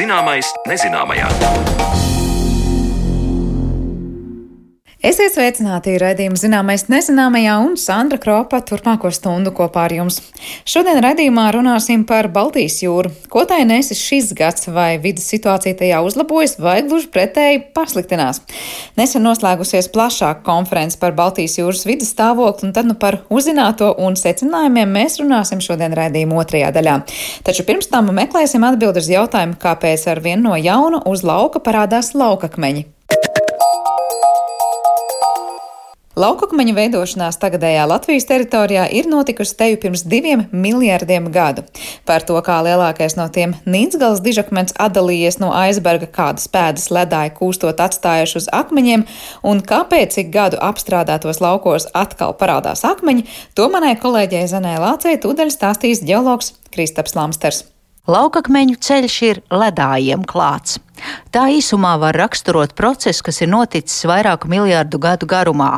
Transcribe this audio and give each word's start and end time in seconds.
Zināmais 0.00 0.48
nezināmajā. 0.64 2.09
Esiet 5.00 5.32
sveicināti 5.32 5.94
raidījuma 5.96 6.36
zināmais 6.36 6.82
nezināmajā 6.92 7.54
un 7.64 7.78
Sandra 7.80 8.18
Kropa 8.20 8.58
turpmāko 8.68 9.08
stundu 9.16 9.48
kopā 9.56 9.86
ar 9.86 9.94
jums. 9.96 10.18
Šodien 10.68 11.00
raidījumā 11.00 11.46
runāsim 11.56 12.02
par 12.04 12.28
Baltijas 12.34 12.76
jūru. 12.82 13.08
Ko 13.32 13.46
tai 13.48 13.62
nesis 13.64 13.96
šis 14.04 14.34
gads, 14.36 14.68
vai 14.68 14.98
vidas 15.00 15.24
situācija 15.32 15.78
tajā 15.80 16.02
uzlabojas, 16.04 16.58
vai 16.60 16.82
gluži 16.84 17.08
pretēji 17.16 17.62
pasliktinās. 17.72 18.42
Nesen 19.00 19.24
noslēgusies 19.24 19.88
plašāka 19.96 20.44
konference 20.44 21.00
par 21.00 21.16
Baltijas 21.16 21.56
jūras 21.62 21.88
vidas 21.88 22.12
stāvokli, 22.12 22.68
un 22.68 22.76
tad 22.76 22.92
nu 22.92 23.00
par 23.00 23.22
uzzināto 23.32 23.94
un 24.04 24.20
secinājumiem 24.20 24.96
mēs 25.00 25.16
runāsim 25.24 25.64
šodien 25.64 25.96
raidījuma 25.96 26.44
otrajā 26.44 26.74
daļā. 26.76 27.00
Taču 27.48 27.64
pirms 27.64 27.88
tam 27.88 28.12
meklēsim 28.20 28.68
atbildi 28.68 29.00
uz 29.00 29.12
jautājumu, 29.16 29.56
kāpēc 29.64 30.10
ar 30.12 30.20
vienu 30.28 30.50
no 30.50 30.60
jauna 30.60 31.06
uz 31.08 31.24
lauka 31.24 31.64
parādās 31.64 32.12
laukakmeņi. 32.12 32.90
Laukakmeņu 36.20 36.74
veidošanās 36.76 37.38
tagadējā 37.40 37.86
Latvijas 37.88 38.26
teritorijā 38.28 38.82
ir 38.92 39.06
notikusi 39.08 39.54
teju 39.56 39.78
pirms 39.80 40.02
diviem 40.04 40.42
miljardiem 40.52 41.30
gadu. 41.32 41.62
Par 42.04 42.26
to, 42.28 42.36
kā 42.44 42.58
lielākais 42.66 43.16
no 43.16 43.24
tiem 43.32 43.54
Nīcgals 43.64 44.20
dižakmens 44.24 44.74
atdalījies 44.76 45.38
no 45.40 45.52
aizberga, 45.56 46.10
kādas 46.18 46.50
pēdas 46.52 46.90
ledāji 46.92 47.32
kūstot 47.38 47.80
atstājuši 47.86 48.36
uz 48.42 48.50
akmeņiem, 48.60 49.06
un 49.48 49.64
kāpēc 49.64 50.18
ik 50.20 50.34
gadu 50.34 50.60
apstrādātos 50.60 51.40
laukos 51.40 51.88
atkal 51.96 52.36
parādās 52.36 52.84
akmeņi, 52.84 53.24
to 53.56 53.70
manai 53.72 53.94
kolēģei 54.02 54.44
Zanē 54.50 54.76
Lācei 54.82 55.16
tūdaļ 55.22 55.54
stāstīs 55.56 56.04
ģeologs 56.04 56.52
Kristaps 56.74 57.16
Lamsters. 57.16 57.64
Laukakmeņu 58.10 58.76
ceļš 58.82 59.18
ir 59.30 59.44
ledājiem 59.54 60.28
klāts. 60.28 60.80
Tā 61.34 61.46
īsumā 61.54 61.94
var 62.02 62.16
raksturot 62.18 62.74
procesu, 62.78 63.22
kas 63.26 63.40
ir 63.44 63.50
noticis 63.52 64.04
vairāku 64.08 64.50
miljārdu 64.50 64.98
gadu 65.02 65.28
garumā, 65.30 65.70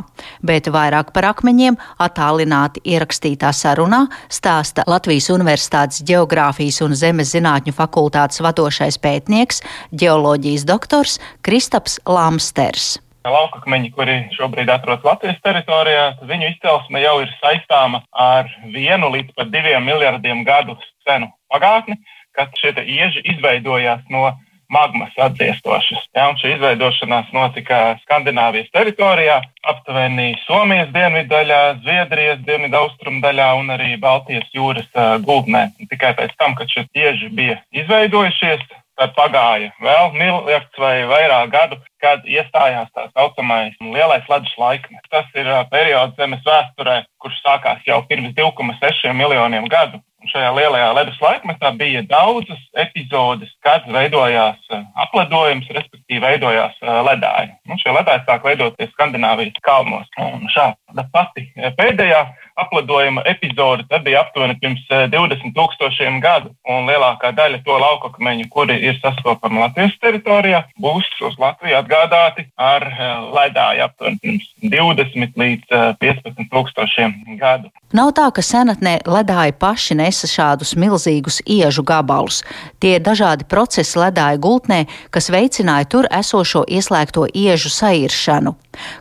bet 0.42 0.70
vairāk 0.72 1.12
par 1.12 1.28
akmeņiem 1.32 1.78
attālināti 2.02 2.82
ierakstītā 2.94 3.52
sarunā 3.56 4.06
stāsta 4.32 4.86
Latvijas 4.88 5.30
Universitātes 5.34 6.02
Geogrāfijas 6.08 6.82
un 6.86 6.96
Zemes 6.98 7.34
zinātņu 7.36 7.76
fakultātes 7.76 8.42
vadošais 8.44 8.98
pētnieks, 9.02 9.62
geoloģijas 9.92 10.66
doktors 10.68 11.18
Kristaps 11.42 12.00
Lamsters. 12.06 12.98
Laukakmeņi, 13.22 13.90
kuri 13.94 14.14
šobrīd 14.34 14.70
atrodas 14.72 15.04
Latvijas 15.06 15.38
teritorijā, 15.44 16.06
viņu 16.26 16.48
izcelsme 16.50 17.02
jau 17.04 17.20
ir 17.22 17.30
saistāma 17.38 18.02
ar 18.10 18.50
vienu 18.74 19.12
līdz 19.14 19.36
pat 19.36 19.52
diviem 19.52 19.84
miljardiem 19.86 20.42
gadu 20.48 20.74
senu 21.06 21.30
pagātni, 21.52 22.00
kad 22.34 22.50
šie 22.58 22.72
ieži 22.82 23.22
izveidojās 23.34 24.02
no 24.10 24.32
magmas 24.72 25.14
atdziestošas. 25.20 26.06
Ja, 26.16 26.30
šī 26.40 26.56
izveidošanās 26.56 27.30
notika 27.36 27.80
Skandināvijas 28.02 28.70
teritorijā, 28.74 29.38
aptuveni 29.68 30.32
Somijas 30.46 30.90
dienvidaļā, 30.96 31.62
Zviedrijas 31.84 32.42
dienvidaustrumu 32.46 33.22
daļā 33.24 33.48
un 33.60 33.72
arī 33.76 33.94
Baltijas 34.00 34.48
jūras 34.56 34.88
uh, 34.94 35.16
gultnē. 35.24 35.68
Tikai 35.92 36.14
pēc 36.18 36.36
tam, 36.40 36.56
kad 36.58 36.72
šie 36.72 36.86
tieži 36.92 37.30
bija 37.36 37.58
izveidojušies, 37.76 38.64
tad 39.00 39.14
pagāja 39.16 39.72
vēl 39.82 40.12
miljards 40.16 40.78
vai 40.78 40.94
vairāk 41.08 41.52
gadu, 41.52 41.78
kad 42.02 42.24
iestājās 42.28 42.90
tā 42.96 43.08
saucamais 43.12 43.76
lielais 43.80 44.28
ledus 44.30 44.52
laikmets. 44.60 45.08
Tas 45.12 45.28
ir 45.36 45.48
uh, 45.48 45.64
periods 45.72 46.16
Zemes 46.18 46.44
vēsturē, 46.46 47.02
kurš 47.22 47.42
sākās 47.44 47.84
jau 47.88 48.02
pirms 48.08 48.34
2,6 48.38 49.12
miljoniem 49.16 49.68
gadu. 49.72 50.00
Šajā 50.30 50.50
lielajā 50.54 50.90
ledus 50.94 51.18
laikmetā 51.22 51.72
bija 51.78 52.02
daudzas 52.06 52.60
epizodes, 52.78 53.50
kad 53.66 53.86
veidojās 53.90 54.60
eh, 54.70 54.84
apledojums, 55.04 55.66
respektīvi 55.74 56.22
veidojās 56.22 56.76
eh, 56.82 57.00
ledāji. 57.08 57.50
Un 57.70 57.80
šie 57.82 57.94
ledāji 57.96 58.22
sāk 58.28 58.46
veidoties 58.46 58.92
Skandināvijas 58.94 59.58
kalnos. 59.66 60.06
Un 60.22 60.46
šāda 60.52 61.06
pati 61.14 61.48
eh, 61.56 61.72
pēdējā 61.78 62.22
apledojuma 62.56 63.22
epizode 63.26 63.84
bija 64.04 64.22
aptuveni 64.22 64.56
pirms 64.60 64.84
20 64.90 65.54
tūkstošiem 65.56 66.20
gadu. 66.22 66.52
Un 66.68 66.86
lielākā 66.90 67.32
daļa 67.36 67.62
to 67.66 67.76
laukakmeņu, 67.82 68.48
kuri 68.52 68.78
ir 68.88 68.98
sastopami 69.02 69.62
Latvijas 69.62 69.96
teritorijā, 70.02 70.64
būs 70.80 71.08
uz 71.26 71.38
Latviju 71.40 71.78
atgādāti 71.80 72.46
ar 72.56 72.86
ledāju 73.32 73.86
aptuveni 73.86 74.20
pirms 74.22 74.48
20 74.62 75.38
līdz 75.42 75.76
15 76.02 76.50
tūkstošiem 76.52 77.16
gadu. 77.40 77.72
Nav 77.92 78.14
tā, 78.16 78.30
ka 78.32 78.44
senatnē 78.44 78.98
ledāji 79.04 79.52
paši 79.60 79.98
nesa 79.98 80.28
šādus 80.30 80.74
milzīgus 80.80 81.42
iežu 81.44 81.84
gabalus. 81.84 82.40
Tie 82.80 82.96
ir 82.96 83.04
dažādi 83.04 83.44
procesi 83.48 83.98
ledāja 84.00 84.40
gultnē, 84.40 84.86
kas 85.12 85.28
veicināja 85.32 85.90
tur 85.92 86.08
esošo 86.08 86.64
ieslēgto 86.68 87.26
iežu 87.28 87.72
sairšanu. 87.72 88.56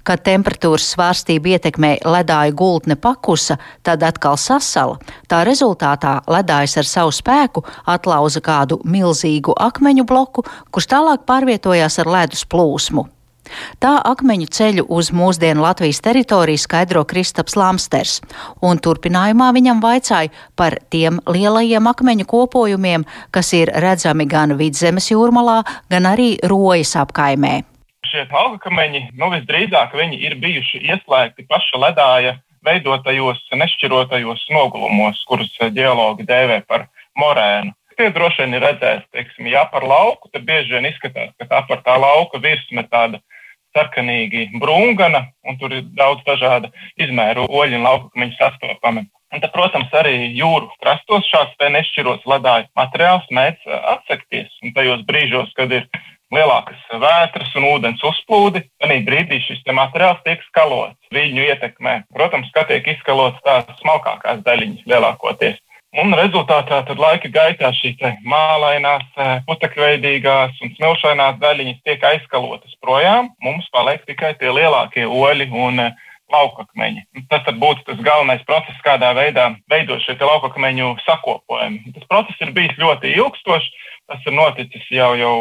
Kad 0.08 0.24
temperatūras 0.26 0.90
svārstība 0.94 1.56
ietekmē 1.56 1.94
ledāju 2.06 2.58
gultne 2.58 2.98
pakusa, 3.00 3.58
tad 3.84 4.04
atkal 4.04 4.38
sasala. 4.38 5.00
Tā 5.32 5.44
rezultātā 5.48 6.20
ledājs 6.28 6.78
ar 6.82 6.90
savu 6.90 7.16
spēku 7.16 7.64
atlauza 7.86 8.44
kādu 8.44 8.82
milzīgu 8.84 9.56
akmeņu 9.70 10.06
bloku, 10.08 10.46
kurš 10.72 10.92
tālāk 10.92 11.26
pārvietojās 11.30 12.00
ar 12.04 12.12
ledus 12.18 12.46
plūsmu. 12.46 13.08
Tā 13.82 13.96
akmeņu 14.08 14.48
ceļu 14.54 14.86
uz 14.96 15.09
mūsdienu 15.16 15.64
Latvijas 15.66 16.02
teritoriju 16.06 16.62
skaidro 16.62 17.03
Kristaps 17.08 17.58
Lamsters, 17.59 18.20
un 18.64 18.80
turpinājumā 18.80 19.50
viņam 19.58 19.82
vaicāja 19.84 20.32
par 20.56 20.78
tiem 20.94 21.20
lielajiem 21.28 21.90
akmeņu 21.92 22.28
kopojumiem, 22.32 23.06
kas 23.32 23.52
ir 23.58 23.74
redzami 23.84 24.28
gan 24.30 24.56
vidzemes 24.59 25.12
jūrmalā, 25.12 25.62
gan 25.92 26.08
arī 26.14 26.36
rojas 26.48 26.96
apkaimē. 27.02 27.62
Šie 28.12 28.26
augakameņi, 28.28 29.00
nu 29.16 29.30
visdrīzāk 29.32 29.94
viņi 29.96 30.18
ir 30.28 30.34
bijuši 30.42 30.82
ieslēgti 30.84 31.46
paša 31.48 31.80
ledāja 31.80 32.34
veidotajos 32.68 33.40
nešķirotajos 33.56 34.42
nogulumos, 34.52 35.22
kurus 35.30 35.54
ģeologi 35.78 36.26
dēvē 36.28 36.58
par 36.68 36.90
morēnu. 37.16 37.72
Tie 37.96 38.10
droši 38.12 38.44
vien 38.44 38.58
ir 38.58 38.66
redzēti, 38.66 39.08
teiksim, 39.16 39.48
ja 39.54 39.64
par 39.72 39.88
lauku, 39.88 40.28
tad 40.34 40.44
bieži 40.44 40.76
vien 40.76 40.90
izskatās, 40.90 41.32
ka 41.40 41.48
tā 41.48 41.64
par 41.70 41.86
tā 41.88 41.96
lauka 42.04 42.42
virsma 42.44 42.84
tāda 42.92 43.22
sarkanīgi 43.78 44.50
brūngana, 44.60 45.26
un 45.48 45.60
tur 45.62 45.80
ir 45.80 45.88
daudz 45.96 46.28
dažādu 46.28 46.72
izmēru 47.00 47.48
oļu 47.48 47.80
un 47.80 47.88
laukakmeņu 47.88 48.40
sastopami. 48.42 49.08
Un 49.32 49.40
tad, 49.40 49.54
protams, 49.56 49.92
arī 49.96 50.34
jūru 50.36 50.68
krastos 50.84 51.32
šāds 51.32 51.56
nešķirots 51.78 52.28
ledāju 52.28 52.68
materiāls 52.76 53.30
mēdz 53.32 53.70
atsekties. 53.96 54.52
Un 54.66 54.76
tajos 54.76 55.06
brīžos, 55.08 55.54
kad 55.56 55.72
ir 55.72 55.88
lielākas 56.31 56.84
vētras 57.02 57.56
un 57.59 57.68
ūdens 57.74 58.03
uzplūdi, 58.08 58.64
tad 58.80 58.94
brīdī 59.08 59.42
šis 59.46 59.64
materiāls 59.72 60.22
tiek 60.25 60.44
skalots. 60.50 60.97
Viņu 61.14 61.44
ietekmē, 61.50 62.02
protams, 62.16 62.52
ka 62.56 62.64
tiek 62.69 62.88
izskalots 62.96 63.42
tās 63.46 63.68
smalkākās 63.81 64.44
daļiņas 64.47 64.88
lielākoties. 64.88 65.59
Un 65.91 66.14
rezultātā 66.16 66.78
tad 66.88 67.00
laika 67.03 67.28
gaitā 67.28 67.68
šīs 67.75 68.00
mālainās, 68.24 69.03
eh, 69.20 69.41
putekļveidīgās 69.47 70.62
un 70.64 70.72
smilšainās 70.78 71.36
daļiņas 71.41 71.81
tiek 71.84 72.06
aizskalotas 72.14 72.78
projām. 72.80 73.28
Mums 73.44 73.68
paliek 73.75 74.06
tikai 74.08 74.31
tie 74.40 74.53
lielākie 74.56 75.03
oļi 75.03 75.50
un 75.52 75.84
eh, 75.84 75.91
laukakmeņi. 76.31 77.03
Tas 77.28 77.44
būtu 77.44 77.84
tas 77.90 78.00
galvenais 78.00 78.44
process, 78.47 78.80
kādā 78.86 79.12
veidā 79.18 79.50
veidot 79.72 80.00
šie 80.06 80.16
laukakmeņu 80.16 80.94
sakopojumi. 81.03 81.91
Tas 81.97 82.08
process 82.08 82.40
ir 82.40 82.56
bijis 82.56 82.80
ļoti 82.80 83.12
ilgstošs. 83.18 83.68
Tas 84.12 84.26
ir 84.28 84.36
noticis 84.36 84.88
jau, 84.92 85.14
jau 85.16 85.36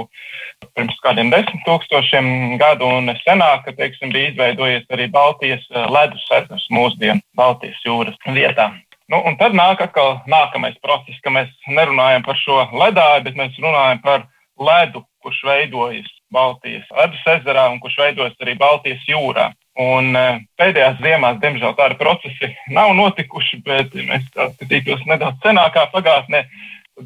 pirms 0.76 0.98
kādiem 1.02 1.32
desmit 1.32 1.64
tūkstošiem 1.66 2.58
gadu, 2.60 2.86
un 3.00 3.10
senāk, 3.24 3.66
teiksim, 3.78 4.12
bija 4.14 4.30
izveidojies 4.30 4.86
arī 4.94 5.08
Baltijas 5.10 5.64
eh, 5.72 5.88
ledus 5.90 6.26
ezers 6.38 6.68
mūsdienu 6.70 7.18
Baltijas 7.38 7.80
jūras 7.86 8.18
vietā. 8.30 8.70
Nu, 9.10 9.18
un 9.26 9.34
tad 9.40 9.56
nāk 9.58 9.80
atkal 9.82 10.20
nākamais 10.30 10.76
process, 10.84 11.18
ka 11.24 11.32
mēs 11.34 11.50
nerunājam 11.66 12.22
par 12.22 12.38
šo 12.38 12.60
ledāju, 12.70 13.24
bet 13.26 13.40
mēs 13.40 13.58
runājam 13.58 14.04
par 14.04 14.28
ledu, 14.60 15.02
kurš 15.24 15.40
veidojas 15.48 16.10
Baltijas 16.30 16.86
ledus 16.94 17.24
ezerā 17.34 17.66
un 17.72 17.80
kurš 17.82 17.98
veidojas 18.04 18.36
arī 18.38 18.54
Baltijas 18.60 19.02
jūrā. 19.08 19.50
Un 19.80 20.14
e, 20.14 20.24
pēdējās 20.60 21.00
ziemās, 21.02 21.40
diemžēl, 21.42 21.74
tādi 21.78 21.98
procesi 21.98 22.52
nav 22.76 22.92
notikuši, 22.98 23.62
bet, 23.66 23.94
ja 23.98 24.06
mēs 24.06 24.28
skatītos 24.30 25.02
nedaudz 25.10 25.42
senākā 25.42 25.88
pagātnē, 25.94 26.44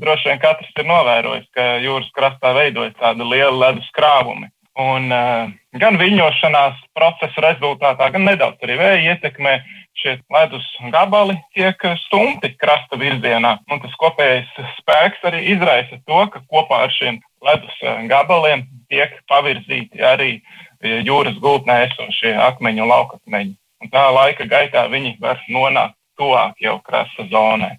droši 0.00 0.30
vien 0.30 0.42
katrs 0.42 0.74
ir 0.78 0.88
novērojis, 0.88 1.46
ka 1.54 1.76
jūras 1.84 2.10
krastā 2.16 2.54
veidojas 2.56 2.96
tādi 3.00 3.26
lieli 3.26 3.56
ledus 3.60 3.88
krāvumi. 3.96 4.50
Un, 4.74 5.06
uh, 5.14 5.52
gan 5.78 5.96
viļņošanās 6.00 6.80
procesa 6.98 7.44
rezultātā, 7.44 8.08
gan 8.10 8.24
nedaudz 8.26 8.62
arī 8.66 8.78
vēja 8.80 9.12
ietekmē 9.14 9.52
šie 9.94 10.16
ledus 10.34 10.66
gabali 10.92 11.36
tiek 11.54 11.78
stumti 12.04 12.50
krasta 12.58 12.98
virzienā. 12.98 13.56
Un 13.70 13.82
tas 13.82 13.94
kopējais 14.00 14.50
spēks 14.80 15.22
arī 15.30 15.44
izraisa 15.54 16.00
to, 16.08 16.20
ka 16.32 16.42
kopā 16.50 16.84
ar 16.86 16.94
šiem 16.94 17.20
ledus 17.44 17.76
eh, 17.82 18.02
gabaliem 18.10 18.66
tiek 18.92 19.14
pavirzīti 19.30 20.02
arī 20.04 20.30
eh, 20.40 21.00
jūras 21.06 21.38
gultnē 21.42 21.84
esošie 21.88 22.34
akmeņi 22.50 22.84
un 22.84 22.90
laukakmeņi. 22.92 23.54
Un 23.84 23.92
tā 23.92 24.04
laika 24.16 24.48
gaitā 24.48 24.86
viņi 24.90 25.16
var 25.20 25.40
nonākt 25.52 25.96
tuvāk 26.18 26.60
jau 26.62 26.78
krasta 26.84 27.26
zonai. 27.30 27.74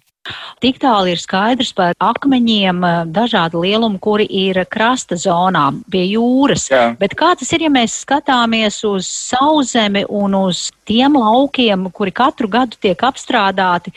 Tik 0.64 0.78
tālu 0.80 1.12
ir 1.12 1.20
skaidrs 1.20 1.72
par 1.76 1.94
akmeņiem 2.02 2.80
dažādu 3.14 3.60
lielumu, 3.64 4.00
kuri 4.02 4.24
ir 4.24 4.62
krasta 4.72 5.18
zonā 5.20 5.68
pie 5.92 6.06
jūras. 6.08 6.66
Jā. 6.72 6.82
Bet 7.00 7.16
kā 7.18 7.34
tas 7.38 7.52
ir, 7.52 7.66
ja 7.66 7.70
mēs 7.72 7.98
skatāmies 8.06 8.80
uz 8.88 9.08
sauzemi 9.10 10.06
un 10.08 10.36
uz 10.38 10.70
tiem 10.88 11.18
laukiem, 11.20 11.88
kuri 11.92 12.14
katru 12.16 12.48
gadu 12.50 12.78
tiek 12.80 13.04
apstrādāti? 13.06 13.92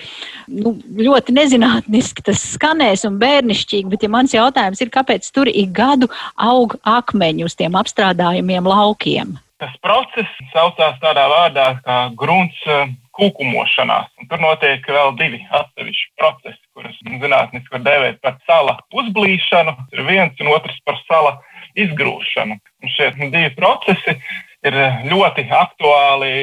Nu, 0.52 0.76
ļoti 1.00 1.36
nezinātniski 1.38 2.26
tas 2.28 2.44
skanēs 2.56 3.06
un 3.08 3.20
bērnišķīgi, 3.22 3.90
bet 3.92 4.06
ja 4.06 4.12
mans 4.12 4.36
jautājums 4.36 4.84
ir, 4.84 4.92
kāpēc 4.94 5.30
tur 5.34 5.52
ik 5.52 5.72
gadu 5.76 6.12
aug 6.36 6.76
akmeņi 6.84 7.48
uz 7.48 7.56
tiem 7.60 7.80
apstrādājumiem 7.80 8.68
laukiem? 8.68 9.38
Tas 9.60 9.74
process 9.84 10.52
saucās 10.54 11.00
tādā 11.02 11.26
vārdā 11.28 11.72
kā 11.84 11.96
grunts 12.20 12.62
kūkumošanās. 13.20 14.10
Un 14.20 14.30
tur 14.32 14.42
notiek 14.44 14.86
vēl 14.88 15.14
divi 15.20 15.42
atsevišķi 15.60 16.10
procesi, 16.20 16.62
kurus 16.76 16.98
zinātniski 17.06 17.76
var 17.76 17.86
dēvēt 17.86 18.20
par 18.26 18.40
sala 18.48 18.78
uzblīšanu. 18.96 19.76
Ir 19.96 20.06
viens 20.08 20.44
un 20.44 20.52
otrs 20.56 20.80
par 20.88 21.00
sala 21.06 21.38
izgrūšanu. 21.80 22.60
Un 22.60 22.96
šie 22.96 23.12
divi 23.20 23.50
procesi 23.58 24.16
ir 24.68 24.80
ļoti 25.10 25.48
aktuāli 25.56 26.34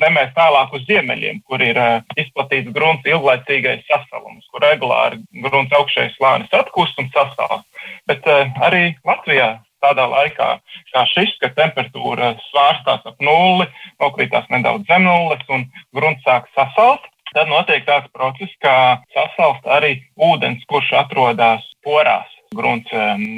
zemēs 0.00 0.32
tālāk 0.36 0.72
uz 0.76 0.84
ziemeļiem, 0.88 1.42
kur 1.48 1.62
ir 1.64 1.78
uh, 1.78 1.98
izplatīts 2.20 2.72
grunts 2.72 3.08
ilglaicīgais 3.08 3.84
sasalums, 3.88 4.46
kur 4.52 4.64
regulāri 4.64 5.20
grunts 5.44 5.74
augšējais 5.76 6.16
slānis 6.16 6.54
atkūst 6.56 7.00
un 7.02 7.10
sasals. 7.14 7.66
Bet 8.08 8.24
uh, 8.28 8.46
arī 8.64 8.94
Latvijā 9.06 9.58
tādā 9.84 10.06
laikā 10.10 10.50
kā 10.94 11.04
šis, 11.14 11.32
kad 11.42 11.56
temperatūra 11.58 12.34
svārstās 12.48 13.06
ap 13.06 13.24
nulli, 13.24 13.68
nokrītās 14.02 14.50
nedaudz 14.52 14.88
zem 14.90 15.06
nulles 15.06 15.42
un 15.48 15.66
grunts 15.96 16.26
sāk 16.26 16.50
sasalt. 16.56 17.06
Tad 17.30 17.46
notiek 17.46 17.84
tāds 17.86 18.10
process, 18.10 18.50
kā 18.58 18.98
sasalst 19.14 19.66
arī 19.70 20.00
ūdens, 20.18 20.64
kurš 20.70 20.90
atrodas 21.04 21.62
porās 21.86 22.26
grunts 22.56 22.90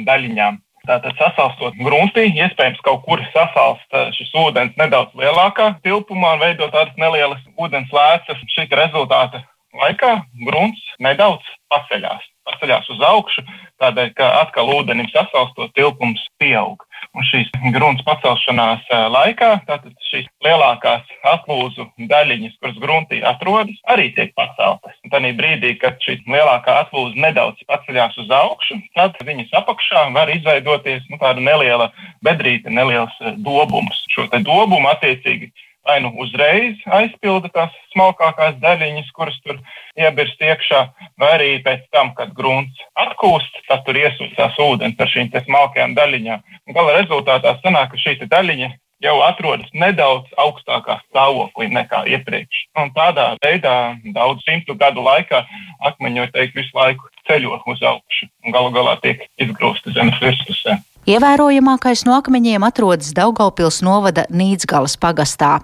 daļiņām. 0.07 0.57
Tātad 0.83 1.15
sasalstot 1.15 1.77
gruntī, 1.79 2.25
iespējams, 2.33 2.81
kaut 2.83 3.05
kur 3.05 3.21
sasalst 3.31 3.95
eh, 3.95 4.09
šis 4.17 4.33
ūdens 4.41 4.75
nedaudz 4.81 5.15
lielākā 5.15 5.69
tilpumā 5.85 6.33
un 6.35 6.43
veidot 6.43 6.73
tādas 6.75 6.99
nelielas 6.99 7.39
ūdens 7.55 7.93
lēcas. 7.95 8.43
Šī 8.51 8.67
rezultāta 8.81 9.45
laikā 9.79 10.11
grunts 10.43 10.83
nedaudz 10.99 11.55
paceļās 11.71 12.32
paceļās 12.47 12.89
uz 12.93 13.03
augšu, 13.07 13.43
tādēļ, 13.81 14.09
ka 14.17 14.29
atkal 14.41 14.71
ūdenim 14.77 15.09
sasalstot 15.11 15.73
tilpums 15.77 16.23
pieaug. 16.41 16.83
Un 17.13 17.25
šīs 17.27 17.49
grunts 17.75 18.01
pacelšanās 18.07 18.87
laikā, 19.13 19.49
tātad 19.67 19.91
šīs 20.09 20.29
lielākās 20.45 21.09
atlūzu 21.33 21.85
daļiņas, 22.09 22.55
kuras 22.61 22.79
gruntī 22.81 23.19
atrodas, 23.27 23.77
arī 23.93 24.07
tiek 24.15 24.31
paceltas. 24.39 24.95
Un 25.03 25.13
tādā 25.13 25.33
brīdī, 25.37 25.75
kad 25.81 25.99
šī 26.01 26.21
lielākā 26.23 26.79
atlūza 26.85 27.19
nedaudz 27.25 27.61
paceļās 27.69 28.17
uz 28.23 28.31
augšu, 28.33 28.79
tad 28.97 29.19
viņas 29.27 29.53
apakšā 29.61 30.07
var 30.15 30.31
izveidoties 30.33 31.05
nu, 31.11 31.19
tāda 31.21 31.43
neliela 31.43 31.91
bedrīte, 32.25 32.71
neliels 32.73 33.13
dobums. 33.45 34.05
Šo 34.15 34.29
dobumu 34.33 34.89
attiecīgi 34.93 35.51
vai 35.87 35.99
nu 36.03 36.13
uzreiz 36.23 36.79
aizpilda 36.99 37.49
tās 37.53 37.73
smalkākās 37.93 38.59
daļiņas, 38.63 39.09
kuras 39.15 39.39
tur 39.43 39.59
iebirst 39.99 40.41
iekšā, 40.41 40.83
vai 41.19 41.31
arī 41.37 41.49
pēc 41.65 41.83
tam, 41.95 42.13
kad 42.17 42.31
grunts 42.37 42.85
atkūst, 43.05 43.63
tad 43.67 43.83
tur 43.87 43.99
iesūcās 43.99 44.59
ūdens 44.67 44.99
ar 44.99 45.11
šīm 45.11 45.33
smalkajām 45.33 45.97
daļiņām. 45.99 46.47
Un 46.67 46.77
gala 46.77 46.95
rezultātā 47.01 47.57
sanāk, 47.61 47.91
ka 47.91 48.01
šī 48.05 48.17
daļiņa 48.31 48.71
jau 49.03 49.17
atrodas 49.25 49.71
nedaudz 49.75 50.31
augstākā 50.39 50.99
stāvoklī 51.09 51.67
nekā 51.73 52.05
iepriekš. 52.15 52.63
Un 52.79 52.93
tādā 52.95 53.33
veidā 53.43 53.97
daudz 54.15 54.45
simtu 54.47 54.77
gadu 54.79 55.03
laikā 55.03 55.43
akmeņi, 55.89 56.23
var 56.23 56.31
teikt, 56.35 56.55
visu 56.59 56.77
laiku 56.77 57.11
ceļo 57.27 57.59
uz 57.67 57.83
augšu 57.83 58.29
un 58.45 58.55
galu 58.55 58.71
galā 58.75 58.95
tiek 59.03 59.27
izgrūsti 59.43 59.95
zemes 59.95 60.19
virspusē. 60.23 60.79
Ievērojamākais 61.03 62.05
no 62.07 62.13
akmeņiem 62.15 62.63
atrodas 62.63 63.09
Daugaupils 63.11 63.81
novada 63.83 64.23
Nīdzgalas 64.31 64.93
pagastā. 64.95 65.57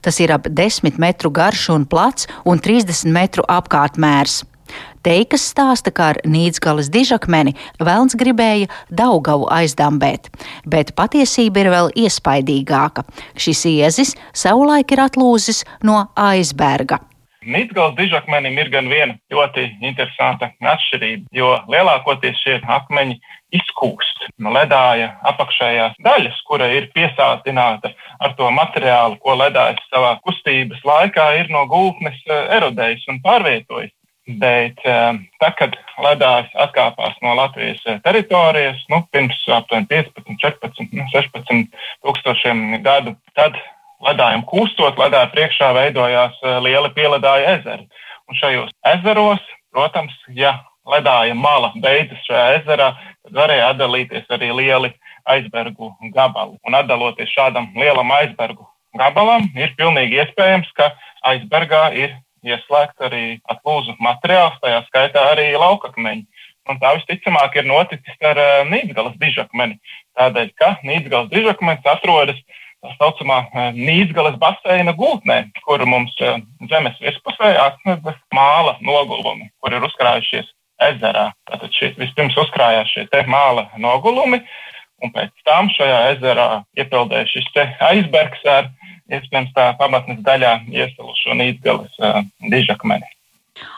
Tas 0.00 0.20
ir 0.24 0.32
ap 0.32 0.48
10 0.48 0.96
metru 0.96 1.28
garš 1.28 1.66
un 1.74 1.84
plats 1.84 2.24
un 2.48 2.62
30 2.64 3.12
metru 3.12 3.44
apkārtmērs. 3.44 4.38
Teikas 5.04 5.44
stāsta, 5.52 5.92
ka 5.92 6.14
ar 6.14 6.22
Nīdzgalas 6.24 6.88
dižakmeni 6.94 7.52
Velns 7.76 8.16
gribēja 8.16 8.70
Daugavu 8.88 9.50
aizdambēt, 9.52 10.32
bet 10.64 10.94
patiesība 10.96 11.60
ir 11.60 11.72
vēl 11.76 11.92
iespaidīgāka. 12.06 13.04
Šis 13.36 13.66
iezis 13.68 14.16
savulaik 14.32 14.96
ir 14.96 15.04
atlūzis 15.10 15.66
no 15.84 16.06
aizberga. 16.16 17.02
Nīcgals 17.40 17.94
dižakmenim 17.96 18.58
ir 18.60 18.68
gan 18.68 18.88
viena 18.92 19.14
ļoti 19.32 19.62
interesanta 19.80 20.50
atšķirība, 20.60 21.30
jo 21.32 21.54
lielākoties 21.72 22.36
šie 22.42 22.58
akmeņi 22.60 23.16
izkūst 23.56 24.26
no 24.44 24.52
ledāja 24.52 25.14
apakšējās 25.30 25.96
daļas, 26.04 26.42
kura 26.44 26.68
ir 26.76 26.90
piesātināta 26.92 27.94
ar 28.20 28.36
to 28.36 28.50
materiālu, 28.52 29.16
ko 29.24 29.38
ledājs 29.40 29.80
savā 29.88 30.18
kustības 30.26 30.84
laikā 30.84 31.30
ir 31.40 31.48
no 31.54 31.64
gultnes 31.70 32.20
eh, 32.28 32.44
erodējis 32.58 33.08
un 33.08 33.22
pārvietojis. 33.24 33.96
Bet 34.40 34.84
eh, 34.84 35.16
tad, 35.40 35.56
kad 35.58 35.80
ledājs 36.04 36.52
atkāpās 36.66 37.16
no 37.24 37.34
Latvijas 37.40 37.80
eh, 37.88 38.02
teritorijas, 38.04 38.84
nu, 38.92 39.00
pirms 39.16 39.40
aptuveni 39.48 39.88
15, 39.88 40.36
14, 40.44 41.04
16 41.16 41.84
tūkstošiem 42.04 42.82
gadu, 42.84 43.16
tad 43.32 43.56
ledājiem 44.04 44.44
kūstot, 44.48 44.98
ledāja 45.00 45.30
priekšā 45.34 45.70
veidojās 45.76 46.40
eh, 46.42 46.58
lieli 46.64 46.90
pieledāja 46.96 47.56
ezeri. 47.58 47.86
Un 48.30 48.38
šajos 48.38 48.72
ezeros, 48.94 49.42
protams, 49.74 50.14
ja 50.36 50.56
ledāja 50.88 51.36
mala 51.36 51.72
beidzas 51.82 52.22
šajā 52.28 52.46
ezerā, 52.60 52.90
tad 53.24 53.36
varēja 53.36 53.70
atdalīties 53.74 54.30
arī 54.32 54.50
lieli 54.56 54.92
aizbergu 55.30 55.92
gabali. 56.14 56.56
Un 56.66 56.78
atdaloties 56.78 57.32
šādam 57.34 57.70
lielam 57.76 58.12
aizbergu 58.16 58.66
gabalam, 58.98 59.46
ir 59.58 59.74
pilnīgi 59.78 60.18
iespējams, 60.22 60.70
ka 60.78 60.90
aizbergā 61.30 61.90
ir 61.98 62.16
ieslēgts 62.46 63.04
arī 63.04 63.24
atlūzu 63.52 63.98
materiāls, 64.00 64.56
tajā 64.62 64.80
skaitā 64.88 65.26
arī 65.34 65.50
laukakmeņi. 65.60 66.24
Un 66.70 66.78
tā 66.80 66.94
visticamāk 66.96 67.56
ir 67.58 67.66
noticis 67.66 68.24
ar 68.24 68.38
uh, 68.38 68.50
Nīderlandes 68.68 69.18
dižakmeni. 69.20 69.78
Tādēļ, 70.18 70.50
ka 70.60 70.74
Nīderlandes 70.86 71.32
dižakmenis 71.34 71.88
atrodas 71.88 72.38
uh, 72.38 72.58
tā 72.84 72.94
saucamā 72.96 73.40
eh, 73.48 73.76
Nīdzgales 73.76 74.38
baseina 74.40 74.94
gultnē, 74.96 75.42
kur 75.66 75.84
mums 75.88 76.14
eh, 76.24 76.40
zemes 76.70 76.98
virspusē 77.02 77.52
atsniedz 77.66 78.16
māla 78.36 78.76
nogulumi, 78.84 79.50
kur 79.60 79.76
ir 79.76 79.86
uzkrājušies 79.88 80.50
ezerā. 80.90 81.30
Tātad 81.50 81.76
šie, 81.76 81.92
vispirms 82.00 82.38
uzkrājās 82.40 82.92
šie 82.94 83.06
māla 83.28 83.68
nogulumi, 83.78 84.40
un 85.04 85.12
pēc 85.14 85.32
tam 85.48 85.70
šajā 85.72 86.00
ezerā 86.14 86.48
iepildēja 86.78 87.28
šis 87.28 87.48
aizbergs 87.90 88.44
ar 88.48 88.68
iespējams 89.10 89.54
tā 89.56 89.70
pamatnes 89.80 90.20
daļā 90.26 90.52
iesalušo 90.70 91.36
Nīdzgales 91.36 91.96
uh, 92.04 92.20
dižakmeni. 92.52 93.08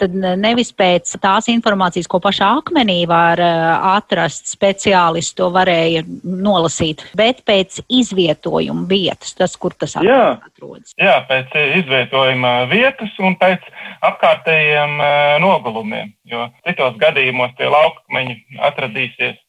Tad 0.01 0.15
nevis 0.41 0.73
pēc 0.77 1.15
tās 1.23 1.49
informācijas, 1.53 2.09
ko 2.11 2.21
pašā 2.23 2.49
akmenī 2.61 3.03
var 3.11 3.41
eh, 3.43 3.69
atrast, 3.93 4.51
speciālisti 4.53 5.39
to 5.41 5.51
varēja 5.55 6.05
nolasīt, 6.23 7.05
bet 7.19 7.43
pēc 7.49 7.83
izvietojuma 7.93 8.87
vietas, 8.91 9.35
tas, 9.39 9.57
kur 9.61 9.77
tas 9.79 9.97
jā, 9.99 10.23
atrodas. 10.39 10.95
Jā, 11.01 11.21
pēc 11.29 11.55
izvietojuma 11.83 12.55
vietas 12.73 13.15
un 13.23 13.39
pēc 13.41 13.65
apkārtējiem 14.11 14.99
eh, 14.99 15.39
nogulumiem, 15.43 16.13
jo 16.29 16.49
citos 16.67 16.99
gadījumos 17.03 17.57
tie 17.59 17.71
laukmeņi 17.73 18.39
atradīsies 18.71 19.41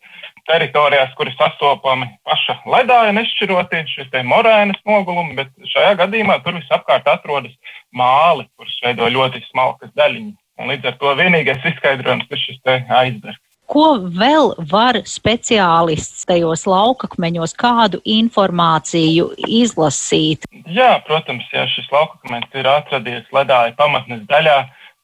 teritorijās, 0.49 1.13
kur 1.17 1.29
ir 1.29 1.35
sastopami 1.37 2.09
paša 2.27 2.57
ledāja 2.69 3.13
nešķirotie, 3.15 3.83
šie 3.91 4.07
te 4.11 4.23
morēnas 4.27 4.81
nogulumi, 4.87 5.37
bet 5.39 5.53
šajā 5.71 5.95
gadījumā 6.03 6.39
tur 6.43 6.57
visapkārt 6.59 7.07
atrodas 7.11 7.55
māli, 7.95 8.47
kuras 8.57 8.75
veido 8.83 9.09
ļoti 9.17 9.43
smalkas 9.49 9.93
daļiņas. 9.97 10.39
Un 10.61 10.69
līdz 10.69 10.91
ar 10.91 10.99
to 11.01 11.15
vienīgais 11.17 11.65
izskaidrojums 11.71 12.29
ir 12.29 12.41
šis 12.43 12.61
aizbergs. 12.69 13.41
Ko 13.73 13.95
vēl 14.19 14.51
var 14.69 14.99
speciālists 15.07 16.27
tajos 16.29 16.65
laukakmeņos, 16.67 17.55
kādu 17.57 18.01
informāciju 18.03 19.31
izlasīt? 19.47 20.43
Jā, 20.67 20.97
protams, 21.07 21.47
ja 21.55 21.63
šis 21.71 21.87
laukakmens 21.93 22.59
ir 22.59 22.69
atradies 22.69 23.23
ledāja 23.33 23.73
pamatnes 23.79 24.27
daļā, 24.29 24.57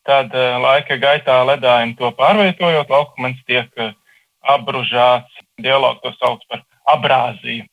tad 0.06 0.36
uh, 0.36 0.60
laika 0.62 1.00
gaitā 1.00 1.40
ledājiem 1.48 1.96
to 1.98 2.12
pārvietojot, 2.20 2.92
laukakmens 2.92 3.40
tiek 3.48 3.72
uh, 3.80 3.96
apbružāts. 4.48 5.32
Dialogs 5.60 6.02
to 6.04 6.14
sauc 6.18 6.44
par 6.50 6.64
abrāziju. 6.96 7.68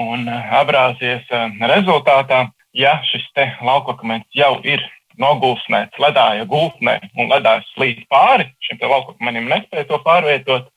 Un 0.00 0.28
uh, 0.28 0.54
abrāzijas 0.60 1.26
rezultātā 1.72 2.46
ja 2.72 3.00
šis 3.10 3.26
laukakmens 3.62 4.26
jau 4.34 4.60
ir 4.64 4.82
nogulsnēts 5.18 5.98
ledāja 5.98 6.46
gultnē 6.48 7.00
un 7.18 7.28
ledājs 7.28 7.66
slīd 7.74 8.04
pāri 8.08 8.46
šim 8.64 8.78
laukakmenim, 8.80 9.48
nespēja 9.50 9.88
to 9.88 9.98
pārvietot, 10.04 10.70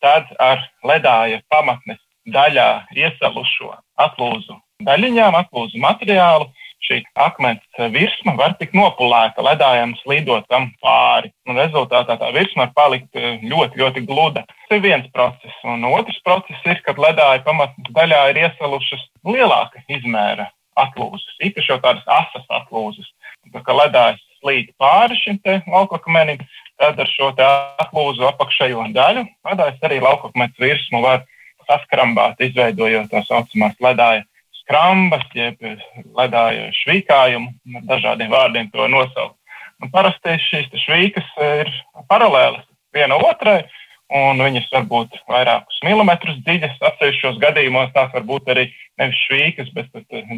tad 0.00 0.30
ar 0.38 0.62
ledāja 0.84 1.42
pamatnes 1.48 1.98
daļā 2.26 2.86
iesalušo 2.96 3.74
atlūzu 3.98 4.56
daļiņām, 4.86 5.36
atlūzu 5.38 5.78
materiālu, 5.82 6.48
šī 6.92 7.00
akmens 7.16 7.62
virsma 7.92 8.34
var 8.36 8.56
tikt 8.60 8.74
nopulēta 8.76 9.44
ledājam 9.44 9.94
slīdot 10.02 10.48
tam 10.48 10.70
pāri. 10.82 11.32
Un 11.48 11.56
rezultātā 11.56 12.18
tā 12.20 12.30
virsma 12.34 12.66
var 12.66 12.74
palikt 12.76 13.16
eh, 13.16 13.40
ļoti, 13.42 13.80
ļoti 13.80 14.04
gluda. 14.06 14.44
Tas 14.68 14.76
ir 14.76 14.84
viens 14.84 15.08
process. 15.12 15.56
Un 15.64 15.84
otrs 15.88 16.18
process 16.24 16.66
ir, 16.68 16.82
kad 16.84 17.00
ledāja 17.00 17.42
pamatnes 17.46 17.92
daļā 17.96 18.24
ir 18.32 18.42
iesalušas 18.44 19.06
lielāka 19.24 19.82
izmēra 19.88 20.50
atlūzas, 20.80 21.36
īpaši 21.44 21.68
jau 21.68 21.80
tādas 21.84 22.06
asas 22.08 22.46
atlūzas. 22.48 23.08
Tā 23.52 23.60
kā 23.64 23.74
ledājs 23.76 24.22
slīd 24.40 24.70
pāri 24.80 25.18
šim 25.20 25.38
laukakmenim, 25.68 26.40
tad 26.80 27.00
ar 27.00 27.10
šo 27.10 27.32
atlūzu 27.36 28.24
apakšējo 28.30 28.86
daļu 28.96 29.26
ledājs 29.48 29.84
arī 29.84 30.00
laukakmens 30.00 30.56
virsmu 30.58 31.02
var 31.04 31.26
saskrambāt, 31.68 32.40
izveidojot 32.40 33.10
tā 33.12 33.22
saucamās 33.28 33.76
ledāja 33.84 34.24
skrambas, 34.62 35.24
jeb 35.36 35.60
ledāja 36.16 36.70
švīkājumu, 36.82 37.52
ar 37.78 37.86
dažādiem 37.90 38.32
vārdiem 38.32 38.70
to 38.72 38.88
nosaukt. 38.90 39.38
Un 39.82 39.90
parasti 39.90 40.36
šīs 40.38 40.70
švīkas 40.84 41.30
ir 41.42 41.70
paralēlas 42.10 42.66
viena 42.94 43.18
otrai, 43.18 43.62
un 44.12 44.42
viņas 44.44 44.68
var 44.72 44.86
būt 44.90 45.16
vairākus 45.30 45.80
milimetrus 45.86 46.38
dziļas. 46.46 46.78
Atsevišķos 46.92 47.40
gadījumos 47.42 47.90
tās 47.96 48.12
var 48.14 48.26
būt 48.28 48.52
arī 48.54 48.68
nevis 49.00 49.24
švīkas, 49.26 49.72
bet 49.74 49.90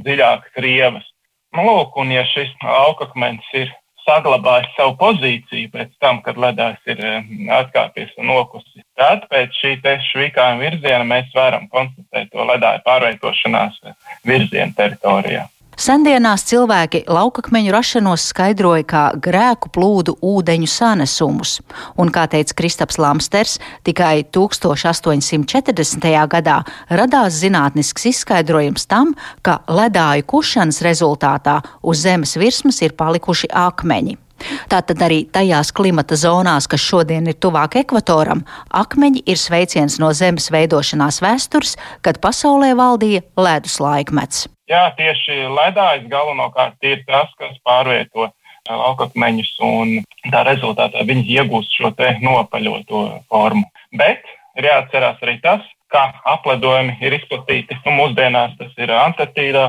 dziļākas 0.07 0.63
rievas. 0.65 1.07
Nu, 1.55 1.67
lūk, 1.69 1.99
un 2.01 2.11
ja 2.11 2.25
šis 2.27 2.51
augakmens 2.67 3.47
ir 3.55 3.71
saglabājis 4.05 4.75
savu 4.77 4.95
pozīciju 5.01 5.71
pēc 5.73 5.93
tam, 6.03 6.21
kad 6.25 6.39
ledājs 6.41 6.93
ir 6.93 7.01
eh, 7.05 7.33
atkāpies 7.59 8.13
un 8.21 8.31
nokusis. 8.33 8.85
Tad 8.99 9.27
pēc 9.33 9.57
šī 9.61 9.75
švīkājuma 10.11 10.63
virziena 10.63 11.05
mēs 11.09 11.33
varam 11.37 11.67
konstatēt 11.73 12.31
to 12.33 12.47
ledāju 12.53 12.85
pārvietošanās 12.87 13.81
eh, 13.85 13.99
virzienu 14.29 14.77
teritorijā. 14.77 15.49
Sendienās 15.75 16.45
cilvēki 16.47 17.05
laukakmeņu 17.11 17.73
rašanos 17.75 18.29
skaidroja 18.31 18.85
kā 18.87 19.03
grēku 19.19 19.69
plūdu 19.75 20.15
ūdeņu 20.23 20.69
sanesumus, 20.71 21.61
un, 21.99 22.11
kā 22.15 22.27
teica 22.31 22.55
Kristaps 22.61 22.99
Lamsters, 23.03 23.59
tikai 23.87 24.25
1840. 24.35 26.09
gadā 26.31 26.59
radās 26.89 27.33
zinātnisks 27.43 28.07
izskaidrojums 28.15 28.87
tam, 28.87 29.15
ka 29.43 29.61
ledāju 29.67 30.23
kušanas 30.35 30.83
rezultātā 30.87 31.61
uz 31.83 31.99
zemes 32.07 32.37
virsmas 32.39 32.83
ir 32.87 32.93
palikuši 32.95 33.49
akmeņi. 33.51 34.24
Tātad 34.69 35.01
arī 35.07 35.23
tajās 35.31 35.71
klimata 35.75 36.17
zonās, 36.19 36.67
kas 36.71 36.83
šodien 36.83 37.29
ir 37.31 37.39
tuvāk 37.41 37.79
ekvatoram, 37.81 38.43
akmeņi 38.75 39.25
ir 39.31 39.41
sveiciens 39.41 39.99
no 40.03 40.11
zemes 40.17 40.51
veidošanās 40.55 41.21
vēstures, 41.25 41.77
kad 42.05 42.21
pasaulē 42.25 42.75
valdīja 42.79 43.25
ledus 43.41 43.79
laikmets. 43.83 44.49
Jā, 44.71 44.89
tieši 44.97 45.45
ledājs 45.53 46.07
galvenokārt 46.09 46.81
ir 46.89 47.05
tas, 47.09 47.29
kas 47.41 47.57
pārvieto 47.69 48.29
eh, 48.29 48.33
laukakmeņus, 48.73 49.51
un 49.65 49.99
tā 50.33 50.45
rezultātā 50.49 51.05
viņi 51.05 51.27
iegūst 51.37 51.77
šo 51.77 51.93
nopaļoto 52.25 53.05
formu. 53.29 53.69
Bet 53.93 54.25
ir 54.57 54.71
jāatcerās 54.71 55.21
arī 55.23 55.39
tas, 55.45 55.61
kā 55.93 56.07
apledojumi 56.35 56.97
ir 57.05 57.19
izplatīti. 57.19 57.77
Mūsdienās 57.85 58.57
tas 58.59 58.73
ir 58.81 58.91
Antarktīdā, 58.91 59.69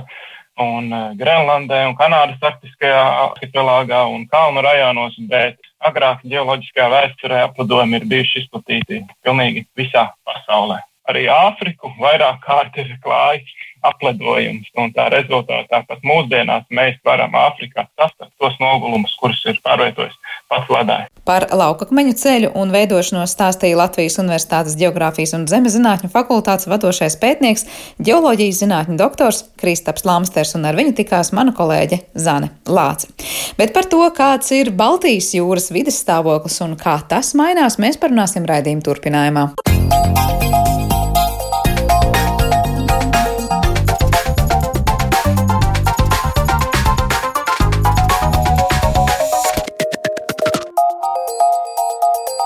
un 0.61 0.91
eh, 0.93 1.13
Grenlandē, 1.19 1.81
un 1.89 1.95
Kanādas 1.99 2.41
arktiskajā 2.41 3.03
arhipelāgā 3.25 4.05
un 4.11 4.25
kalnu 4.31 4.63
rajonos, 4.65 5.17
bet 5.29 5.59
agrāk 5.85 6.23
geoloģiskajā 6.23 6.89
vēsturē 6.93 7.43
apledojumi 7.49 7.99
ir 7.99 8.09
bijuši 8.11 8.43
izplatīti 8.43 9.03
pilnīgi 9.23 9.65
visā 9.77 10.09
pasaulē. 10.27 10.81
Arī 11.09 11.27
Āfriku 11.29 11.91
vairāk 12.01 12.41
kārt 12.45 12.77
ir 12.81 12.95
klājis 13.03 13.51
apledojums. 13.85 14.71
Tā 14.95 15.07
rezultātā 15.13 15.81
pat 15.87 16.05
mūsdienās 16.05 16.65
mēs 16.73 16.97
varam 17.05 17.35
Āfrikā 17.37 17.85
sastapt 17.93 18.33
tos 18.41 18.55
nogulumus, 18.61 19.13
kurus 19.19 19.43
ir 19.45 19.59
pārvietojis 19.65 20.15
pats 20.49 20.71
ledājs. 20.71 21.11
Par 21.25 21.47
laukakmeņu 21.57 22.13
ceļu 22.21 22.51
un 22.57 22.73
veidošanos 22.73 23.33
stāstīja 23.33 23.79
Latvijas 23.79 24.19
Universitātes 24.21 24.77
Geogrāfijas 24.79 25.33
un 25.37 25.47
Zemezinātņu 25.49 26.11
fakultātes 26.13 26.69
vadošais 26.69 27.17
pētnieks, 27.21 27.65
geoloģijas 28.05 28.61
zinātņu 28.61 28.97
doktors 29.01 29.43
Kristaps 29.61 30.05
Lamsters, 30.05 30.53
un 30.57 30.69
ar 30.69 30.77
viņu 30.77 30.95
tikās 31.01 31.33
mana 31.37 31.53
kolēģe 31.57 32.01
Zane 32.13 32.51
Lāce. 32.69 33.09
Bet 33.57 33.73
par 33.77 33.89
to, 33.89 34.03
kāds 34.15 34.53
ir 34.53 34.73
Baltijas 34.73 35.33
jūras 35.37 35.71
vides 35.73 35.97
stāvoklis 36.01 36.61
un 36.65 36.77
kā 36.79 36.99
tas 37.09 37.33
mainās, 37.37 37.81
mēs 37.81 38.01
parunāsim 38.01 38.45
raidījuma 38.49 38.85
turpinājumā. 38.85 39.49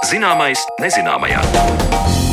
Zināmais 0.10 0.58
nezināmajā. 0.82 2.29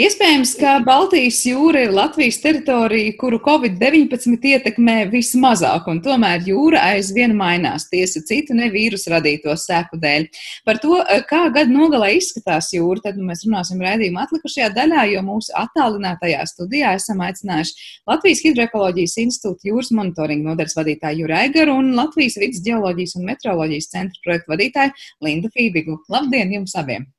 Iespējams, 0.00 0.54
ka 0.56 0.78
Baltijas 0.80 1.42
jūra 1.44 1.82
ir 1.84 1.90
Latvijas 1.92 2.38
teritorija, 2.40 3.10
kuru 3.20 3.36
Covid-19 3.44 4.46
ietekmē 4.48 4.94
vismazāk, 5.10 5.88
un 5.92 5.98
tomēr 6.00 6.46
jūra 6.46 6.86
aizvien 6.94 7.34
mainās 7.36 7.84
tiesa 7.90 8.22
citu 8.24 8.56
ne 8.56 8.70
vīrusu 8.72 9.10
radīto 9.12 9.52
sēku 9.60 9.98
dēļ. 10.00 10.24
Par 10.64 10.80
to, 10.80 11.02
kā 11.28 11.40
gada 11.52 11.68
nogalē 11.68 12.14
izskatās 12.16 12.70
jūra, 12.72 13.02
tad 13.08 13.18
mēs 13.20 13.44
runāsim 13.44 13.82
raidījuma 13.84 14.24
atlikušajā 14.24 14.70
daļā, 14.78 15.02
jo 15.10 15.24
mūsu 15.26 15.52
attālinātajā 15.64 16.46
studijā 16.48 16.94
esam 16.96 17.20
aicinājuši 17.26 17.92
Latvijas 18.08 18.42
Hidroekoloģijas 18.46 19.18
institūta 19.26 19.68
jūras 19.68 19.92
monitoringa 19.98 20.52
nodaļas 20.52 20.78
vadītāju 20.80 21.26
Jūra 21.26 21.42
Aigaru 21.42 21.76
un 21.82 21.92
Latvijas 21.98 22.38
vidas 22.40 22.64
geoloģijas 22.64 23.18
un 23.20 23.28
meteoroloģijas 23.34 23.92
centra 23.92 24.24
projektu 24.24 24.54
vadītāju 24.54 24.96
Lindu 25.28 25.52
Fībigu. 25.52 26.00
Labdien 26.08 26.56
jums 26.56 26.78
abiem! 26.80 27.10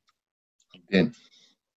Labdien! 0.80 1.14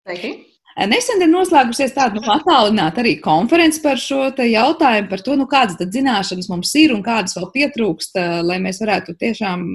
Sveiki! 0.07 0.52
Nesen 0.73 1.21
ir 1.21 1.29
noslēgusies 1.29 1.93
tāda 1.93 2.17
nu, 2.17 2.23
attālināta 2.33 3.03
arī 3.03 3.19
konference 3.21 3.81
par 3.83 4.01
šo 4.01 4.31
jautājumu, 4.33 5.11
par 5.11 5.21
to, 5.25 5.37
nu, 5.37 5.45
kādas 5.51 5.77
zināšanas 5.93 6.49
mums 6.49 6.73
ir 6.81 6.95
un 6.95 7.03
kādas 7.05 7.37
vēl 7.37 7.51
pietrūkst, 7.53 8.17
lai 8.49 8.57
mēs 8.63 8.81
varētu 8.81 9.15
tiešām 9.21 9.67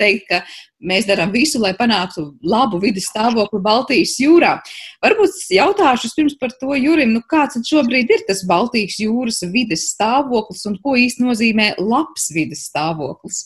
teikt, 0.00 0.30
ka 0.30 0.40
mēs 0.80 1.04
darām 1.10 1.34
visu, 1.34 1.60
lai 1.60 1.74
panāktu 1.76 2.30
labu 2.40 2.80
vidas 2.80 3.10
stāvokli 3.12 3.60
Baltijas 3.64 4.16
jūrā. 4.22 4.56
Varbūt 5.04 5.44
jautāšu 5.52 6.14
pirms 6.16 6.38
par 6.40 6.56
to 6.56 6.72
Jurim, 6.78 7.12
nu, 7.18 7.24
kāds 7.28 7.60
šobrīd 7.68 8.08
ir 8.08 8.24
tas 8.28 8.40
Baltijas 8.48 8.96
jūras 9.02 9.44
vidas 9.52 9.90
stāvoklis 9.92 10.64
un 10.70 10.80
ko 10.80 10.96
īsti 10.96 11.26
nozīmē 11.26 11.72
labs 11.78 12.30
vidas 12.32 12.64
stāvoklis? 12.70 13.44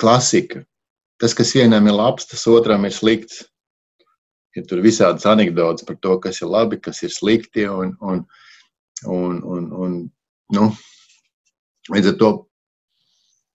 Klasika. 0.00 0.64
Tas, 1.20 1.36
kas 1.36 1.52
vienam 1.54 1.84
ir 1.86 1.94
labs, 1.94 2.24
tas 2.26 2.48
otram 2.50 2.88
ir 2.88 2.92
slikts 2.92 3.44
ir 4.58 4.66
tur 4.70 4.82
visādas 4.84 5.26
anekdotas 5.28 5.86
par 5.86 5.98
to, 6.02 6.16
kas 6.22 6.40
ir 6.42 6.50
labi, 6.52 6.80
kas 6.82 7.02
ir 7.02 7.12
slikti. 7.12 7.66
Un, 7.68 7.94
un, 8.00 8.24
un, 9.10 9.38
un, 9.56 9.68
un, 9.84 10.00
nu, 10.54 10.70
līdz 11.94 12.12
ar 12.12 12.18
to 12.20 12.32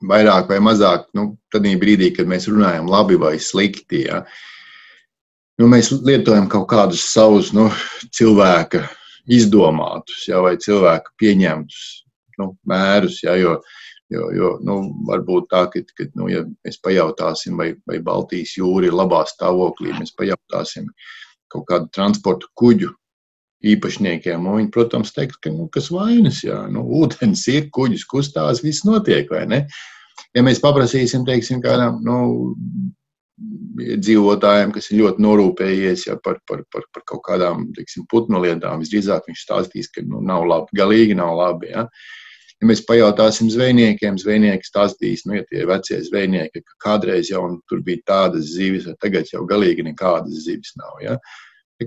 vairāk 0.09 0.51
vai 0.51 0.59
mazāk, 0.63 1.09
nu, 1.17 1.33
tad 1.51 1.67
brīdī, 1.81 2.11
kad 2.15 2.29
mēs 2.29 2.47
runājam 2.51 2.87
labi 2.89 3.19
vai 3.19 3.35
slikti, 3.39 4.05
ja, 4.07 4.23
nu, 5.59 5.67
mēs 5.67 5.91
lietojam 5.91 6.47
kaut 6.51 6.69
kādus 6.71 7.03
savus 7.11 7.51
nu, 7.55 7.67
cilvēka 8.15 8.85
izdomātus 9.29 10.25
ja, 10.29 10.39
vai 10.41 10.55
cilvēka 10.57 11.13
pieņemtus 11.19 11.81
nu, 12.39 12.53
mērus. 12.67 13.19
Ja, 13.25 13.35
jo, 13.39 13.59
Jo, 14.09 14.29
jo 14.33 14.55
nu, 14.65 14.79
varbūt 15.05 15.51
tā, 15.51 15.67
ka, 15.69 15.83
ka 15.93 16.07
nu, 16.17 16.29
ja 16.31 16.41
mēs 16.65 16.79
pajautāsim, 16.81 17.59
vai, 17.59 17.73
vai 17.89 17.99
Baltijas 18.01 18.55
jūra 18.57 18.89
ir 18.89 18.97
labā 18.97 19.21
stāvoklī, 19.29 19.93
mēs 19.99 20.15
pajautāsim 20.17 20.87
kaut 21.53 21.67
kādu 21.69 21.91
transportu 21.93 22.49
kuģu 22.57 22.89
īpašniekiem. 23.69 24.47
Viņi, 24.49 24.71
protams, 24.73 25.13
teiks, 25.13 25.37
ka 25.43 25.53
nu, 25.53 25.67
kas 25.73 25.91
vainas, 25.93 26.41
jā, 26.45 26.63
nu, 26.73 26.85
ūdens 27.01 27.45
ir, 27.53 27.67
kuģis 27.75 28.07
kustās, 28.09 28.63
viss 28.65 28.85
notiek, 28.87 29.29
vai 29.33 29.45
ne? 29.49 29.65
Ja 30.35 30.43
mēs 30.45 30.61
paprasīsim, 30.63 31.25
teiksim, 31.27 31.61
kādam, 31.61 32.01
nu, 32.05 32.17
dzīvotājiem, 33.79 34.71
kas 34.75 34.89
ir 34.91 34.99
ļoti 35.03 35.23
norūpējies 35.23 36.07
ja, 36.07 36.17
par, 36.23 36.39
par, 36.49 36.63
par, 36.73 36.85
par 36.93 37.05
kaut 37.07 37.21
kādām 37.27 37.69
teiksim, 37.77 38.05
putnu 38.11 38.41
lietām, 38.43 38.81
visdrīzāk 38.83 39.29
viņš 39.29 39.43
stāstīs, 39.45 39.91
ka 39.93 40.03
nu, 40.05 40.23
nav 40.25 40.47
labi, 40.49 40.75
galīgi 40.79 41.15
nav 41.17 41.37
labi. 41.39 41.71
Ja. 41.71 41.85
Ja 42.59 42.67
mēs 42.67 42.81
pajautāsim 42.83 43.47
zvejniekiem, 43.53 44.17
zvejnieki 44.19 44.67
stāstīs, 44.67 45.23
nu, 45.23 45.37
ja 45.37 45.45
tie 45.47 45.63
vecie 45.67 46.01
zvejnieki, 46.03 46.59
ka 46.59 46.73
kādreiz 46.83 47.29
jau 47.31 47.45
tur 47.71 47.79
bija 47.85 48.03
tādas 48.09 48.49
zivis, 48.51 48.89
tagad 48.99 49.31
jau 49.31 49.45
galīgi 49.47 49.85
nekādas 49.87 50.43
zivis 50.43 50.75
nav. 50.79 50.97
Ja? 51.03 51.15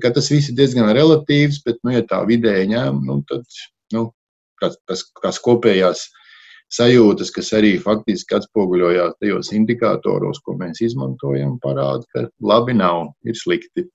Tas 0.01 0.31
viss 0.33 0.49
ir 0.49 0.57
diezgan 0.57 0.89
relatīvs, 0.97 1.61
bet, 1.67 1.77
nu, 1.85 1.93
ja 1.93 2.01
tā 2.09 2.23
vidēji 2.25 2.71
ņem, 2.73 3.03
nu, 3.05 3.19
tad 3.29 3.45
nu, 3.93 4.07
tas, 4.63 4.79
tas, 4.89 5.05
tās 5.21 5.41
kopējās 5.45 6.07
sajūtas, 6.73 7.31
kas 7.37 7.53
arī 7.59 7.75
faktiski 7.83 8.39
atspoguļojās 8.39 9.19
tajos 9.21 9.53
indikatoros, 9.53 10.41
ko 10.41 10.57
mēs 10.61 10.81
izmantojam, 10.87 11.59
parāda, 11.61 12.07
ka 12.15 12.25
labi 12.41 12.79
nav, 12.79 13.11
ir 13.29 13.37
slikti. 13.37 13.91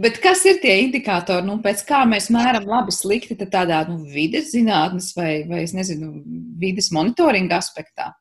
Bet 0.00 0.20
kas 0.22 0.44
ir 0.48 0.60
tie 0.62 0.76
indikatori, 0.84 1.46
nu, 1.46 1.58
pēc 1.64 1.84
kā 1.88 2.04
mēs 2.08 2.30
mēram 2.34 2.68
labi, 2.70 2.94
slikti, 2.94 3.38
tādā 3.40 3.82
nu, 3.88 4.00
vides 4.08 4.52
zinātnes 4.54 5.12
vai, 5.16 5.44
vai 5.50 5.64
nezinu, 5.76 6.14
vides 6.60 6.90
monitoringa 6.94 7.60
aspektā? 7.60 8.12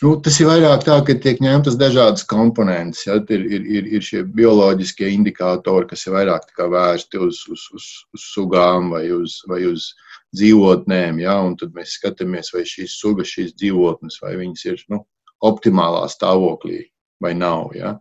Nu, 0.00 0.14
tas 0.24 0.38
ir 0.40 0.48
vairāk 0.48 0.84
tā, 0.86 0.94
ka 1.04 1.14
tiek 1.20 1.42
ņemtas 1.44 1.76
dažādas 1.80 2.24
komponentes. 2.28 3.02
Ja? 3.04 3.18
Ir, 3.36 3.42
ir, 3.56 3.66
ir, 3.78 3.88
ir 3.98 4.04
šie 4.04 4.22
bioloģiskie 4.36 5.10
indikatori, 5.12 5.90
kas 5.90 6.06
ir 6.06 6.14
vairāk 6.16 6.48
vērsti 6.56 7.20
uz, 7.20 7.42
uz, 7.52 7.66
uz, 7.76 7.88
uz 8.16 8.24
sugām 8.32 8.88
vai 8.94 9.04
uz, 9.12 9.36
vai 9.50 9.60
uz 9.68 9.90
dzīvotnēm. 10.36 11.20
Ja? 11.20 11.36
Un 11.44 11.58
tad 11.60 11.76
mēs 11.76 11.98
skatāmies, 11.98 12.48
vai 12.56 12.64
šīs 12.68 12.96
sugas, 13.02 13.34
šīs 13.34 13.52
dzīvotnes, 13.60 14.18
vai 14.24 14.38
viņas 14.40 14.64
ir 14.72 14.82
nu, 14.94 15.02
optimālā 15.44 16.06
stāvoklī 16.08 16.80
vai 17.20 17.34
nav. 17.36 17.76
Ja? 17.76 17.98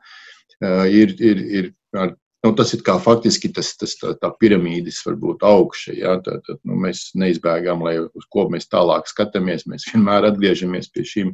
Ir, 0.88 1.16
ir, 1.20 1.44
ir 1.60 1.72
ar 2.00 2.16
Nu, 2.46 2.54
tas 2.56 2.70
ir 2.72 2.80
kā 2.88 2.94
faktiski 3.04 3.50
tas, 3.52 3.74
tas, 3.76 3.98
tā, 4.00 4.14
tā 4.16 4.30
piramīdas 4.40 5.02
varbūt 5.04 5.42
augša. 5.44 5.96
Ja? 5.98 6.14
Tad, 6.24 6.40
tad, 6.48 6.62
nu, 6.64 6.78
mēs 6.80 7.10
neizbēgam, 7.20 7.84
lai 7.84 7.98
uz 8.00 8.28
ko 8.32 8.46
mēs 8.52 8.70
tālāk 8.72 9.10
skatāmies. 9.12 9.66
Mēs 9.68 9.90
vienmēr 9.92 10.30
atgriežamies 10.30 10.88
pie 10.94 11.04
šīm 11.08 11.34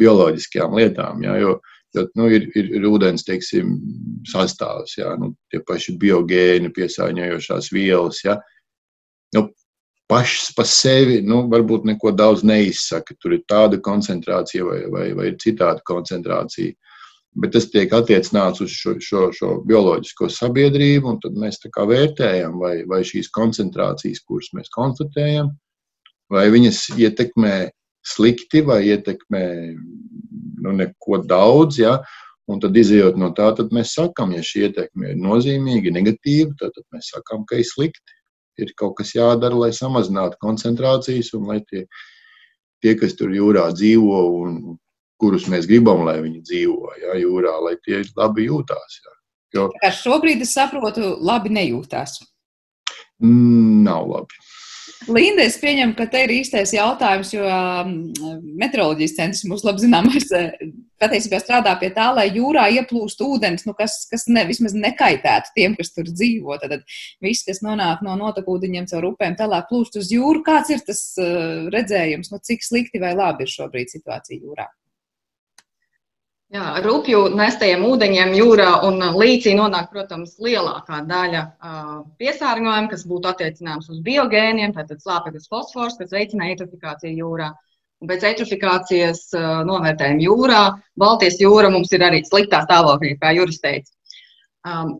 bioloģiskajām 0.00 0.76
lietām. 0.76 1.24
Ja? 1.24 1.38
Jo, 1.40 1.54
jo 1.96 2.04
nu, 2.20 2.28
ir, 2.28 2.50
ir, 2.60 2.68
ir 2.76 2.84
ūdens 2.90 3.24
teiksim, 3.24 3.78
sastāvs, 4.28 4.98
ja? 5.00 5.14
nu, 5.20 5.32
tie 5.48 5.62
paši 5.64 5.96
biogēni, 6.02 6.74
piesārņojošās 6.76 7.72
vielas. 7.72 8.20
Ja? 8.26 8.36
Nu, 9.32 9.46
pašas 10.12 10.52
par 10.58 10.68
sevi 10.68 11.22
nu, 11.24 11.46
varbūt 11.48 11.88
neko 11.88 12.12
daudz 12.12 12.44
neizsaka. 12.44 13.16
Tur 13.16 13.38
ir 13.38 13.46
tāda 13.48 13.80
koncentrācija 13.80 14.68
vai, 14.68 14.82
vai, 14.92 15.06
vai 15.16 15.32
citāda 15.40 15.80
koncentrācija 15.88 16.76
bet 17.40 17.54
tas 17.56 17.66
tiek 17.70 17.92
attiecināts 17.94 18.62
uz 18.64 18.74
šo, 18.74 18.94
šo, 19.02 19.28
šo 19.34 19.50
bioloģisko 19.68 20.28
sabiedrību, 20.30 21.14
un 21.14 21.20
tad 21.22 21.38
mēs 21.40 21.60
vērtējam, 21.64 22.58
vai, 22.60 22.74
vai 22.90 23.02
šīs 23.06 23.30
koncentrācijas, 23.34 24.22
kuras 24.28 24.52
mēs 24.54 24.70
konstatējam, 24.74 25.50
vai 26.30 26.46
viņas 26.54 26.86
ietekmē 26.98 27.56
slikti 28.04 28.62
vai 28.62 28.82
ietekmē 28.92 29.44
nu, 30.64 30.72
neko 30.76 31.22
daudz. 31.26 31.80
Ja? 31.80 31.98
Un 32.50 32.60
tad, 32.60 32.76
izējot 32.76 33.16
no 33.16 33.30
tā, 33.36 33.50
mēs 33.72 33.94
sakām, 33.96 34.34
ja 34.36 34.44
šī 34.44 34.68
ietekme 34.68 35.14
ir 35.14 35.20
nozīmīga, 35.20 35.94
negatīva, 35.94 36.52
tad 36.60 36.76
mēs 36.92 37.14
sakām, 37.14 37.46
ka 37.48 37.58
ir 37.60 37.68
slikti. 37.68 38.20
Ir 38.60 38.70
kaut 38.78 39.00
kas 39.00 39.16
jādara, 39.16 39.56
lai 39.58 39.72
samazinātu 39.74 40.38
koncentrācijas, 40.44 41.32
un 41.34 41.48
lai 41.50 41.58
tie, 41.66 41.88
tie 42.84 42.92
kas 43.00 43.16
tur 43.18 43.32
jūrā 43.34 43.64
dzīvo 43.74 44.20
un 44.44 44.76
kurus 45.20 45.48
mēs 45.50 45.68
gribam, 45.70 46.04
lai 46.08 46.18
viņi 46.22 46.42
dzīvo 46.44 46.94
ja, 47.02 47.18
jūrā, 47.22 47.54
lai 47.64 47.76
tie 47.84 48.02
labi 48.16 48.48
jūtās. 48.48 49.00
Ja. 49.04 49.18
Jo, 49.54 49.68
Kā 49.78 49.92
šobrīd 49.94 50.42
es 50.42 50.54
saprotu, 50.56 51.14
labi 51.22 51.52
nejūtās. 51.54 52.18
Mm, 53.22 53.84
nav 53.86 54.08
labi. 54.10 54.42
Linda, 55.04 55.44
es 55.44 55.56
pieņemu, 55.60 55.92
ka 55.98 56.06
te 56.08 56.22
ir 56.24 56.32
īstais 56.32 56.72
jautājums, 56.72 57.30
jo 57.34 57.44
um, 57.44 57.92
meteoroloģijas 58.60 59.14
centrs 59.18 59.42
mums 59.48 59.64
labi 59.66 59.82
zināmais 59.82 60.26
patiesībā 61.02 61.40
strādā 61.42 61.74
pie 61.80 61.90
tā, 61.94 62.06
lai 62.16 62.26
jūrā 62.32 62.66
ieplūst 62.78 63.20
ūdens, 63.24 63.66
nu, 63.68 63.74
kas, 63.76 63.98
kas 64.08 64.24
ne, 64.32 64.46
vismaz 64.48 64.76
nekaitētu 64.76 65.52
tiem, 65.56 65.74
kas 65.76 65.92
tur 65.92 66.08
dzīvo. 66.08 66.56
Tad 66.62 66.86
viss, 67.24 67.44
kas 67.46 67.60
nonāk 67.64 68.04
no 68.06 68.16
notekūdeņiem 68.20 68.88
caur 68.92 69.10
upēm, 69.12 69.36
tālāk 69.40 69.68
plūst 69.68 70.00
uz 70.00 70.12
jūru. 70.14 70.44
Kāds 70.46 70.72
ir 70.72 70.84
tas 70.86 71.02
uh, 71.20 71.68
redzējums, 71.74 72.32
nu, 72.32 72.40
cik 72.44 72.64
slikti 72.64 73.02
vai 73.02 73.12
labi 73.18 73.44
ir 73.44 73.52
šobrīd 73.52 73.92
situācija 73.92 74.40
jūrā? 74.40 74.70
Jā, 76.54 76.64
ar 76.78 76.84
upju 76.86 77.24
nestajiem 77.34 77.82
ūdeņiem 77.82 78.32
jūrā 78.38 78.68
un 78.86 79.02
līcī 79.18 79.56
nonāk, 79.58 79.88
protams, 79.90 80.36
lielākā 80.38 81.00
daļa 81.08 81.40
uh, 81.42 81.94
piesārņojuma, 82.22 82.90
kas 82.92 83.00
būtu 83.10 83.26
attiecināms 83.26 83.88
uz 83.90 83.96
biogēniem, 84.06 84.70
tātad 84.76 85.00
slāpeklis 85.02 85.48
fosfors, 85.50 85.96
kas 85.98 86.12
veicina 86.14 86.52
eitrofikāciju 86.52 87.16
jūrā. 87.24 87.48
Un 87.98 88.10
pēc 88.10 88.26
eitrofikācijas 88.28 89.24
uh, 89.34 89.48
novērtējuma 89.66 90.22
jūrā, 90.22 90.60
Baltijas 91.02 91.40
jūra 91.42 91.72
mums 91.74 91.90
ir 91.90 92.04
arī 92.06 92.20
sliktā 92.28 92.62
stāvoklī, 92.68 93.16
kā 93.18 93.34
Juris 93.34 93.58
teica. 93.64 93.90
Um, 94.62 94.92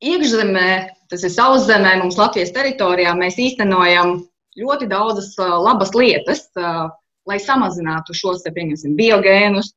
iekšzemē, 0.00 0.70
tas 1.12 1.26
ir 1.28 1.34
sauszemē, 1.34 1.98
mums 2.00 2.16
Latvijas 2.16 2.54
teritorijā, 2.56 3.12
mēs 3.20 3.36
īstenojam 3.36 4.16
ļoti 4.56 4.88
daudzas 4.88 5.34
uh, 5.36 5.58
labas 5.60 5.92
lietas, 5.92 6.46
uh, 6.56 6.88
lai 7.28 7.36
samazinātu 7.36 8.16
šos, 8.16 8.48
pieņemsim, 8.48 8.96
biogēnus, 8.96 9.74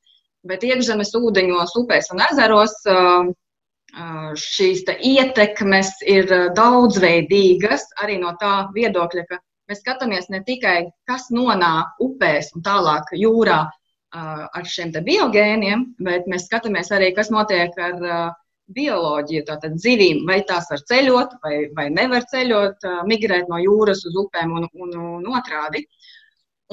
bet 0.48 0.66
iekšzemes 0.68 1.14
ūdeņos, 1.20 1.78
upēs 1.80 2.12
un 2.14 2.22
ezeros 2.26 2.76
um, 2.92 3.32
uh, 3.32 4.30
šīs 4.40 4.84
ietekmes 4.94 5.94
ir 6.10 6.28
uh, 6.30 6.50
daudzveidīgas 6.58 7.88
arī 8.04 8.20
no 8.22 8.36
tā 8.42 8.68
viedokļa, 8.76 9.26
ka 9.30 9.40
mēs 9.72 9.82
skatāmies 9.84 10.30
ne 10.34 10.44
tikai, 10.46 10.78
kas 11.10 11.30
nonāk 11.32 12.04
upēs 12.04 12.52
un 12.58 12.66
tālāk 12.66 13.14
jūrā 13.18 13.60
uh, 13.66 14.46
ar 14.48 14.72
šiem 14.76 14.94
biogēniem, 15.08 15.94
bet 16.04 16.28
mēs 16.32 16.50
skatāmies 16.50 16.92
arī, 16.96 17.14
kas 17.16 17.32
notiek 17.34 17.78
ar 17.80 18.34
bioloģiju, 18.74 19.44
tātad 19.48 19.76
zivīm, 19.84 20.24
vai 20.28 20.40
tās 20.48 20.70
var 20.72 20.82
ceļot, 20.88 21.34
vai, 21.44 21.56
vai 21.76 21.90
nevar 21.92 22.24
ceļot, 22.32 22.86
migrēt 23.10 23.50
no 23.52 23.60
jūras 23.60 24.06
uz 24.08 24.16
upēm 24.24 24.54
un, 24.56 24.68
un, 24.80 24.94
un 25.20 25.26
otrādi. 25.36 25.84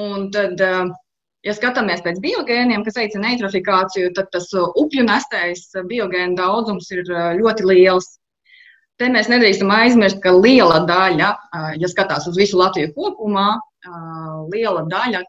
Un 0.01 0.29
tad 0.33 0.63
Ja 1.47 1.55
skatāmies 1.57 2.03
pēc 2.05 2.19
biogēniem, 2.21 2.83
kas 2.85 2.99
veicina 3.01 3.31
eitrofikāciju, 3.33 4.11
tad 4.17 4.29
tas 4.35 4.51
uh, 4.53 4.67
upju 4.83 5.07
nestais 5.07 5.63
uh, 5.73 5.85
biogēnu 5.89 6.37
daudzums 6.37 6.91
ir 6.93 7.01
uh, 7.09 7.31
ļoti 7.39 7.65
liels. 7.71 8.11
Te 9.01 9.09
mēs 9.09 9.31
nedrīkstam 9.33 9.71
aizmirst, 9.73 10.19
ka 10.21 10.35
liela 10.37 10.83
daļa, 10.85 11.29
ja 11.81 11.89
skatās 11.89 12.27
uz 12.29 12.35
visu 12.37 12.59
Latviju 12.61 12.91
kopumā, 12.93 13.47
liela 14.53 14.83
daļa, 14.91 15.23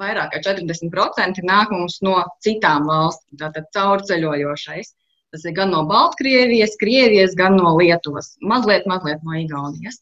vairāk 0.00 0.30
kā 0.32 0.40
40% 0.46 1.42
nāk 1.44 1.74
mums 1.74 1.98
no 2.00 2.14
citām 2.40 2.88
valstīm, 2.88 3.36
tātad 3.42 3.68
caurceļojošais. 3.76 4.94
Tas 5.36 5.44
ir 5.44 5.52
gan 5.58 5.68
no 5.74 5.84
Baltkrievijas, 5.90 6.78
Krievijas, 6.80 7.36
gan 7.36 7.60
no 7.60 7.74
Lietuvas, 7.76 8.32
mazliet, 8.40 8.88
mazliet 8.88 9.20
no 9.20 9.36
Igaunijas. 9.36 10.00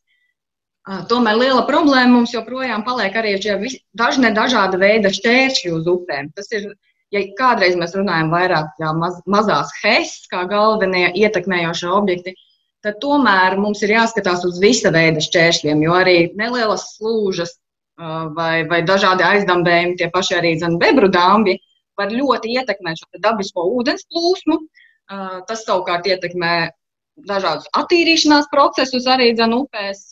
Tomēr 1.09 1.37
liela 1.37 1.62
problēma 1.68 2.14
mums 2.14 2.33
joprojām 2.33 2.85
paliek 2.87 3.16
arī 3.20 3.35
šie 3.42 3.59
dažne 3.98 4.31
dažāda 4.37 4.79
veida 4.81 5.12
šķēršļi 5.12 5.72
uz 5.77 5.88
upēm. 5.90 6.31
Tas 6.37 6.48
ir, 6.57 6.70
ja 7.12 7.22
kādreiz 7.37 7.77
mēs 7.77 7.92
runājam 7.98 8.33
vairāk 8.33 8.81
jā, 8.81 8.92
maz, 8.96 9.18
mazās 9.29 9.72
HES, 9.83 10.14
kā 10.33 10.46
galvenie 10.48 11.11
ietekmējošie 11.12 11.90
objekti, 11.92 12.33
tad 12.87 12.96
tomēr 13.03 13.59
mums 13.61 13.83
ir 13.85 13.92
jāskatās 13.98 14.46
uz 14.48 14.61
visa 14.62 14.92
veida 14.94 15.20
šķēršļiem, 15.24 15.85
jo 15.85 15.96
arī 15.98 16.18
nelielas 16.40 16.87
slūžas 16.96 17.59
vai, 18.38 18.64
vai 18.70 18.81
dažādi 18.87 19.27
aizdambējumi, 19.27 19.98
tie 19.98 20.09
paši 20.14 20.38
arī 20.38 20.55
zem 20.61 20.79
bebru 20.81 21.11
dambi, 21.12 21.59
var 21.98 22.14
ļoti 22.14 22.55
ietekmēt 22.57 23.03
šo 23.03 23.20
dabisko 23.20 23.66
ūdens 23.77 24.07
plūsmu. 24.09 24.61
Tas 25.48 25.64
savukārt 25.64 26.07
ietekmē 26.07 26.70
dažādus 27.26 27.68
attīrīšanās 27.78 28.50
procesus 28.52 29.09
arī 29.11 29.33
dzen 29.35 29.57
upēs, 29.57 30.07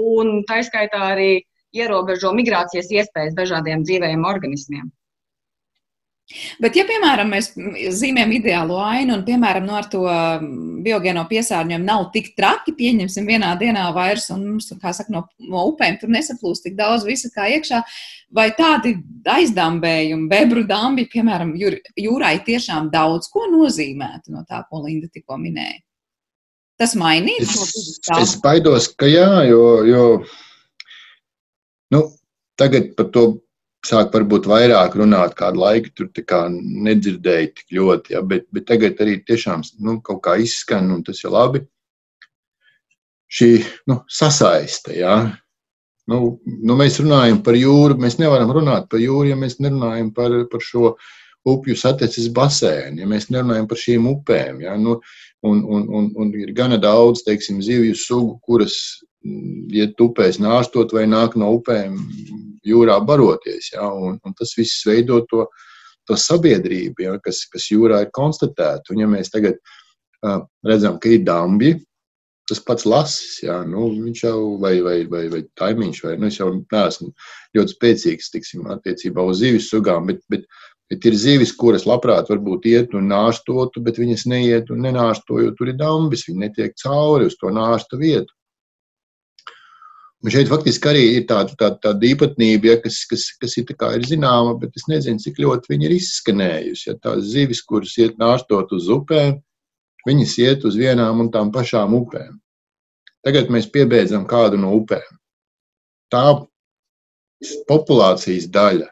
un 0.00 0.42
taiskaitā 0.48 1.02
arī 1.14 1.30
ierobežo 1.76 2.32
migrācijas 2.36 2.92
iespējas 2.92 3.36
dažādiem 3.36 3.84
dzīvējiem 3.86 4.24
organismiem. 4.28 4.92
Bet, 6.58 6.74
ja, 6.74 6.82
piemēram, 6.82 7.28
mēs 7.30 7.52
zīmējam 7.94 8.32
ideālo 8.34 8.80
ainu 8.82 9.14
un, 9.14 9.20
piemēram, 9.28 9.62
no 9.68 9.76
ar 9.78 9.86
to 9.92 10.02
biogēno 10.82 11.22
piesārņojumu 11.30 11.86
nav 11.86 12.08
tik 12.16 12.32
traki, 12.38 12.74
pieņemsim 12.74 13.28
vienā 13.30 13.52
dienā 13.60 13.84
vairs, 13.94 14.26
un 14.34 14.42
mums, 14.48 14.72
kā 14.82 14.90
saka, 14.96 15.14
no, 15.14 15.22
no 15.46 15.62
upēm 15.70 16.00
tur 16.00 16.10
nesaplūst 16.10 16.66
tik 16.66 16.74
daudz 16.80 17.06
visa 17.06 17.30
kā 17.30 17.46
iekšā, 17.54 17.78
vai 18.34 18.48
tādi 18.58 18.96
aizdambējumi, 19.36 20.26
bebru 20.32 20.66
dambi, 20.66 21.06
piemēram, 21.14 21.54
jūr, 21.62 21.78
jūrai 22.08 22.40
tiešām 22.48 22.90
daudz 22.90 23.30
ko 23.30 23.46
nozīmētu 23.52 24.34
no 24.34 24.42
tā, 24.50 24.64
ko 24.66 24.82
Linda 24.82 25.06
tikko 25.06 25.38
minēja? 25.38 25.85
Tas 26.80 26.92
mainīs 26.98 27.54
to 27.54 27.64
vidu. 27.70 28.20
Es 28.20 28.36
baidos, 28.42 28.90
ka 28.92 29.08
jā, 29.08 29.28
jo, 29.48 29.62
jo 29.88 30.04
nu, 31.94 32.02
tagad 32.60 32.92
par 32.98 33.08
to 33.14 33.26
sāk 33.86 34.12
varbūt 34.14 34.48
vairāk 34.50 34.96
runāt, 34.98 35.36
kādu 35.38 35.62
laiku 35.62 35.92
tur 35.94 36.10
nedzirdēju 36.52 37.52
tik 37.54 37.78
ļoti, 37.78 38.16
ja, 38.16 38.22
bet, 38.22 38.46
bet 38.52 38.66
tagad 38.68 39.00
arī 39.00 39.20
tiešām 39.22 39.62
nu, 39.86 40.00
kaut 40.02 40.22
kā 40.26 40.36
izskan, 40.42 40.90
un 40.92 41.04
tas 41.06 41.22
ir 41.24 41.32
labi. 41.34 41.62
Šī 43.26 43.50
nu, 43.90 44.00
sasaiste, 44.06 44.94
ja. 45.00 45.16
Nu, 46.06 46.38
nu, 46.46 46.76
mēs 46.78 47.00
runājam 47.02 47.40
par 47.42 47.56
jūru, 47.58 47.96
mēs 47.98 48.20
nevaram 48.20 48.52
runāt 48.54 48.86
par 48.90 49.00
jūru, 49.02 49.32
ja 49.32 49.38
mēs 49.38 49.58
nerunājam 49.58 50.12
par, 50.14 50.34
par 50.52 50.62
šo 50.62 50.92
upju 51.46 51.74
sateces 51.78 52.28
basēnu, 52.34 53.00
ja 53.02 53.08
mēs 53.10 53.26
nerunājam 53.30 53.66
par 53.70 53.80
šīm 53.80 54.06
upēm. 54.12 54.60
Ja. 54.62 54.76
Nu, 54.78 55.00
un, 55.42 55.62
un, 55.64 55.86
un, 55.88 56.10
un 56.16 56.32
ir 56.38 56.52
gana 56.56 56.78
daudz 56.80 57.24
teiksim, 57.26 57.60
zivju 57.62 57.94
sugu, 57.98 58.36
kuras 58.46 58.76
mm, 59.24 59.68
iet 59.76 60.00
upēs 60.00 60.40
nāstot 60.42 60.94
vai 60.96 61.06
nāk 61.10 61.36
no 61.36 61.52
upēm 61.58 61.98
jūrā 62.66 62.98
baroties. 63.06 63.72
Ja, 63.74 63.90
un, 63.90 64.20
un 64.24 64.36
tas 64.38 64.54
viss 64.58 64.86
veido 64.88 65.22
to, 65.30 65.46
to 66.08 66.18
sabiedrību, 66.20 67.06
ja, 67.06 67.18
kas, 67.22 67.44
kas 67.52 67.68
jūrā 67.72 68.04
ir 68.06 68.14
konstatēta. 68.16 68.94
Un, 68.94 69.02
ja 69.04 69.10
mēs 69.10 69.32
tagad 69.34 69.58
uh, 69.60 70.40
redzam, 70.66 70.98
ka 71.02 71.12
ir 71.14 71.26
dambi, 71.26 71.76
tas 72.46 72.62
pats 72.62 72.86
lasis, 72.86 73.40
jā, 73.42 73.56
nu, 73.66 73.88
viņš 74.04 74.22
jau 74.22 74.38
vai, 74.62 74.76
vai, 74.84 75.00
vai, 75.10 75.24
vai 75.32 75.42
taimiņš, 75.58 76.02
vai, 76.04 76.14
nu, 76.20 76.28
es 76.30 76.38
jau 76.38 76.52
neesmu 76.54 77.10
ļoti 77.58 77.74
spēcīgs, 77.74 78.30
tiksim, 78.34 78.68
attiecībā 78.70 79.24
uz 79.26 79.42
zivis 79.42 79.66
sugām, 79.72 80.06
bet, 80.10 80.22
bet, 80.30 80.46
bet 80.90 81.06
ir 81.08 81.18
zivis, 81.18 81.52
kuras 81.56 81.86
labprāt 81.88 82.30
varbūt 82.30 82.66
iet 82.70 82.94
un 82.94 83.08
nārstotu, 83.10 83.82
bet 83.82 83.98
viņas 83.98 84.26
neiet 84.30 84.70
un 84.70 84.84
nenārsto, 84.86 85.40
jo 85.42 85.52
tur 85.58 85.72
ir 85.72 85.78
dambis, 85.80 86.26
viņi 86.28 86.44
netiek 86.46 86.76
cauri 86.82 87.26
uz 87.30 87.38
to 87.40 87.50
nārstu 87.54 87.98
vietu. 88.00 88.32
Un 90.24 90.32
šeit 90.32 90.48
faktiski 90.50 90.88
arī 90.90 91.02
ir 91.18 91.26
tāda, 91.28 91.54
tāda, 91.60 91.76
tāda 91.84 92.06
īpatnība, 92.08 92.70
ja, 92.70 92.76
kas, 92.82 93.02
kas, 93.10 93.28
kas 93.38 93.52
ir, 93.60 93.68
ir 93.68 94.06
zināma, 94.08 94.56
bet 94.58 94.74
es 94.78 94.86
nezinu, 94.90 95.22
cik 95.22 95.38
ļoti 95.44 95.70
viņa 95.70 95.86
ir 95.86 95.94
izskanējusi. 95.98 96.88
Ja, 96.88 96.96
tās 97.02 97.28
zivis, 97.34 97.60
kuras 97.62 97.92
iet 98.00 98.16
nārstot 98.18 98.72
uz 98.74 98.88
upēm, 98.90 99.36
viņas 100.08 100.34
iet 100.42 100.66
uz 100.66 100.78
vienām 100.80 101.22
un 101.22 101.30
tām 101.34 101.52
pašām 101.54 101.94
upēm. 102.00 102.40
Tagad 103.26 103.52
mēs 103.54 103.68
piebeidzam 103.70 104.26
kādu 104.26 104.58
no 104.62 104.72
upēm. 104.78 105.06
Tā 106.14 106.24
populācijas 107.68 108.48
daļa, 108.54 108.88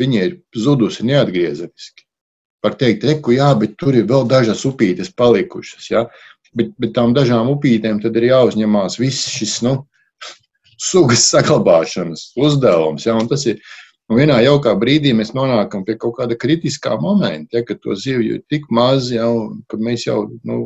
viņa 0.00 0.24
ir 0.28 0.36
zudusi 0.56 1.06
neatgriezeniski. 1.08 2.04
Var 2.64 2.76
teikt, 2.80 3.04
reku, 3.06 3.36
jā, 3.36 3.50
bet 3.58 3.76
tur 3.80 3.94
ir 3.94 4.08
vēl 4.10 4.26
dažas 4.28 4.64
upītes 4.68 5.12
palikušas. 5.14 5.90
Ja? 5.92 6.06
Bet, 6.56 6.72
bet 6.80 6.94
tām 6.96 7.12
dažām 7.16 7.50
upītēm 7.52 8.00
tad 8.02 8.16
ir 8.16 8.30
jāuzņemās 8.30 8.98
viss 8.98 9.28
šis 9.32 9.58
nu, 9.66 9.76
sugas 10.90 11.28
saglabāšanas 11.30 12.32
uzdevums. 12.36 13.06
Ja? 13.06 13.18
Un 13.20 13.28
tas 13.30 13.46
ir 13.50 13.60
Un 14.06 14.20
vienā 14.20 14.36
jaukā 14.44 14.70
brīdī 14.78 15.10
mēs 15.18 15.32
nonākam 15.34 15.82
pie 15.86 15.96
kaut 15.98 16.14
kāda 16.20 16.36
kritiskā 16.38 16.92
momenta, 17.02 17.58
ja, 17.58 17.64
kad 17.66 17.80
to 17.82 17.94
zivju 17.98 18.36
ir 18.36 18.42
tik 18.52 18.68
maz, 18.70 19.08
ja, 19.10 19.26
ka 19.66 19.78
mēs 19.82 20.04
jau 20.06 20.20
nu, 20.46 20.58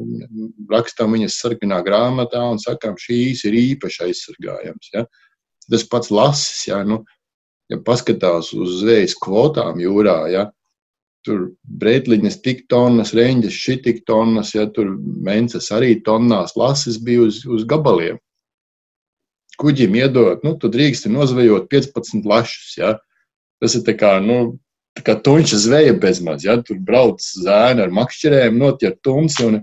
rakstām 0.69 1.17
viņas 1.17 1.39
sarkanā 1.41 1.79
grāmatā 1.87 2.43
un 2.53 2.61
sakām, 2.61 2.99
šīs 3.01 3.47
ir 3.49 3.57
īpaši 3.63 4.03
aizsargājams. 4.11 4.93
Ja. 4.93 5.07
Tas 5.73 5.87
pats 5.89 6.13
lasis, 6.13 6.67
ja, 6.69 6.83
nu, 6.85 7.01
ja 7.71 7.79
paskatās 7.87 8.53
uz 8.57 8.81
zvejas 8.83 9.17
kvotām 9.19 9.81
jūrā, 9.83 10.17
ja, 10.33 10.47
tur 11.27 11.51
breitliņas 11.81 12.41
tik 12.45 12.65
tonnas, 12.73 13.15
reņģes 13.17 13.61
šī 13.65 13.77
tik 13.85 14.03
tonnas, 14.09 14.55
ja 14.57 14.67
tur 14.67 14.95
mences 14.99 15.71
arī 15.75 15.99
tonnās, 16.05 16.57
lasis 16.57 16.99
bija 17.03 17.27
uz, 17.29 17.45
uz 17.45 17.67
gabaliem. 17.69 18.19
Kuģim 19.61 19.95
iedot, 19.99 20.45
nu, 20.47 20.55
tu 20.57 20.71
drīksti 20.73 21.13
nozvejot 21.13 21.69
15 21.69 22.25
lašus, 22.25 22.77
ja, 22.81 22.95
Tas 23.61 23.77
ir 23.77 23.85
kā, 24.01 24.15
nu, 24.25 24.57
tā 24.97 25.05
kā 25.05 25.15
tuņša 25.21 25.61
zveja 25.67 25.95
bezmaz. 26.01 26.47
Ja? 26.47 26.57
Tur 26.65 26.81
brauc 26.81 27.21
zēni 27.21 27.85
ar 27.85 27.93
makšķerēm, 27.93 28.57
notiek 28.61 28.97
tumsi. 29.05 29.45
Un, 29.47 29.61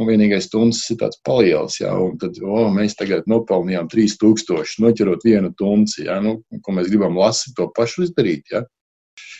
un 0.00 0.08
vienīgais 0.08 0.48
tuncis 0.52 0.90
ir 0.94 1.00
tāds 1.02 1.20
paliels. 1.26 1.78
Ja? 1.80 1.94
Un 2.00 2.18
tad 2.20 2.38
oh, 2.42 2.66
mēs 2.74 2.96
tagad 2.98 3.28
nopelnījām 3.30 3.90
3000, 3.92 4.78
noķerot 4.84 5.26
vienu 5.26 5.52
tunci. 5.58 6.04
Ja? 6.08 6.20
Nu, 6.24 6.38
ko 6.64 6.76
mēs 6.76 6.90
gribam 6.92 7.18
lasīt, 7.20 7.54
to 7.58 7.68
pašu 7.76 8.08
izdarīt. 8.08 8.50
Ja? 8.52 8.64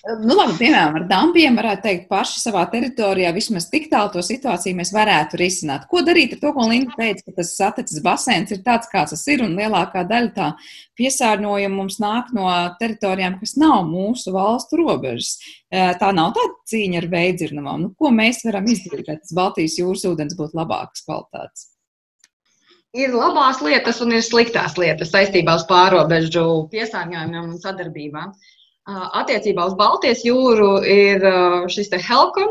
Nu, 0.04 0.34
labi, 0.36 0.52
piemēram, 0.58 0.98
ar 0.98 1.04
dampiem 1.08 1.54
varētu 1.56 1.82
teikt, 1.86 2.02
paši 2.10 2.42
savā 2.42 2.66
teritorijā 2.68 3.30
vismaz 3.32 3.70
tik 3.72 3.86
tālu 3.92 4.12
to 4.12 4.22
situāciju 4.24 4.76
mēs 4.76 4.92
varētu 4.92 5.38
risināt. 5.40 5.86
Ko 5.88 6.02
darīt 6.04 6.36
ar 6.36 6.42
to, 6.42 6.52
ko 6.52 6.66
Linda 6.68 6.92
teica, 6.98 7.24
ka 7.24 7.38
tas 7.38 7.54
saticis 7.56 8.02
basēns 8.04 8.52
ir 8.52 8.60
tāds, 8.66 8.90
kāds 8.92 9.14
tas 9.16 9.24
ir, 9.32 9.42
un 9.46 9.56
lielākā 9.56 10.04
daļa 10.10 10.32
tā 10.36 10.50
piesārņojuma 11.00 11.74
mums 11.78 11.96
nāk 12.04 12.30
no 12.36 12.46
teritorijām, 12.80 13.38
kas 13.40 13.56
nav 13.60 13.88
mūsu 13.88 14.34
valstu 14.36 14.82
robežas. 14.82 15.38
Tā 15.72 16.10
nav 16.14 16.34
tāda 16.36 16.52
cīņa 16.70 17.00
ar 17.00 17.10
veidzirnavām. 17.16 17.86
Nu, 17.86 17.94
ko 17.96 18.12
mēs 18.14 18.44
varam 18.44 18.68
izdarīt, 18.68 19.08
lai 19.08 19.20
tas 19.22 19.32
Baltijas 19.34 19.78
jūras 19.80 20.04
ūdens 20.10 20.36
būtu 20.36 20.60
labākas 20.60 21.06
kvalitātes? 21.08 21.70
Ir 22.94 23.10
labās 23.10 23.58
lietas 23.64 23.96
un 24.04 24.12
ir 24.14 24.22
sliktās 24.22 24.76
lietas 24.78 25.10
saistībā 25.10 25.56
uz 25.58 25.64
pārobežu 25.66 26.44
piesārņojumiem 26.70 27.48
un 27.48 27.56
sadarbībām. 27.58 28.36
Attiecībā 28.84 29.64
uz 29.64 29.74
Baltijas 29.80 30.26
jūru 30.26 30.82
ir 30.84 31.22
šis 31.72 31.88
Helkom 32.04 32.50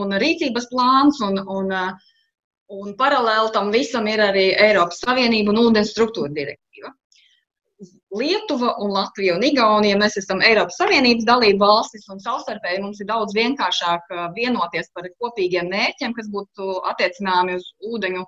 un 0.00 0.16
rīcības 0.22 0.70
plāns, 0.70 1.20
un, 1.20 1.36
un, 1.36 1.74
un 2.72 2.94
paralēli 2.96 3.52
tam 3.52 3.68
visam 3.74 4.08
ir 4.08 4.22
arī 4.24 4.46
Eiropas 4.56 5.02
Savienība 5.04 5.52
un 5.52 5.60
ūdens 5.66 5.92
struktūra 5.92 6.32
direktīva. 6.32 6.94
Lietuva 8.16 8.72
un 8.80 8.90
Latvija 8.96 9.36
un 9.36 9.44
Igaunija, 9.44 9.98
mēs 10.00 10.16
esam 10.22 10.40
Eiropas 10.40 10.80
Savienības 10.80 11.28
dalība 11.28 11.68
valstis, 11.68 12.08
un 12.08 12.24
savstarpēji 12.24 12.80
mums 12.80 13.04
ir 13.04 13.10
daudz 13.12 13.36
vienkāršāk 13.36 14.08
vienoties 14.34 14.88
par 14.96 15.12
kopīgiem 15.20 15.68
mērķiem, 15.70 16.16
kas 16.16 16.32
būtu 16.32 16.80
attiecināmi 16.88 17.60
uz 17.60 17.68
ūdeņu, 17.84 18.24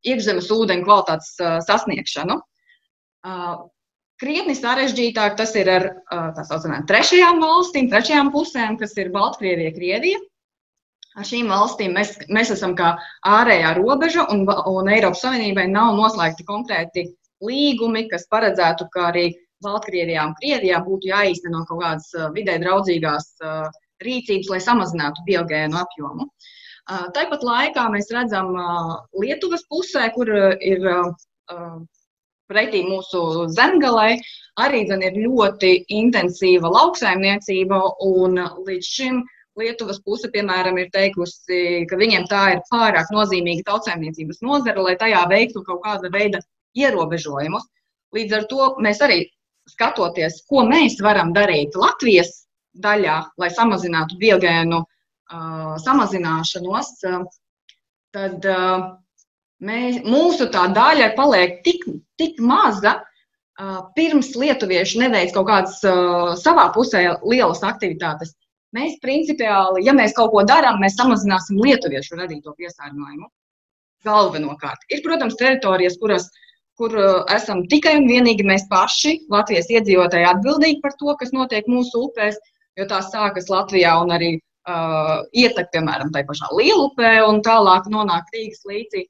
iekšzemes 0.00 0.50
ūdeņu 0.56 0.88
kvalitātes 0.88 1.34
sasniegšanu. 1.68 2.40
Krietni 4.22 4.54
sarežģītāk 4.56 5.34
tas 5.36 5.52
ir 5.60 5.68
ar 5.68 5.84
tā 6.08 6.44
saucamajām 6.48 6.86
trešajām 6.88 7.42
valstīm, 7.42 7.90
trešajām 7.92 8.32
pusēm, 8.32 8.78
kas 8.80 8.96
ir 8.96 9.12
Baltkrievija, 9.12 9.74
Krievija. 9.76 10.22
Ar 11.16 11.24
šīm 11.24 11.48
valstīm 11.52 11.94
mēs, 11.96 12.14
mēs 12.32 12.52
esam 12.52 12.74
kā 12.76 12.94
ārējā 13.28 13.74
robeža, 13.78 14.26
un, 14.32 14.44
un 14.48 14.88
Eiropas 14.92 15.22
Savienībai 15.24 15.66
nav 15.72 15.94
noslēgti 15.96 16.44
konkrēti 16.48 17.06
līgumi, 17.44 18.06
kas 18.10 18.28
paredzētu, 18.32 18.88
ka 18.92 19.10
arī 19.10 19.26
Baltkrievijā 19.64 20.26
un 20.28 20.34
Krievijā 20.40 20.80
būtu 20.84 21.08
jāīsteno 21.12 21.64
kaut 21.68 21.82
kādas 21.84 22.08
vidē 22.36 22.58
draudzīgās 22.60 23.30
rīcības, 24.04 24.52
lai 24.52 24.60
samazinātu 24.64 25.24
biogēnu 25.28 25.80
apjomu. 25.80 26.28
Tāpat 26.86 27.44
laikā 27.44 27.86
mēs 27.92 28.12
redzam 28.14 28.52
Lietuvas 29.16 29.64
pusē, 29.72 30.08
kur 30.14 30.30
ir 30.60 30.84
pretī 32.50 32.82
mūsu 32.86 33.46
zemgalē 33.54 34.16
arī 34.62 34.84
dzen, 34.88 35.04
ir 35.04 35.18
ļoti 35.26 35.72
intensīva 35.92 36.70
lauksaimniecība. 36.72 37.80
Līdz 38.66 38.90
šim 38.98 39.22
Lietuvas 39.56 40.02
puse, 40.04 40.28
piemēram, 40.32 40.76
ir 40.76 40.90
teikusi, 40.92 41.86
ka 41.88 41.96
viņiem 41.96 42.26
tā 42.28 42.42
ir 42.56 42.58
pārāk 42.68 43.08
nozīmīga 43.14 43.64
tautsājumniecības 43.70 44.42
nozara, 44.44 44.82
lai 44.84 44.98
tajā 45.00 45.22
veiktu 45.30 45.62
kaut 45.64 45.80
kāda 45.86 46.10
veida 46.12 46.42
ierobežojumus. 46.76 47.64
Līdz 48.16 48.36
ar 48.36 48.44
to 48.50 48.68
mēs 48.84 49.00
arī 49.04 49.22
skatoties, 49.70 50.42
ko 50.50 50.66
mēs 50.68 51.00
varam 51.02 51.32
darīt 51.36 51.76
Latvijas 51.80 52.44
daļā, 52.84 53.16
lai 53.40 53.48
samazinātu 53.50 54.18
biogēnu 54.20 54.82
uh, 54.82 55.72
samazināšanos, 55.80 56.92
uh, 57.08 57.24
tad 58.12 58.44
uh, 58.52 58.84
Mēs, 59.64 60.02
mūsu 60.04 60.50
tā 60.52 60.66
daļa 60.76 61.14
paliek 61.16 61.62
tik, 61.64 61.86
tik 62.20 62.40
maza, 62.44 62.98
uh, 63.00 63.78
pirms 63.96 64.34
lietuvieši 64.36 65.00
neveic 65.00 65.32
kaut 65.32 65.48
kādas 65.48 65.78
uh, 65.88 66.34
savā 66.36 66.68
pusē 66.74 67.06
lielas 67.24 67.62
aktivitātes. 67.64 68.34
Mēs 68.76 68.98
principiāli, 69.00 69.86
ja 69.86 69.94
mēs 69.96 70.12
kaut 70.16 70.34
ko 70.34 70.42
darām, 70.44 70.82
mēs 70.82 70.98
samazināsim 70.98 71.62
lietuviešu 71.64 72.18
radīto 72.20 72.52
piesārņojumu. 72.58 73.30
Galvenokārt. 74.04 74.84
Ir, 74.92 75.00
protams, 75.06 75.38
teritorijas, 75.40 75.96
kuras, 76.02 76.28
kur 76.76 76.92
uh, 76.92 77.22
esam 77.32 77.64
tikai 77.70 77.96
un 78.02 78.10
vienīgi 78.10 78.44
mēs 78.44 78.68
paši, 78.68 79.16
Latvijas 79.32 79.72
iedzīvotāji, 79.72 80.28
atbildīgi 80.34 80.82
par 80.84 80.92
to, 81.00 81.16
kas 81.16 81.32
notiek 81.32 81.64
mūsu 81.72 82.10
upēs, 82.10 82.36
jo 82.76 82.84
tās 82.90 83.08
sākas 83.08 83.48
Latvijā 83.48 83.96
un 84.04 84.12
arī 84.12 84.34
uh, 84.36 85.24
ietek, 85.32 85.72
piemēram, 85.72 86.12
tai 86.12 86.26
pašā 86.28 86.52
Lielupē 86.52 87.22
un 87.24 87.40
tālāk 87.46 87.88
nonāk 87.88 88.28
Rīgas 88.36 88.66
līcī. 88.68 89.06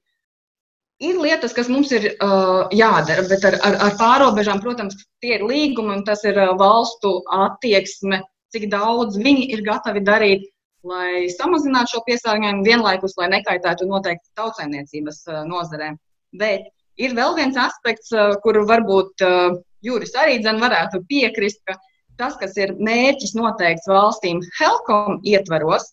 Ir 1.05 1.19
lietas, 1.21 1.53
kas 1.53 1.69
mums 1.69 1.91
ir 1.93 2.07
uh, 2.25 2.71
jādara, 2.73 3.27
bet 3.29 3.43
ar, 3.45 3.59
ar, 3.69 3.75
ar 3.85 3.97
pārobežām, 4.01 4.63
protams, 4.65 4.97
tie 5.21 5.35
ir 5.37 5.43
līgumi 5.45 5.93
un 5.99 6.05
tas 6.07 6.25
ir 6.25 6.39
uh, 6.41 6.55
valstu 6.57 7.19
attieksme, 7.37 8.23
cik 8.55 8.71
daudz 8.73 9.19
viņi 9.21 9.51
ir 9.53 9.61
gatavi 9.67 10.01
darīt, 10.07 10.47
lai 10.89 11.29
samazinātu 11.35 11.93
šo 11.93 12.03
piesārņojumu 12.09 12.65
vienlaikus, 12.65 13.19
lai 13.21 13.29
nekaitētu 13.35 13.91
noteikti 13.91 14.33
tautsēmniecības 14.41 15.21
uh, 15.29 15.43
nozarēm. 15.51 16.01
Bet 16.41 16.65
ir 16.97 17.13
vēl 17.19 17.37
viens 17.37 17.61
aspekts, 17.61 18.09
uh, 18.17 18.33
kuru 18.41 18.65
varbūt 18.65 19.27
uh, 19.27 19.61
Jūris 19.85 20.17
arī 20.17 20.41
dzen 20.41 20.65
varētu 20.65 21.05
piekrist, 21.11 21.61
ka 21.69 21.77
tas, 22.17 22.41
kas 22.41 22.57
ir 22.57 22.73
mērķis 22.81 23.37
noteikts 23.37 23.93
valstīm 23.93 24.41
Helkom 24.57 25.21
ietveros, 25.29 25.91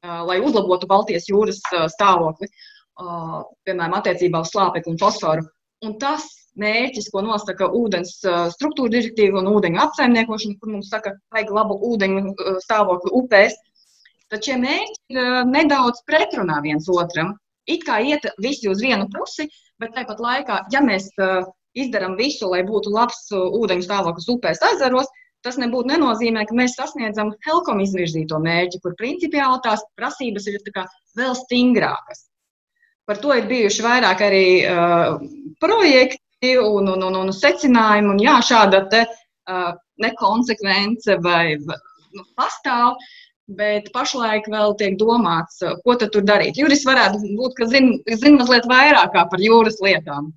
uh, 0.00 0.24
lai 0.24 0.40
uzlabotu 0.40 0.88
Baltijas 0.88 1.28
jūras 1.28 1.60
uh, 1.74 1.84
stāvokli, 1.92 2.48
uh, 2.48 2.70
piemēram, 2.98 3.98
attiecībā 3.98 4.40
uz 4.44 4.52
slāpekli 4.54 4.94
un 4.94 4.98
fosforu. 5.00 5.44
Un 5.84 5.96
tas 6.00 6.26
mērķis, 6.60 7.10
ko 7.12 7.22
nosaka 7.26 7.68
ūdens 7.74 8.16
struktūra 8.54 8.92
direktīva 8.94 9.40
un 9.42 9.50
ūdeņu 9.52 9.80
apsaimniekošana, 9.84 10.58
kur 10.60 10.74
mums 10.76 10.90
saka, 10.92 11.16
vajag 11.34 11.50
labu 11.52 11.78
ūdeņu 11.90 12.34
stāvokli 12.64 13.12
upēs, 13.20 13.56
tad 14.32 14.46
šie 14.46 14.56
mērķi 14.62 15.16
ir 15.16 15.50
nedaudz 15.50 16.04
pretrunā 16.08 16.60
viens 16.64 16.88
otram. 16.90 17.34
It 17.66 17.84
kā 17.88 17.98
iet 18.04 18.26
visi 18.44 18.68
uz 18.68 18.82
vienu 18.84 19.08
pusi, 19.12 19.48
bet 19.80 19.94
tāpat 19.96 20.20
laikā, 20.20 20.60
ja 20.72 20.82
mēs 20.84 21.10
izdarām 21.74 22.14
visu, 22.18 22.48
lai 22.52 22.62
būtu 22.66 22.92
labs 22.94 23.26
ūdeņu 23.34 23.86
stāvoklis 23.86 24.28
upēs, 24.30 24.62
ezeros, 24.74 25.10
tas 25.44 25.58
nebūtu 25.60 25.90
nenozīmē, 25.90 26.44
ka 26.48 26.56
mēs 26.56 26.76
sasniedzam 26.78 27.34
Helkom 27.44 27.82
izvirzīto 27.84 28.38
mērķi, 28.40 28.80
kur 28.84 28.94
principiāli 29.00 29.60
tās 29.64 29.82
prasības 29.98 30.46
ir 30.52 30.60
vēl 31.18 31.34
stingrākas. 31.40 32.28
Par 33.04 33.20
to 33.20 33.34
ir 33.36 33.48
bijuši 33.48 33.84
vairāk 33.84 34.22
arī 34.24 34.46
uh, 34.64 35.18
projekti 35.60 36.54
un, 36.60 36.88
un, 36.94 37.02
un, 37.08 37.18
un 37.20 37.32
secinājumi. 37.36 38.14
Un 38.14 38.22
jā, 38.22 38.38
šāda 38.48 38.84
te, 38.92 39.02
uh, 39.50 39.74
nekonsekvence 40.00 41.18
vai 41.24 41.58
nu, 41.58 42.24
pastāv. 42.38 42.96
Bet 43.44 43.90
pašlaik 43.92 44.46
vēl 44.48 44.72
tiek 44.80 44.94
domāts, 44.96 45.58
ko 45.84 45.98
tur 46.00 46.24
darīt. 46.24 46.56
Juris 46.56 46.86
varētu 46.88 47.20
būt, 47.36 47.58
ka 47.58 47.66
zina 47.68 48.16
zin 48.16 48.38
mazliet 48.40 48.64
vairāk 48.70 49.12
par 49.12 49.42
jūras 49.42 49.76
lietām. 49.84 50.30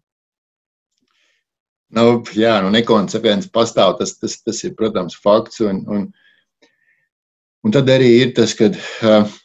Nu, 1.95 2.19
jā, 2.35 2.57
nu, 2.63 2.71
nekonsekvence 2.75 3.47
pastāv. 3.53 3.95
Tas, 4.01 4.17
tas, 4.19 4.35
tas 4.43 4.59
ir, 4.67 4.75
protams, 4.75 5.15
fakts. 5.23 5.61
Un, 5.63 5.85
un, 5.87 6.03
un 7.63 7.75
tad 7.75 7.87
arī 7.95 8.09
ir 8.25 8.33
tas, 8.35 8.51
ka 8.59 8.67
uh, 8.73 9.37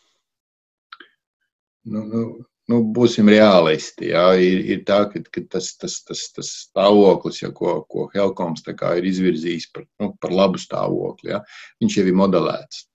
nu, 1.86 2.02
nu, 2.02 2.24
nu, 2.70 2.82
būsim 2.96 3.30
realisti. 3.32 4.10
Jā, 4.12 4.26
ir, 4.38 4.62
ir 4.74 4.84
tā, 4.88 5.02
ka, 5.10 5.22
ka 5.34 5.42
tas, 5.56 5.72
tas, 5.80 5.98
tas, 6.06 6.22
tas 6.36 6.52
stāvoklis, 6.66 7.42
ja, 7.42 7.50
ko, 7.54 7.80
ko 7.90 8.08
Helkoms 8.14 8.64
ir 8.68 9.08
izvirzījis 9.10 9.70
par, 9.74 9.86
nu, 10.00 10.12
par 10.20 10.30
labu 10.30 10.58
stāvokli, 10.58 11.32
jā, 11.34 11.42
viņš 11.82 11.98
jau 11.98 12.06
ir 12.06 12.18
modelēts. 12.22 12.86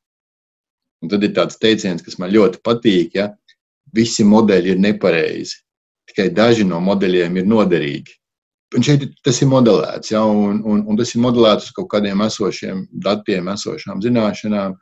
Un 1.03 1.11
tad 1.11 1.23
ir 1.23 1.33
tāds 1.35 1.59
teiciens, 1.61 2.01
kas 2.01 2.17
man 2.17 2.31
ļoti 2.33 2.63
patīk, 2.65 3.17
ja 3.19 3.31
visi 3.93 4.25
modeļi 4.25 4.73
ir 4.73 4.79
nepareizi. 4.81 5.61
Tikai 6.07 6.29
daži 6.33 6.65
no 6.65 6.79
modeļiem 6.81 7.37
ir 7.37 7.47
noderīgi. 7.47 8.15
Un 8.75 8.83
šeit 8.83 9.05
tas 9.23 9.37
ir 9.39 9.47
modelēts, 9.47 10.11
ja, 10.11 10.25
un, 10.27 10.59
un, 10.67 10.81
un 10.91 10.97
tas 10.99 11.13
ir 11.15 11.21
modelēts 11.23 11.69
uz 11.69 11.75
kaut 11.75 11.87
kādiem 11.93 12.19
esošiem 12.25 12.83
datiem, 12.91 13.47
esošām 13.53 14.01
zināšanām. 14.03 14.75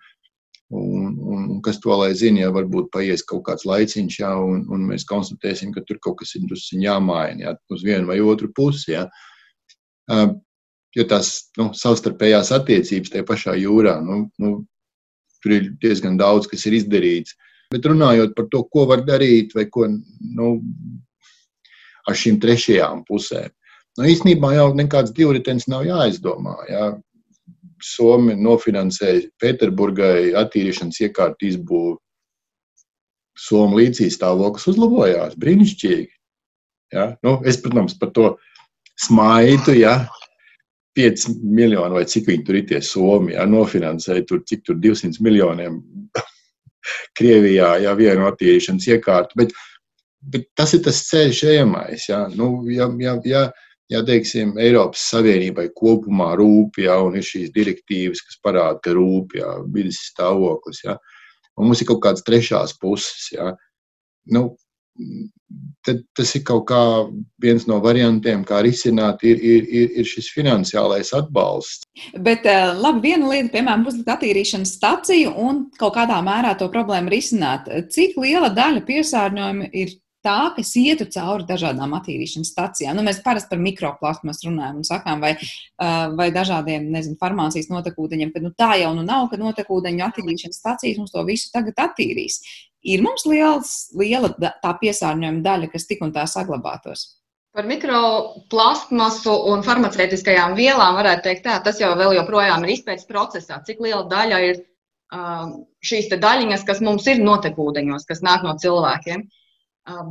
Un, 0.73 1.13
un, 1.21 1.41
un 1.53 1.59
kas 1.61 1.77
to 1.77 1.93
lai 1.93 2.15
zina, 2.17 2.41
ja 2.41 2.53
varbūt 2.53 2.89
paies 2.93 3.21
kaut 3.29 3.43
kāds 3.45 3.67
laiciņš, 3.69 4.15
ja, 4.17 4.31
un, 4.41 4.63
un 4.73 4.87
mēs 4.89 5.05
konstatēsim, 5.05 5.71
ka 5.75 5.83
tur 5.85 5.99
kaut 6.01 6.17
kas 6.23 6.33
ir 6.35 6.47
jāmaina 6.81 7.43
ja, 7.43 7.53
uz 7.69 7.83
vienu 7.85 8.09
vai 8.09 8.17
otru 8.19 8.49
pusi. 8.55 8.95
Ja. 8.95 9.05
Jo 10.95 11.03
tās 11.11 11.51
nu, 11.59 11.69
savstarpējās 11.75 12.53
attiecības 12.55 13.11
tajā 13.13 13.25
pašā 13.27 13.53
jūrā, 13.59 13.99
nu, 14.01 14.23
nu, 14.41 14.55
tur 15.43 15.57
ir 15.57 15.69
diezgan 15.83 16.17
daudz, 16.17 16.47
kas 16.49 16.65
ir 16.65 16.79
izdarīts. 16.79 17.35
Bet 17.73 17.85
runājot 17.85 18.33
par 18.37 18.47
to, 18.49 18.63
ko 18.71 18.85
var 18.89 19.03
darīt, 19.05 19.53
vai 19.57 19.67
ko 19.69 19.89
nu, 19.89 20.49
ar 22.09 22.17
šīm 22.17 22.39
trešajām 22.41 23.03
pusēm, 23.09 23.51
Nu, 23.95 24.07
īstenībā 24.11 24.51
jau 24.57 24.69
nekāds 24.75 25.13
divritenis 25.15 25.69
nav 25.71 25.85
jāizdomā. 25.87 26.55
Jā. 26.67 26.87
Somi 27.83 28.35
nofinansēja 28.39 29.27
Pēterburgai 29.41 30.33
attīrīšanas 30.39 31.01
iekārtu 31.07 31.49
izbūvi. 31.49 31.97
Somu 33.35 33.81
līdzīs 33.81 34.15
stāvoklis 34.15 34.69
uzlabojās. 34.71 35.35
Brīnišķīgi. 35.39 36.07
Ja? 36.95 37.09
Nu, 37.25 37.39
es, 37.47 37.59
protams, 37.61 37.97
par 37.99 38.13
to 38.15 38.29
smaidu. 39.07 39.75
Ja? 39.75 40.05
5 40.95 41.27
miljoni 41.43 41.97
vai 41.97 42.05
cik 42.07 42.29
viņi 42.29 42.45
tur 42.47 42.55
ir 42.55 42.67
tie 42.69 42.79
somi, 42.79 43.33
ja? 43.35 43.43
nofinansēja 43.49 44.23
tur, 44.29 44.45
cik 44.47 44.63
tur 44.63 44.79
200 44.79 45.19
miljoniem 45.25 45.81
Krievijā, 47.19 47.73
ja 47.83 47.95
vienu 47.99 48.29
attīrīšanas 48.29 48.87
iekārtu. 48.93 49.41
Bet, 49.41 49.51
bet 50.31 50.47
tas 50.55 50.71
ir 50.77 50.85
tas 50.87 51.03
ceļš 51.09 51.43
ejamais. 51.51 52.07
Ja? 52.07 52.23
Nu, 52.31 52.63
ja, 52.71 52.87
ja, 53.03 53.17
ja, 53.27 53.43
ja 53.51 53.64
teiksim, 54.05 54.55
Eiropas 54.61 55.03
Savienībai 55.11 55.67
kopumā 55.77 56.31
rūp, 56.39 56.79
ja, 56.81 56.97
un 57.05 57.17
ir 57.19 57.25
šīs 57.25 57.53
direktīvas, 57.55 58.23
kas 58.25 58.39
parāda, 58.43 58.79
ka 58.83 58.95
rūp, 58.97 59.37
ja, 59.37 59.51
vidas 59.73 60.01
stāvoklis, 60.09 60.81
ja, 60.87 60.97
un 61.55 61.69
mums 61.69 61.83
ir 61.83 61.89
kaut 61.91 62.01
kādas 62.05 62.25
trešās 62.25 62.75
puses, 62.81 63.29
ja, 63.35 63.53
nu, 64.33 64.47
tad 65.85 65.99
tas 66.15 66.31
ir 66.37 66.43
kaut 66.47 66.63
kā 66.69 66.79
viens 67.41 67.65
no 67.69 67.77
variantiem, 67.83 68.45
kā 68.47 68.61
risināt, 68.65 69.21
ir, 69.27 69.41
ir, 69.43 69.67
ir, 69.67 69.91
ir 70.01 70.07
šis 70.07 70.31
finansiālais 70.33 71.11
atbalsts. 71.17 71.85
Bet 72.25 72.47
eh, 72.49 72.71
labi, 72.73 73.11
viena 73.11 73.29
lieta, 73.29 73.51
piemēram, 73.53 73.85
uzlikt 73.91 74.09
attīrīšanas 74.15 74.73
staciju 74.79 75.35
un 75.45 75.65
kaut 75.79 75.97
kādā 75.99 76.17
mērā 76.25 76.55
to 76.59 76.71
problēmu 76.73 77.13
risināt. 77.13 77.69
Cik 77.91 78.17
liela 78.23 78.49
daļa 78.55 78.85
piesārņojuma 78.87 79.69
ir 79.75 79.93
tā, 80.25 80.37
kas 80.55 80.73
ietu 80.79 81.07
cauri 81.13 81.45
dažādām 81.47 81.93
attīrīšanas 81.99 82.51
stacijām. 82.53 82.97
Nu, 82.97 83.05
mēs 83.05 83.21
parasti 83.25 83.51
par 83.53 83.61
mikroplasmas 83.61 84.41
runājam 84.45 84.79
un 84.81 84.87
sakām, 84.87 85.23
vai, 85.23 85.35
vai 86.17 86.29
dažādiem, 86.35 86.89
nezinu, 86.93 87.19
farmācijas 87.21 87.69
notekūdeņiem, 87.71 88.33
ka 88.33 88.43
nu, 88.43 88.53
tā 88.57 88.71
jau 88.81 88.93
nu 88.97 89.05
nav, 89.05 89.27
ka 89.31 89.39
notekūdeņu 89.41 90.05
attīrīšanas 90.07 90.61
stacijas 90.61 91.01
mums 91.01 91.13
to 91.13 91.25
visu 91.27 91.51
tagad 91.53 91.79
attīrīs. 91.87 92.41
Ir 92.85 93.01
mums 93.05 93.25
liels, 93.29 93.75
liela 93.97 94.29
tā 94.37 94.73
piesārņojuma 94.81 95.45
daļa, 95.45 95.71
kas 95.73 95.87
tik 95.89 96.03
un 96.05 96.13
tā 96.15 96.25
saglabātos. 96.29 97.07
Par 97.55 97.65
mikroplastmasu 97.69 99.31
un 99.53 99.63
farmaceitiskajām 99.63 100.57
vielām 100.57 100.97
varētu 100.99 101.23
teikt, 101.29 101.45
tā, 101.47 101.55
tas 101.63 101.79
jau 101.79 101.93
vēl 101.95 102.17
joprojām 102.17 102.65
ir 102.65 102.73
izpētes 102.75 103.07
procesā. 103.07 103.61
Cik 103.63 103.79
liela 103.85 104.03
daļa 104.11 104.41
ir 104.49 104.59
uh, 104.59 105.55
šīs 105.79 106.11
daļiņas, 106.11 106.67
kas 106.67 106.83
mums 106.83 107.07
ir 107.07 107.23
notekūdeņos, 107.23 108.05
kas 108.11 108.21
nāk 108.27 108.43
no 108.43 108.57
cilvēkiem. 108.59 109.23
Uh, 109.23 109.41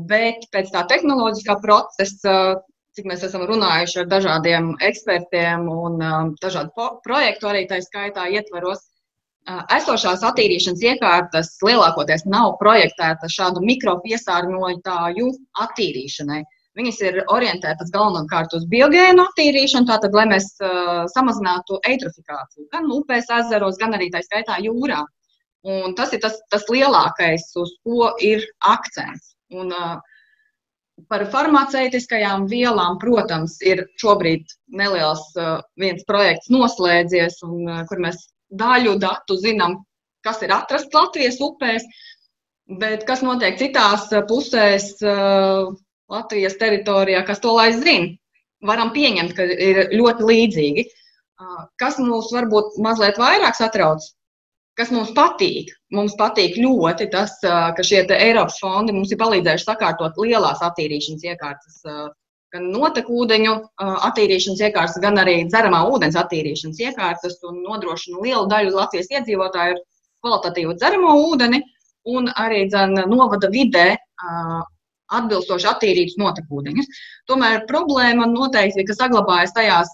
Bet 0.09 0.47
pēc 0.55 0.71
tā 0.71 0.85
tehnoloģiskā 0.91 1.59
procesa, 1.63 2.35
cik 2.95 3.09
mēs 3.11 3.25
esam 3.27 3.43
runājuši 3.49 4.05
ar 4.05 4.11
dažādiem 4.11 4.69
ekspertiem 4.89 5.67
un 5.67 5.99
dažādu 6.43 6.91
projektu 7.03 7.51
arī 7.51 7.65
tā 7.71 7.81
skaitā 7.83 8.29
ietvaros, 8.31 8.85
esošās 9.75 10.23
attīrīšanas 10.25 10.85
iekārtas 10.89 11.51
lielākoties 11.67 12.25
nav 12.25 12.55
projektētas 12.61 13.35
šādu 13.35 13.65
mikropiesārņotāju 13.67 15.33
attīrīšanai. 15.67 16.45
Viņas 16.75 17.01
ir 17.07 17.21
orientētas 17.31 17.93
galvenokārt 17.95 18.55
uz 18.57 18.65
biogēnu 18.71 19.23
attīrīšanu, 19.29 19.87
tātad, 19.91 20.15
lai 20.17 20.25
mēs 20.31 20.49
uh, 20.59 21.05
samazinātu 21.13 21.79
eitrofikāciju 21.87 22.67
gan 22.73 22.89
upēs, 22.91 23.31
ezeros, 23.43 23.79
gan 23.79 23.95
arī 23.95 24.09
tā 24.11 24.25
skaitā 24.25 24.59
jūrā. 24.65 25.05
Un 25.65 25.95
tas 25.97 26.13
ir 26.13 26.21
tas, 26.25 26.41
tas 26.51 26.67
lielākais, 26.69 27.47
uz 27.63 27.71
ko 27.87 28.11
ir 28.21 28.43
akcents. 28.59 29.34
Un, 29.55 29.73
Par 31.11 31.25
farmaceitiskajām 31.27 32.45
vielām, 32.47 33.01
protams, 33.03 33.57
ir 33.67 33.81
šobrīd 33.99 34.53
neliels 34.79 35.25
viens 35.83 36.05
projekts 36.07 36.53
noslēdzies, 36.55 37.41
un, 37.43 37.67
kur 37.89 38.03
mēs 38.05 38.21
daļu 38.55 38.95
datu 39.03 39.35
zinām, 39.43 39.81
kas 40.23 40.39
ir 40.47 40.55
atrasts 40.55 40.95
Latvijas 40.95 41.41
upēs, 41.43 41.83
bet 42.79 43.03
kas 43.09 43.25
notiek 43.27 43.59
citās 43.59 44.07
pusēs 44.31 44.93
Latvijas 45.03 46.55
teritorijā, 46.63 47.25
kas 47.27 47.43
to 47.43 47.57
lai 47.59 47.73
zina. 47.75 48.15
Varam 48.65 48.95
pieņemt, 48.95 49.35
ka 49.37 49.45
ir 49.51 49.83
ļoti 49.99 50.31
līdzīgi. 50.31 50.87
Kas 51.83 51.99
mūs 51.99 52.31
varbūt 52.33 52.79
mazliet 52.87 53.19
vairāk 53.21 53.59
satrauc, 53.59 54.07
kas 54.79 54.91
mums 54.95 55.13
patīk. 55.17 55.71
Mums 55.95 56.17
patīk 56.19 56.59
ļoti 56.59 57.09
tas, 57.13 57.37
ka 57.43 57.87
šie 57.87 58.05
Eiropas 58.17 58.59
fondi 58.63 58.95
mums 58.97 59.13
ir 59.15 59.21
palīdzējuši 59.23 59.69
sakārtot 59.69 60.19
lielās 60.21 60.63
attīrīšanas 60.67 61.27
iekārtas, 61.31 61.81
gan 62.55 62.71
notekūdeņu 62.75 63.55
attīrīšanas 64.09 64.63
iekārtas, 64.69 65.01
gan 65.03 65.19
arī 65.23 65.41
dzeramā 65.49 65.85
ūdens 65.91 66.19
attīrīšanas 66.19 66.83
iekārtas 66.89 67.39
un 67.49 67.63
nodrošina 67.67 68.23
lielu 68.23 68.47
daļu 68.51 68.75
Latvijas 68.75 69.11
iedzīvotāju 69.15 69.79
kvalitatīvu 70.25 70.77
dzeramo 70.79 71.15
ūdeni 71.31 71.63
un 72.15 72.29
arī 72.41 72.67
dzen, 72.71 72.99
novada 73.11 73.51
vidē 73.53 73.95
atbilstoši 75.15 75.69
attīrītus 75.71 76.19
notekūdeņus. 76.21 76.87
Tomēr 77.31 77.67
problēma 77.69 78.27
noteikti, 78.31 78.87
ka 78.89 78.97
saglabājas 78.97 79.55
tajās 79.57 79.93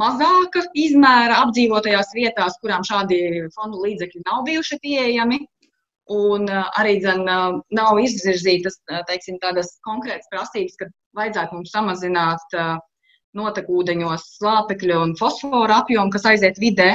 mazāka 0.00 0.62
izmēra 0.78 1.42
apdzīvotajās 1.46 2.12
vietās, 2.16 2.56
kurām 2.62 2.84
šādi 2.86 3.48
fondu 3.56 3.82
līdzekļi 3.84 4.24
nav 4.28 4.44
bijuši 4.48 4.78
pieejami. 4.84 5.42
Un 6.12 6.48
uh, 6.50 6.66
arī 6.80 6.96
dzen, 7.00 7.22
uh, 7.30 7.60
nav 7.78 7.98
izvirzītas 8.02 8.80
uh, 8.90 9.04
teiksim, 9.08 9.38
tādas 9.42 9.76
konkrētas 9.86 10.26
prasības, 10.32 10.74
ka 10.80 10.88
vajadzētu 11.16 11.54
mums 11.54 11.70
samazināt 11.72 12.56
notekūdeņos 13.36 14.24
slāpekļu 14.38 14.96
un 14.98 15.12
fosforu 15.16 15.72
apjomu, 15.72 16.12
kas 16.12 16.26
aiziet 16.28 16.58
vidē. 16.60 16.94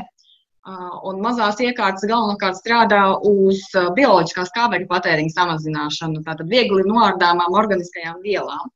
Un 1.08 1.22
mazās 1.24 1.62
iekārtas 1.64 2.04
galvenokārt 2.10 2.58
strādā 2.60 3.00
uz 3.30 3.62
bioloģiskās 3.96 4.52
kābekļa 4.58 4.90
patēriņa 4.90 5.34
samazināšanu, 5.34 6.24
tātad 6.26 6.50
viegli 6.52 6.84
noārdāmām 6.90 7.56
organiskajām 7.62 8.20
vielām. 8.26 8.74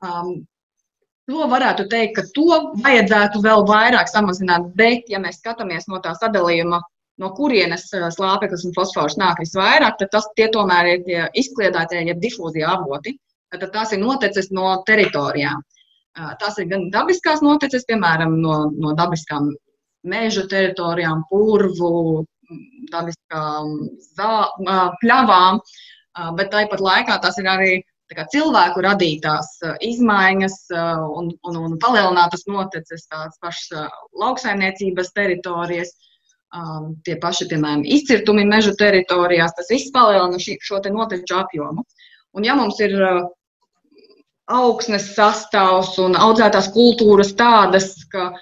Um, 0.00 0.30
To 1.30 1.46
varētu 1.46 1.84
teikt, 1.90 2.16
ka 2.16 2.22
to 2.34 2.60
vajadzētu 2.82 3.42
vēl 3.44 3.62
vairāk 3.68 4.08
samazināt, 4.10 4.72
bet, 4.78 5.06
ja 5.12 5.20
mēs 5.22 5.38
skatāmies 5.38 5.86
no 5.90 6.00
tā 6.02 6.16
sadalījuma, 6.18 6.80
no 7.22 7.30
kurienes 7.36 7.84
eh, 7.94 8.06
slāpeklis 8.14 8.64
un 8.66 8.74
fosfors 8.76 9.18
nāk 9.20 9.42
visvairāk, 9.42 9.98
tad 10.00 10.10
tas, 10.14 10.26
tie 10.38 10.48
tomēr 10.54 10.94
ir 10.94 11.04
tie 11.06 11.26
izkliedētie, 11.42 12.02
jeb 12.08 12.22
difūzie 12.22 12.64
avoti. 12.66 13.14
Tad 13.54 13.68
tās 13.74 13.92
ir 13.94 14.02
noteces 14.02 14.50
no 14.54 14.72
teritorijām. 14.88 15.62
Eh, 16.18 16.32
tās 16.42 16.58
ir 16.58 16.70
gan 16.72 16.88
dabiskās 16.94 17.44
noteces, 17.46 17.86
piemēram, 17.90 18.34
no, 18.42 18.56
no 18.74 18.96
dabiskām 18.98 19.52
meža 20.10 20.46
teritorijām, 20.50 21.26
purvu, 21.30 22.24
dabiskām 22.90 23.76
zā, 24.16 24.32
pļavām, 25.04 25.60
eh, 25.62 26.34
bet 26.40 26.50
tāpat 26.56 26.82
laikā 26.88 27.20
tas 27.22 27.38
ir 27.38 27.54
arī 27.54 27.74
cilvēku 28.32 28.82
radītās 28.84 29.48
izmaiņas 29.86 30.56
un, 30.74 31.30
un, 31.46 31.56
un 31.56 31.78
palielinātas 31.82 32.46
noteces 32.50 33.06
tās 33.10 33.38
pašas 33.40 33.90
lauksaimniecības 34.18 35.12
teritorijas, 35.14 35.92
tie 37.06 37.16
paši, 37.22 37.46
piemēram, 37.52 37.84
izcirtumi 37.86 38.44
meža 38.44 38.74
teritorijās, 38.78 39.54
tas 39.54 39.70
viss 39.70 39.92
palielina 39.94 40.38
šo 40.42 40.80
te 40.82 40.90
noteču 40.90 41.38
apjomu. 41.38 41.86
Un 42.34 42.46
ja 42.46 42.56
mums 42.58 42.80
ir 42.82 42.96
augsnes 44.50 45.12
sastāvs 45.14 45.96
un 46.02 46.18
audzētās 46.18 46.72
kultūras 46.74 47.34
tādas, 47.38 47.94
ka 48.10 48.32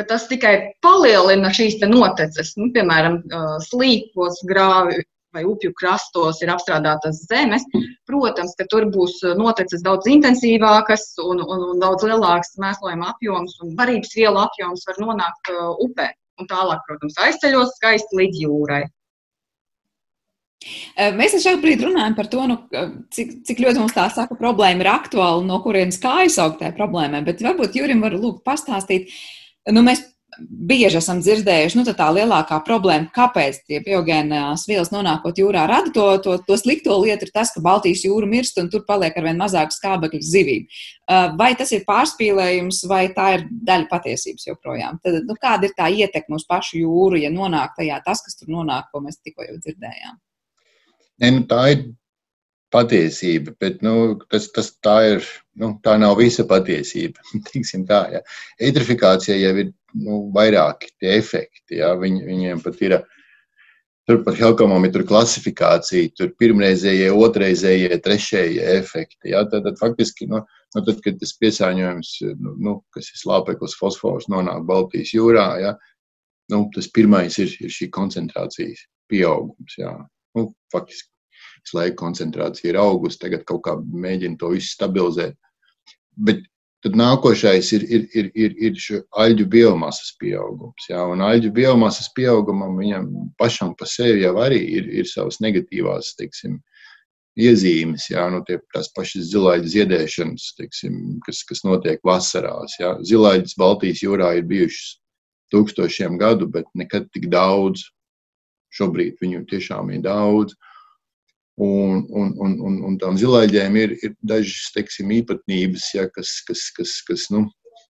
ka 0.00 0.06
tas 0.06 0.26
tikai 0.30 0.54
palielina 0.84 1.50
šīs 1.52 1.80
noteces. 1.90 2.54
Nu, 2.56 2.70
piemēram, 2.74 3.20
slīpos, 3.66 4.40
grāvi 4.48 5.02
vai 5.34 5.44
upju 5.48 5.72
krastos 5.78 6.40
ir 6.42 6.52
apstrādātas 6.52 7.24
zemes. 7.30 7.64
Protams, 8.08 8.54
ka 8.58 8.66
tur 8.70 8.88
būs 8.92 9.20
noteces 9.38 9.84
daudz 9.86 10.08
intensīvākas 10.10 11.12
un, 11.24 11.42
un, 11.44 11.66
un 11.72 11.82
daudz 11.82 12.06
lielāks 12.06 12.56
mēslojuma 12.62 13.12
apjoms 13.14 13.58
un 13.64 13.74
varības 13.78 14.16
vielu 14.16 14.40
apjoms 14.42 14.86
var 14.88 15.02
nonākt 15.04 15.52
uh, 15.54 15.74
upē. 15.86 16.10
Un 16.40 16.48
tālāk, 16.48 16.80
protams, 16.86 17.18
aizceļos 17.20 17.74
skaisti 17.76 18.16
līdz 18.16 18.38
jūrai. 18.46 18.84
Mēs 21.16 21.34
šobrīd 21.40 21.82
runājam 21.84 22.14
par 22.16 22.28
to, 22.32 22.44
nu, 22.48 22.56
cik, 23.12 23.38
cik 23.48 23.60
ļoti 23.64 23.80
mums 23.80 23.94
tā 23.96 24.06
saka, 24.12 24.36
problēma 24.36 24.84
ir 24.84 24.90
aktuāla, 24.92 25.44
no 25.44 25.56
kurienes 25.64 26.00
kā 26.00 26.18
aizsaukt 26.24 26.58
tajā 26.60 26.74
problēmai. 26.76 27.22
Bet 27.24 27.44
varbūt 27.44 27.76
Jurim 27.80 28.00
var 28.04 28.16
lūgt 28.16 28.42
pastāstīt, 28.44 29.08
uh, 29.08 29.72
nu, 29.76 29.84
mēs 29.86 30.04
bieži 30.38 30.98
esam 31.00 31.20
dzirdējuši, 31.22 31.78
nu, 31.78 31.84
tā 31.96 32.06
lielākā 32.14 32.60
problēma, 32.66 33.10
kāpēc 33.14 33.60
tie 33.68 33.80
biogēnās 33.84 34.66
vielas 34.68 34.92
nonākot 34.94 35.38
jūrā 35.40 35.66
rada 35.70 35.92
to, 35.94 36.06
to, 36.24 36.36
to 36.46 36.58
slikto 36.60 36.96
lietu, 37.02 37.26
ir 37.26 37.34
tas, 37.34 37.52
ka 37.54 37.62
Baltijas 37.64 38.04
jūra 38.06 38.28
mirst 38.30 38.58
un 38.62 38.70
tur 38.72 38.84
paliek 38.88 39.16
arvien 39.18 39.40
mazāk 39.40 39.74
skābekļa 39.74 40.22
zivīm. 40.26 40.66
Uh, 41.10 41.30
vai 41.38 41.52
tas 41.58 41.72
ir 41.76 41.84
pārspīlējums, 41.88 42.82
vai 42.90 43.02
tā 43.16 43.28
ir 43.38 43.46
daļa 43.50 43.88
patiesības 43.90 44.50
joprojām? 44.50 45.00
Tad, 45.04 45.22
nu, 45.28 45.36
kāda 45.40 45.68
ir 45.68 45.76
tā 45.76 45.90
ietekme 45.90 46.38
uz 46.38 46.46
pašu 46.48 46.80
jūru, 46.82 47.20
ja 47.20 47.32
nonāk 47.34 47.74
tajā 47.78 48.00
tas, 48.06 48.22
kas 48.26 48.38
tur 48.38 48.52
nonāk, 48.54 48.90
ko 48.92 49.02
mēs 49.04 49.20
tikko 49.22 49.46
jau 49.48 49.58
dzirdējām? 49.58 50.20
Ne, 51.20 51.34
nu, 51.36 51.44
tā 51.48 51.64
ir 51.74 51.88
patiesība, 52.70 53.54
bet 53.60 53.80
nu, 53.84 53.94
tas, 54.30 54.48
tas 54.54 54.70
tā, 54.82 54.96
ir, 55.16 55.30
nu, 55.58 55.72
tā 55.84 55.96
nav 56.00 56.16
visa 56.20 56.46
patiesība. 56.48 57.22
tā, 57.90 58.00
ja. 58.14 58.20
Eitrifikācija 58.62 59.38
jau 59.38 59.54
ir 59.64 59.72
nu, 59.98 60.20
vairāki 60.34 60.92
tie 60.98 61.16
efekti. 61.18 61.80
Ja. 61.80 61.94
Viņ, 61.98 62.20
viņiem 62.28 62.62
pat 62.64 62.78
ir 62.86 62.96
tur 64.08 64.22
par 64.26 64.38
helkomometru 64.38 65.04
klasifikāciju, 65.06 66.14
tur 66.18 66.32
pirmreizējie, 66.40 67.10
otrreizējie, 67.14 68.00
trešējie 68.06 68.72
efekti. 68.78 69.34
Ja. 69.34 69.44
Tad, 69.50 69.66
tad 69.66 69.78
faktiski, 69.82 70.30
nu, 70.30 70.44
nu, 70.76 70.84
tad, 70.86 71.02
kad 71.04 71.18
tas 71.20 71.34
piesāņojums, 71.42 72.16
nu, 72.38 72.56
nu, 72.68 72.78
kas 72.94 73.10
ir 73.12 73.22
slāpeklis, 73.24 73.78
fosfors, 73.78 74.30
nonāk 74.30 74.62
Baltijas 74.70 75.14
jūrā, 75.16 75.48
ja, 75.62 75.76
nu, 76.54 76.64
tas 76.74 76.90
pirmais 76.90 77.38
ir, 77.42 77.52
ir 77.62 77.74
šī 77.74 77.90
koncentrācijas 77.94 78.86
pieaugums. 79.10 79.78
Ja. 79.78 79.96
Nu, 80.38 80.52
faktiski 80.70 81.09
visu 81.62 81.78
laiku 81.78 81.98
koncentrācija 82.02 82.72
ir 82.72 82.80
augusi, 82.80 83.20
tagad 83.22 83.44
kaut 83.48 83.64
kā 83.66 83.76
mēģina 83.80 84.38
to 84.40 84.52
visu 84.54 84.72
stabilizēt. 84.74 85.36
Bet 86.16 86.42
tad 86.84 86.96
nākošais 86.96 87.72
ir, 87.76 87.84
ir, 87.92 88.06
ir, 88.16 88.30
ir, 88.34 88.56
ir 88.70 89.04
aļģu 89.24 89.46
biomasas 89.52 90.14
pieaugums. 90.20 90.88
Jā, 90.88 91.02
un 91.12 91.20
aļģu 91.24 91.52
biomasas 91.56 92.08
pieaugumam 92.16 92.78
viņam 92.80 93.10
pašam 93.40 93.74
pa 93.76 93.88
sevi 93.88 94.24
jau 94.24 94.34
arī 94.40 94.62
ir, 94.78 94.88
ir 95.02 95.08
savas 95.08 95.40
negatīvās, 95.44 96.14
teiksim, 96.20 96.58
iezīmes, 97.40 98.08
jā, 98.10 98.24
nu, 98.32 98.40
tie, 98.46 98.58
tās 98.74 98.90
pašas 98.96 99.28
zilaiģa 99.30 99.72
ziedēšanas, 99.74 100.46
teiksim, 100.58 100.96
kas, 101.26 101.42
kas 101.48 101.62
notiek 101.66 102.02
vasarās. 102.06 102.76
Jā. 102.80 102.96
Zilaiģis 103.06 103.56
Baltijas 103.60 104.02
jūrā 104.04 104.34
ir 104.38 104.48
bijušas 104.50 104.98
tūkstošiem 105.54 106.18
gadu, 106.20 106.48
bet 106.50 106.68
nekad 106.78 107.08
tik 107.14 107.28
daudz. 107.32 107.86
Šobrīd 108.70 109.18
viņu 109.22 109.44
tiešām 109.50 109.90
ir 109.96 110.04
daudz. 110.04 110.54
Un, 111.60 112.06
un, 112.16 112.30
un, 112.40 112.56
un, 112.64 112.76
un 112.88 112.96
tām 113.00 113.18
zilaiģēm 113.20 113.76
ir, 113.76 113.96
ir 114.00 114.14
dažas 114.24 114.70
teiksim, 114.72 115.10
īpatnības, 115.18 115.90
ja, 115.96 116.06
kas, 116.08 116.38
kas, 116.46 116.62
kas, 116.76 116.94
kas, 117.04 117.26
nu, 117.34 117.44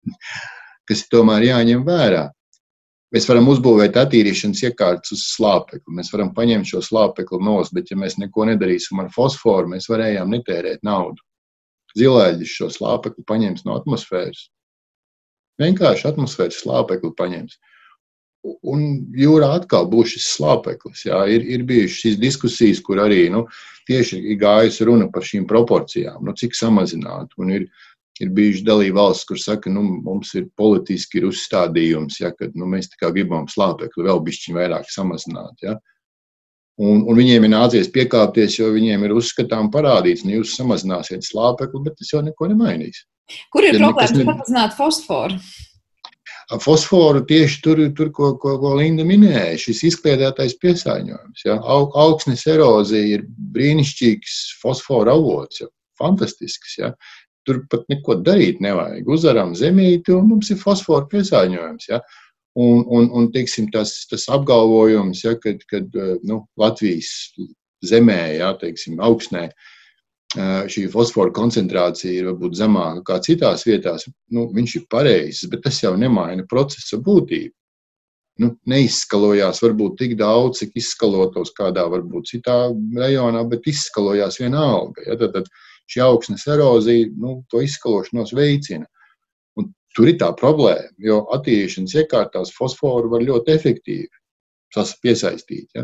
kas 0.89 1.05
tomēr 1.11 1.49
jāņem 1.51 1.83
vērā. 1.85 2.29
Mēs 3.13 3.25
varam 3.25 3.47
uzbūvēt 3.49 3.95
attīrīšanas 3.97 4.61
iekārtas 4.67 5.15
uz 5.15 5.23
slāpekli. 5.33 5.95
Mēs 5.97 6.11
varam 6.13 6.29
paņemt 6.35 6.69
šo 6.69 6.81
slāpekli 6.85 7.39
nost, 7.41 7.73
bet, 7.73 7.89
ja 7.89 7.97
mēs 7.97 8.19
neko 8.21 8.45
nedarīsim 8.51 9.01
ar 9.01 9.09
fosforu, 9.13 9.71
mēs 9.71 9.89
varējām 9.89 10.29
netērēt 10.35 10.85
naudu. 10.85 11.25
Zilaiģis 11.97 12.53
šo 12.59 12.69
slāpekli 12.73 13.25
paņems 13.29 13.65
no 13.65 13.79
atmosfēras. 13.79 14.43
Vienkārši 15.59 16.05
atmosfēras 16.11 16.61
slāpekli 16.61 17.11
paņems. 17.17 17.57
Un 18.69 18.85
jūrā 19.17 19.51
atkal 19.59 19.87
būs 19.91 20.15
šis 20.15 20.29
slāpeklis. 20.37 21.05
Jā. 21.07 21.21
Ir, 21.31 21.45
ir 21.45 21.65
bijušas 21.67 21.99
šīs 22.03 22.17
diskusijas, 22.21 22.81
kur 22.85 23.01
arī 23.03 23.27
nu, 23.33 23.45
tieši 23.89 24.19
ir 24.33 24.39
gājusi 24.41 24.87
runa 24.89 25.09
par 25.13 25.25
šīm 25.25 25.47
proporcijām, 25.49 26.23
nu, 26.25 26.35
cik 26.37 26.57
samazināt. 26.57 27.33
Un 27.41 27.53
ir, 27.57 27.67
ir 28.19 28.33
bijuši 28.35 28.65
dalība 28.67 29.01
valsts, 29.01 29.27
kur 29.29 29.39
saka, 29.41 29.71
nu, 29.73 29.83
mums 30.05 30.33
ir 30.39 30.49
politiski 30.59 31.21
ir 31.21 31.29
uzstādījums, 31.29 32.19
ja, 32.23 32.33
ka 32.35 32.51
nu, 32.53 32.67
mēs 32.69 32.91
gribam 33.01 33.47
slāpekli 33.51 34.09
vēl 34.09 34.23
bišķiņu 34.25 34.59
vairāk 34.59 34.91
samazināt. 34.93 35.55
Ja. 35.65 35.77
Un, 36.79 37.01
un 37.03 37.17
viņiem 37.17 37.43
ir 37.43 37.51
nācies 37.51 37.89
piekāpties, 37.91 38.59
jo 38.61 38.69
viņiem 38.71 39.03
ir 39.03 39.15
uzskatām 39.19 39.67
parādīts, 39.73 40.23
ka 40.23 40.29
nu, 40.29 40.37
jūs 40.39 40.55
samazināsiet 40.55 41.25
slāpekli, 41.27 41.81
bet 41.87 41.97
tas 41.99 42.13
jau 42.13 42.21
neko 42.23 42.47
nemainīs. 42.53 43.03
Kur 43.53 43.65
ir 43.67 43.75
ja 43.75 43.81
problēmas 43.83 44.15
ne... 44.15 44.25
samazināt 44.29 44.77
fosforu? 44.77 45.41
Fosforu 46.57 47.21
tieši 47.29 47.61
tur, 47.61 47.81
tur 47.93 48.11
ko, 48.15 48.31
ko, 48.41 48.55
ko 48.61 48.73
Linda 48.79 49.05
minēja, 49.05 49.57
šis 49.61 49.83
izkliedētais 49.91 50.55
piesārņojums. 50.63 51.45
Ja? 51.45 51.59
Augsnes 51.61 52.45
erozija 52.49 53.19
ir 53.19 53.25
brīnišķīgs 53.53 54.39
fosforu 54.61 55.13
avots, 55.13 55.61
ja? 55.61 55.69
fantastisks. 56.01 56.79
Ja? 56.81 56.93
Tur 57.45 57.61
pat 57.69 57.85
neko 57.91 58.17
darīt 58.25 58.63
nevajag. 58.65 59.07
Uzaram 59.09 59.53
zemīti 59.57 60.15
un 60.15 60.27
mums 60.33 60.49
ir 60.49 60.61
fosforu 60.61 61.05
piesārņojums. 61.13 61.89
Ja? 61.91 62.01
Un, 62.59 62.81
un, 62.89 63.11
un 63.13 63.29
teiksim, 63.31 63.69
tas, 63.73 63.93
tas 64.09 64.25
apgalvojums, 64.33 65.21
ja, 65.23 65.35
kad, 65.39 65.61
kad 65.69 65.93
nu, 66.25 66.41
Latvijas 66.59 67.11
zemē, 67.85 68.21
ja, 68.41 68.49
teiksim, 68.59 68.97
augsnē, 69.05 69.45
uh, 69.47 69.75
šī 70.37 70.85
fosfora 70.93 71.31
koncentrācija 71.33 72.13
ir 72.13 72.27
varbūt 72.29 72.57
zemāka 72.59 73.01
kā 73.07 73.15
citās 73.25 73.65
vietās, 73.65 74.05
nu, 74.29 74.45
viņš 74.53 74.75
ir 74.75 74.83
pareizs, 74.89 75.47
bet 75.49 75.63
tas 75.63 75.81
jau 75.81 75.95
nemaina 75.97 76.45
procesa 76.49 76.97
būtību. 77.01 77.53
Nu, 78.39 78.53
neizskalojās 78.71 79.59
varbūt 79.59 79.97
tik 79.99 80.13
daudz, 80.19 80.61
cik 80.61 80.77
izskalotos 80.79 81.51
kādā 81.57 81.83
varbūt 81.91 82.29
citā 82.29 82.69
rajonā, 82.95 83.41
bet 83.49 83.67
izskalojās 83.67 84.39
vienalga. 84.39 85.03
Ja? 85.09 85.17
Tad, 85.19 85.33
tad 85.33 85.49
šī 85.91 86.05
augsnes 86.05 86.45
erozija 86.47 87.09
nu, 87.19 87.41
to 87.51 87.59
izskalošanos 87.65 88.31
veicina. 88.37 88.87
Un 89.59 89.73
tur 89.97 90.07
ir 90.13 90.21
tā 90.21 90.29
problēma, 90.39 90.87
jo 91.03 91.25
attīrīšanas 91.35 91.97
iekārtās 91.99 92.53
fosforu 92.55 93.11
var 93.11 93.25
ļoti 93.27 93.57
efektīvi 93.57 94.87
piesaistīt. 95.03 95.67
Ja? 95.75 95.83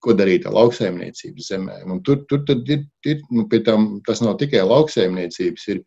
Ko 0.00 0.14
darīt 0.16 0.46
ar 0.48 0.54
lauksaimniecības 0.56 1.50
zemēm? 1.52 1.90
Un 1.92 2.02
tur 2.06 2.22
tur 2.30 2.44
ir, 2.64 2.86
ir 3.04 3.22
nu, 3.30 3.44
tam, 3.66 3.88
tas 4.06 4.22
nav 4.24 4.38
tikai 4.40 4.62
lauksaimniecības, 4.64 5.66
ir, 5.74 5.82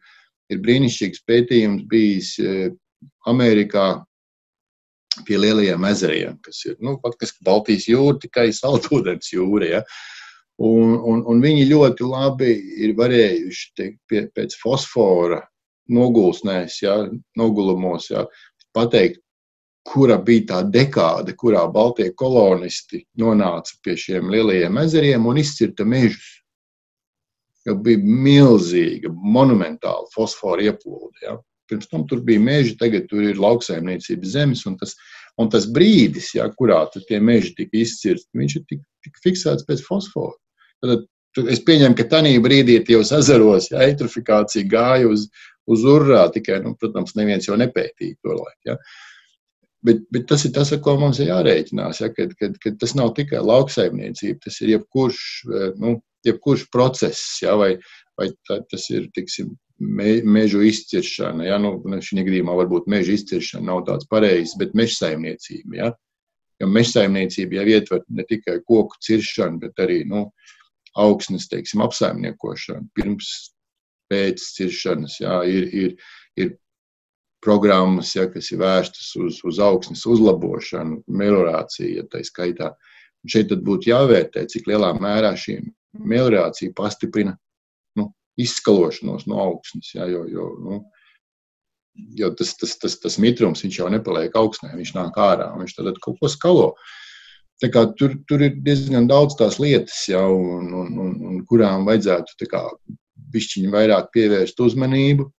ir 0.54 0.60
brīnišķīgs 0.62 1.24
pētījums 1.30 1.88
bijis 1.90 2.36
eh, 2.44 2.68
Amerikā 3.30 3.88
pie 5.28 5.38
lielajiem 5.38 5.86
ezeriem, 5.90 6.38
kas 6.46 6.64
ir 6.66 6.78
nu, 6.82 6.96
faktiski 7.02 7.44
Baltijas 7.46 7.88
jūra, 7.90 8.18
tikai 8.22 8.48
saldūdens 8.56 9.34
jūra. 9.34 9.70
Ja? 9.70 9.82
Un, 10.62 10.96
un, 10.98 11.24
un 11.30 11.42
viņi 11.42 11.68
ļoti 11.70 12.06
labi 12.08 12.54
ir 12.86 12.96
varējuši 12.98 13.68
te, 13.78 13.90
pie, 14.10 14.28
pēc 14.34 14.56
fosfora 14.62 15.42
nogulsnēs, 15.94 16.80
ja, 16.86 16.96
nogulumos, 17.38 18.10
ja, 18.14 18.26
pateikt, 18.76 19.20
kura 19.88 20.18
bija 20.18 20.46
tā 20.52 20.60
dekāde, 20.72 21.36
kurā 21.40 21.64
Baltie 21.72 22.10
kolonisti 22.16 23.04
nonāca 23.20 23.76
pie 23.84 23.98
šiem 24.00 24.32
lielajiem 24.32 24.80
ezeriem 24.84 25.28
un 25.28 25.40
izcirta 25.42 25.86
mežus. 25.86 26.40
Jau 27.68 27.78
bija 27.80 28.00
milzīga, 28.04 29.12
monumentāla 29.12 30.10
fosfora 30.16 30.66
ieplūde. 30.68 31.24
Ja. 31.24 31.38
Pirms 31.72 31.88
tam 31.92 32.04
tur 32.08 32.20
bija 32.24 32.42
meži, 32.44 32.76
tagad 32.80 33.08
tur 33.12 33.24
ir 33.24 33.40
lauksaimniecības 33.40 34.34
zemes, 34.36 34.66
un 34.68 34.76
tas, 34.80 34.98
un 35.40 35.48
tas 35.52 35.68
brīdis, 35.72 36.34
ja, 36.36 36.50
kurā 36.60 36.82
tie 36.96 37.22
meži 37.24 37.54
tika 37.56 37.80
izcirsti, 37.80 38.30
viņš 38.40 38.58
ir 38.60 38.66
tik, 38.68 38.84
tik 39.08 39.22
fiksēts 39.24 39.68
pēc 39.70 39.84
fosfora. 39.88 40.36
Tad, 40.84 41.08
es 41.48 41.64
pieņemu, 41.64 41.96
ka 41.98 42.08
tajā 42.12 42.36
brīdī 42.44 42.82
jau 42.92 43.02
ezeros 43.20 43.72
ja, 43.72 43.80
eitrofikācija 43.88 44.68
gāja 44.70 45.08
uz, 45.08 45.30
uz 45.72 45.88
urā, 45.88 46.28
tikai, 46.36 46.60
nu, 46.66 46.76
protams, 46.80 47.16
neviens 47.16 47.48
jau 47.48 47.56
nepētīja 47.60 48.20
to 48.20 48.36
laiku. 48.36 48.74
Ja. 48.74 48.78
Bet, 49.84 50.06
bet 50.16 50.30
tas 50.30 50.46
ir 50.48 50.54
tas, 50.56 50.72
ar 50.72 50.80
ko 50.84 50.96
mums 51.00 51.20
ir 51.20 51.28
jārēķinās. 51.28 52.00
Ja, 52.00 52.08
kad, 52.16 52.32
kad, 52.40 52.56
kad 52.64 52.78
tas 52.80 52.94
nav 52.96 53.12
tikai 53.18 53.42
lauksaimniecība, 53.44 54.40
tas 54.46 54.62
ir 54.64 54.78
jebkurš 54.78 55.20
eh, 55.50 55.66
nu, 55.82 55.98
jebkurš 56.24 56.70
process, 56.72 57.42
ja, 57.44 57.58
vai, 57.60 57.74
vai 58.20 58.30
tā, 58.48 58.62
tas 58.72 58.88
ir 58.94 59.10
tiksim, 59.16 59.52
me, 59.84 60.22
mežu 60.24 60.64
izciršana. 60.64 61.50
Ja, 61.50 61.60
nu, 61.62 61.76
šī 61.84 62.24
gadījumā 62.24 62.56
varbūt 62.64 62.88
meža 62.92 63.18
izciršana 63.18 63.68
nav 63.72 63.84
tāds 63.90 64.08
pareizs, 64.12 64.56
bet 64.60 64.76
meža 64.78 65.02
saimniecība. 65.02 65.80
Ja. 65.80 65.92
Jo 66.62 66.70
meža 66.72 67.00
saimniecība 67.00 67.60
jau 67.60 67.70
ietver 67.76 68.04
ne 68.14 68.24
tikai 68.30 68.60
koku 68.64 69.00
ciršanu, 69.04 69.60
bet 69.66 69.84
arī 69.84 70.04
nu, 70.08 70.28
augsnes 71.00 71.50
teiksim, 71.52 71.82
apsaimniekošanu 71.84 72.92
pirms, 72.96 73.32
pēc 74.12 74.44
ciršanas. 74.58 75.18
Ja, 75.24 75.42
ir, 75.48 75.68
ir, 75.74 75.96
ir 76.40 76.54
programmas, 77.44 78.14
ja, 78.16 78.26
kas 78.32 78.52
ir 78.52 78.62
vērstas 78.64 79.14
uz, 79.20 79.40
uz 79.46 79.60
augsnes 79.62 80.06
uzlabošanu, 80.10 81.04
meliorāciju, 81.08 82.00
ja 82.00 82.08
tā 82.10 82.24
skaitā. 82.26 82.74
Un 83.24 83.32
šeit 83.32 83.54
būtu 83.64 83.92
jāvērtē, 83.92 84.46
cik 84.52 84.68
lielā 84.72 84.92
mērā 85.00 85.34
šī 85.40 85.60
meliorācija 86.00 86.74
pastiprina 86.76 87.36
nu, 88.00 88.10
izskalošanos 88.40 89.28
no 89.30 89.40
augsnes. 89.44 89.94
Ja, 89.96 90.08
jo, 90.10 90.26
jo, 90.32 90.50
nu, 90.64 90.82
jo 92.20 92.32
tas, 92.38 92.56
tas, 92.60 92.76
tas, 92.82 92.98
tas 93.00 93.20
mitrums 93.22 93.64
jau 93.68 93.88
nepaliek 93.92 94.36
augstnē, 94.36 94.74
viņš 94.80 94.96
nāk 94.98 95.20
ārā 95.22 95.52
un 95.54 95.64
viņš 95.64 95.78
tad 95.78 96.02
kaut 96.04 96.20
ko 96.20 96.32
skalo. 96.32 96.74
Tur, 97.64 98.18
tur 98.28 98.42
ir 98.44 98.58
diezgan 98.66 99.06
daudz 99.08 99.38
tās 99.40 99.56
lietas, 99.62 100.02
ja, 100.10 100.26
un, 100.28 100.74
un, 100.74 100.98
un, 101.00 101.14
un 101.30 101.44
kurām 101.48 101.86
vajadzētu 101.88 102.50
pišķiņu 103.34 103.72
vairāk 103.72 104.10
pievērst 104.12 104.60
uzmanību. 104.60 105.30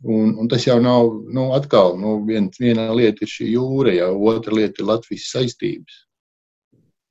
Un, 0.00 0.32
un 0.40 0.48
tas 0.48 0.64
jau 0.64 0.78
nav, 0.80 1.10
nu, 1.28 1.50
atkal, 1.52 1.98
nu, 2.00 2.14
vien, 2.24 2.46
viena 2.56 2.86
lieta 2.96 3.26
ir 3.26 3.32
šī 3.32 3.50
jūra, 3.52 3.92
ja 3.92 4.06
otra 4.08 4.56
lieta 4.56 4.80
ir 4.80 4.88
Latvijas 4.88 5.28
saistības. 5.34 5.98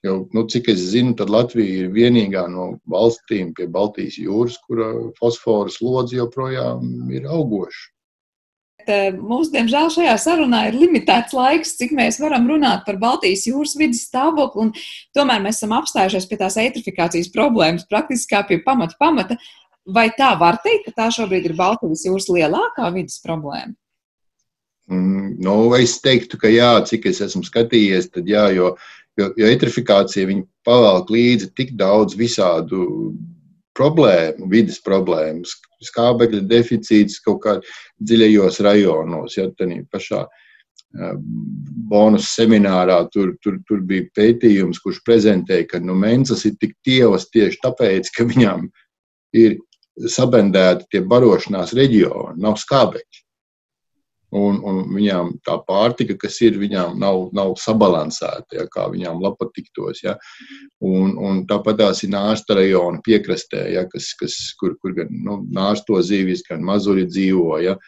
Jo, 0.06 0.16
nu, 0.34 0.46
cik 0.48 0.72
es 0.72 0.80
zinu, 0.94 1.14
tad 1.20 1.30
Latvija 1.30 1.84
ir 1.84 1.94
vienīgā 1.94 2.46
no 2.50 2.72
valstīm 2.90 3.52
pie 3.54 3.68
Baltijas 3.70 4.18
jūras, 4.18 4.58
kura 4.66 4.90
fosforas 5.20 5.82
lodze 5.84 6.18
joprojām 6.18 7.12
ir 7.14 7.28
augoša. 7.28 7.90
Eh, 8.90 9.12
mums, 9.14 9.52
diemžēl, 9.54 9.92
šajā 9.94 10.16
sarunā 10.18 10.64
ir 10.70 10.78
limitēts 10.80 11.36
laiks, 11.36 11.76
cik 11.78 11.92
mēs 11.98 12.18
varam 12.24 12.48
runāt 12.50 12.88
par 12.88 12.98
Baltijas 12.98 13.44
jūras 13.46 13.76
vidas 13.78 14.06
stāvokli. 14.08 14.72
Tomēr 15.14 15.44
mēs 15.44 15.60
esam 15.60 15.76
apstājušies 15.78 16.26
pie 16.30 16.40
tās 16.40 16.58
eitrifikācijas 16.64 17.30
problēmas, 17.36 17.86
praktiski 17.92 18.34
kā 18.34 18.42
pie 18.48 18.62
pamata 18.66 18.98
pamata. 18.98 19.38
Vai 19.88 20.10
tā 20.18 20.34
var 20.40 20.60
teikt, 20.64 20.90
ka 20.90 21.04
tā 21.04 21.08
šobrīd 21.14 21.48
ir 21.50 21.56
Baltijas 21.58 22.06
jūras 22.06 22.28
lielākā 22.30 22.90
vidas 22.94 23.22
problēma? 23.24 23.74
Mm, 24.90 25.38
nu, 25.46 25.56
es 25.78 26.00
teiktu, 26.02 26.38
ka 26.42 26.50
jā, 26.50 26.72
cik 26.90 27.06
es 27.12 27.22
esmu 27.22 27.44
skatījies, 27.46 28.10
tad 28.14 28.30
jā, 28.30 28.48
jo, 28.56 28.74
jo, 29.20 29.30
jo 29.38 29.50
eitrifikācija 29.50 30.42
pavelk 30.66 31.12
līdzi 31.14 31.52
tik 31.58 31.76
daudz 31.78 32.18
visādu 32.18 33.14
problēmu, 33.78 34.50
vidas 34.52 34.82
problēmas, 34.84 35.54
skābekļa 35.86 36.42
deficīts 36.50 37.22
kaut 37.24 37.44
kādā 37.46 37.78
dziļajos 38.04 38.60
rajonos, 38.66 39.38
ja 39.38 39.48
tādā 39.56 39.80
pašā 39.94 40.26
bonus 41.90 42.32
seminārā 42.34 43.04
tur, 43.14 43.36
tur, 43.44 43.60
tur 43.68 43.82
bija 43.86 44.08
pētījums, 44.18 44.82
kurš 44.82 45.04
prezentēja, 45.06 45.68
ka 45.70 45.80
nu, 45.84 45.94
Mēnesis 45.94 46.48
ir 46.50 46.56
tik 46.58 46.74
tievas 46.86 47.30
tieši 47.30 47.62
tāpēc, 47.62 48.10
ka 48.16 48.26
viņām 48.26 48.66
ir 49.38 49.60
sabendēti 50.08 50.88
tie 50.93 51.02
barošanās 51.06 51.74
reģioni, 51.78 52.39
nav 52.41 52.60
skābekļi. 52.62 53.26
Un, 54.30 54.60
un 54.62 54.84
viņām 54.93 55.32
tā 55.41 55.56
pārtika, 55.66 56.14
kas 56.22 56.36
ir, 56.45 56.60
viņām 56.62 57.00
nav, 57.02 57.32
nav 57.34 57.56
sabalansēta, 57.58 58.60
ja, 58.60 58.66
kā 58.70 58.86
viņām 58.91 59.24
patiktos. 59.39 60.04
Ja. 60.04 60.20
Un, 60.86 61.16
un 61.18 61.45
tāpat 61.50 61.80
tās 61.82 62.04
ir 62.06 62.14
nāsta 62.14 62.60
rajona 62.60 63.02
piekrastē, 63.06 63.64
ja, 63.74 63.88
kas, 63.89 64.12
kas, 64.20 64.38
kur, 64.60 64.78
kur 64.78 64.93
gan 64.93 65.10
nu, 65.10 65.39
nāsto 65.50 65.97
zīvis, 66.06 66.45
gan 66.45 66.62
mazuļi 66.62 67.08
dzīvo. 67.10 67.58
Ja. 67.66 67.80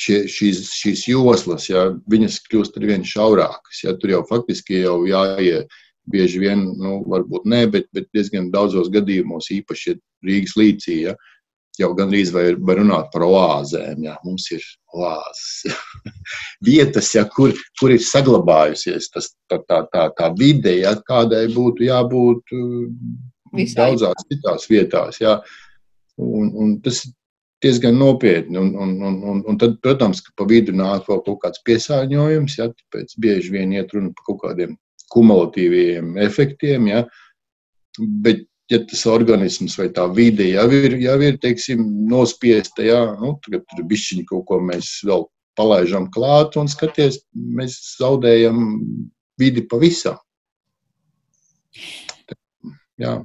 Šie, 0.00 0.26
šīs, 0.28 0.60
šīs 0.76 1.08
joslas, 1.08 1.70
ja, 1.72 1.88
viņas 2.12 2.42
kļūst 2.44 2.76
ar 2.76 2.88
vien 2.92 3.08
šaurākas. 3.08 3.80
Ja. 3.86 3.96
Tur 3.96 4.12
jau 4.18 4.26
faktiski 4.28 4.84
jau 4.84 5.00
jāiet 5.08 5.72
bieži 6.10 6.40
vien, 6.42 6.62
nu, 6.80 7.00
varbūt 7.10 7.48
ne, 7.50 7.64
bet, 7.70 7.90
bet 7.94 8.08
diezgan 8.14 8.50
daudzos 8.54 8.90
gadījumos, 8.92 9.50
īpaši 9.54 9.98
Rīgas 10.26 10.56
līcī, 10.58 10.96
ja, 11.08 11.14
jau 11.80 11.90
gandrīz 11.96 12.32
var, 12.34 12.56
var 12.66 12.80
runāt 12.80 13.10
par 13.12 13.24
oāzēm. 13.26 14.04
Ja. 14.04 14.16
Mums 14.26 14.48
ir 14.54 14.64
oāzes. 14.96 15.76
Vietas, 16.66 17.12
ja, 17.14 17.24
kur, 17.36 17.54
kur 17.80 17.94
ir 17.94 18.02
saglabājusies 18.04 19.10
tas, 19.14 19.32
tā, 19.50 19.60
tā, 19.68 19.82
tā, 19.92 20.08
tā 20.18 20.30
vide, 20.38 20.74
ja, 20.82 20.96
kādai 21.06 21.46
būtu 21.54 21.86
jābūt 21.88 22.54
Visai. 23.56 23.78
daudzās 23.78 24.28
citās 24.28 24.68
vietās. 24.70 25.22
Ja. 25.22 25.38
Un, 26.20 26.52
un 26.52 26.76
tas 26.84 27.04
ir 27.06 27.14
diezgan 27.64 27.98
nopietni. 28.00 28.58
Un, 28.60 28.74
un, 28.74 28.94
un, 29.04 29.16
un, 29.32 29.42
un 29.48 29.58
tad, 29.60 29.78
protams, 29.84 30.22
ka 30.24 30.34
pa 30.36 30.48
vidu 30.48 30.74
nāk 30.76 31.08
vēl 31.08 31.24
kaut 31.26 31.42
kāds 31.44 31.64
piesārņojums, 31.68 32.60
ja, 32.60 32.70
tāpēc 32.72 33.16
bieži 33.20 33.56
vien 33.56 33.74
iet 33.76 33.92
runa 33.96 34.12
par 34.16 34.30
kaut 34.30 34.40
kādiem 34.44 34.76
kumulatīviem 35.12 36.16
efektiem. 36.22 36.88
Ja? 36.90 37.02
Bet, 38.24 38.46
ja 38.70 38.80
tas 38.86 39.04
organisms 39.10 39.76
vai 39.78 39.88
tā 39.94 40.06
vide 40.14 40.46
jau 40.52 40.66
ir, 40.74 40.96
jau 41.02 41.18
ir 41.26 41.38
teiksim, 41.42 41.82
nospiesta, 42.10 42.84
ja? 42.86 43.02
nu, 43.20 43.34
tagad 43.44 43.66
tur 43.70 43.86
bišķiņi 43.90 44.26
kaut 44.30 44.46
ko 44.50 44.60
mēs 44.70 45.00
vēl 45.06 45.26
palaižam 45.58 46.08
klāt 46.14 46.56
un 46.60 46.70
skaties, 46.70 47.20
mēs 47.34 47.76
zaudējam 47.98 48.62
vidi 49.40 49.64
pavisam. 49.68 50.18
Jā. 53.00 53.20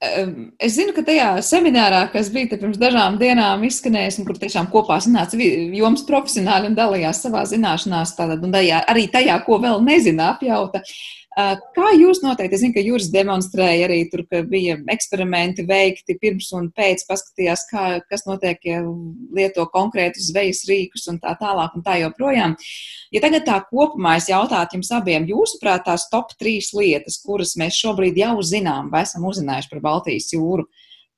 Es 0.00 0.78
zinu, 0.78 0.94
ka 0.96 1.02
tajā 1.04 1.26
seminārā, 1.44 2.06
kas 2.12 2.30
bija 2.32 2.56
pirms 2.56 2.78
dažām 2.80 3.18
dienām 3.20 3.66
izskanējis, 3.68 4.16
un 4.22 4.28
kur 4.28 4.38
tiešām 4.40 4.70
kopā 4.72 4.96
sanāca 5.04 5.36
joms 5.36 6.06
profesionāļi 6.08 6.70
un 6.70 6.78
dalījās 6.78 7.20
savā 7.26 7.42
zināšanās, 7.50 8.14
tātad, 8.16 8.40
un 8.46 8.54
tajā, 8.54 8.80
arī 8.88 9.10
tajā, 9.12 9.36
ko 9.44 9.58
vēl 9.60 9.84
nezina 9.84 10.30
apjauta, 10.32 10.80
uh, 10.80 11.19
Kā 11.38 11.90
jūs 11.94 12.24
noteikti, 12.24 12.56
es 12.56 12.62
zinu, 12.64 12.74
ka 12.74 12.82
Juris 12.82 13.06
demonstrēja 13.14 13.84
arī 13.86 14.00
tur, 14.10 14.24
ka 14.26 14.40
bija 14.50 14.74
eksperimenti 14.90 15.62
veikti 15.68 16.16
pirms 16.18 16.48
un 16.58 16.66
pēc, 16.74 17.04
paskatījās, 17.06 17.62
kā, 17.70 17.84
kas 18.10 18.26
notiek, 18.26 18.58
ja 18.66 18.80
lieto 19.36 19.62
konkrētus 19.70 20.26
zvejas 20.32 20.64
rīkus 20.66 21.06
un 21.12 21.20
tā 21.22 21.36
tālāk 21.38 21.76
un 21.78 21.86
tā 21.86 22.00
joprojām. 22.02 22.56
Ja 23.14 23.22
tagad 23.22 23.46
tā 23.46 23.60
kopumā 23.70 24.16
es 24.18 24.26
jautātu 24.32 24.80
jums 24.80 24.90
abiem, 24.98 25.30
jūsuprāt, 25.30 25.86
tās 25.86 26.08
top 26.10 26.34
trīs 26.34 26.72
lietas, 26.74 27.22
kuras 27.22 27.54
mēs 27.60 27.78
šobrīd 27.78 28.18
jau 28.18 28.34
zinām 28.42 28.90
vai 28.90 29.06
esam 29.06 29.30
uzzinājuši 29.30 29.70
par 29.70 29.86
Baltijas 29.86 30.32
jūru, 30.34 30.66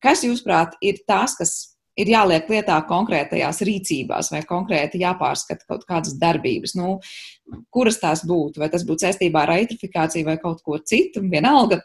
kas, 0.04 0.26
jūsuprāt, 0.28 0.76
ir 0.84 1.00
tās, 1.08 1.38
kas 1.40 1.71
ir 2.00 2.12
jāliek 2.12 2.48
lietā 2.50 2.78
konkrētajās 2.88 3.62
rīcībās 3.68 4.30
vai 4.32 4.42
konkrēti 4.48 5.02
jāpārskata 5.02 5.66
kaut 5.68 5.84
kādas 5.88 6.16
darbības. 6.20 6.76
Nu, 6.78 6.94
kuras 7.74 8.00
tās 8.02 8.24
būtu? 8.28 8.62
Vai 8.62 8.70
tas 8.72 8.86
būtu 8.88 9.06
saistībā 9.06 9.44
ar 9.44 9.56
eitrifikāciju 9.58 10.28
vai 10.28 10.38
kaut 10.42 10.62
ko 10.64 10.78
citu? 10.78 11.24
Vienalga. 11.32 11.82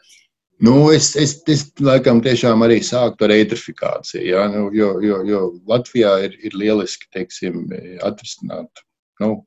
Nu, 0.64 0.88
es, 0.90 1.12
es, 1.14 1.36
es 1.46 1.68
laikam 1.84 2.18
tiešām 2.24 2.64
arī 2.66 2.80
sāktu 2.82 3.28
ar 3.28 3.36
eitrifikāciju, 3.36 4.24
ja? 4.26 4.48
nu, 4.50 4.64
jo, 4.74 4.96
jo, 5.04 5.20
jo 5.28 5.42
Latvijā 5.70 6.16
ir, 6.26 6.34
ir 6.42 6.56
lieliski 6.58 7.06
teiksim, 7.14 7.68
atrisināt. 8.02 8.82
Nu, 9.22 9.44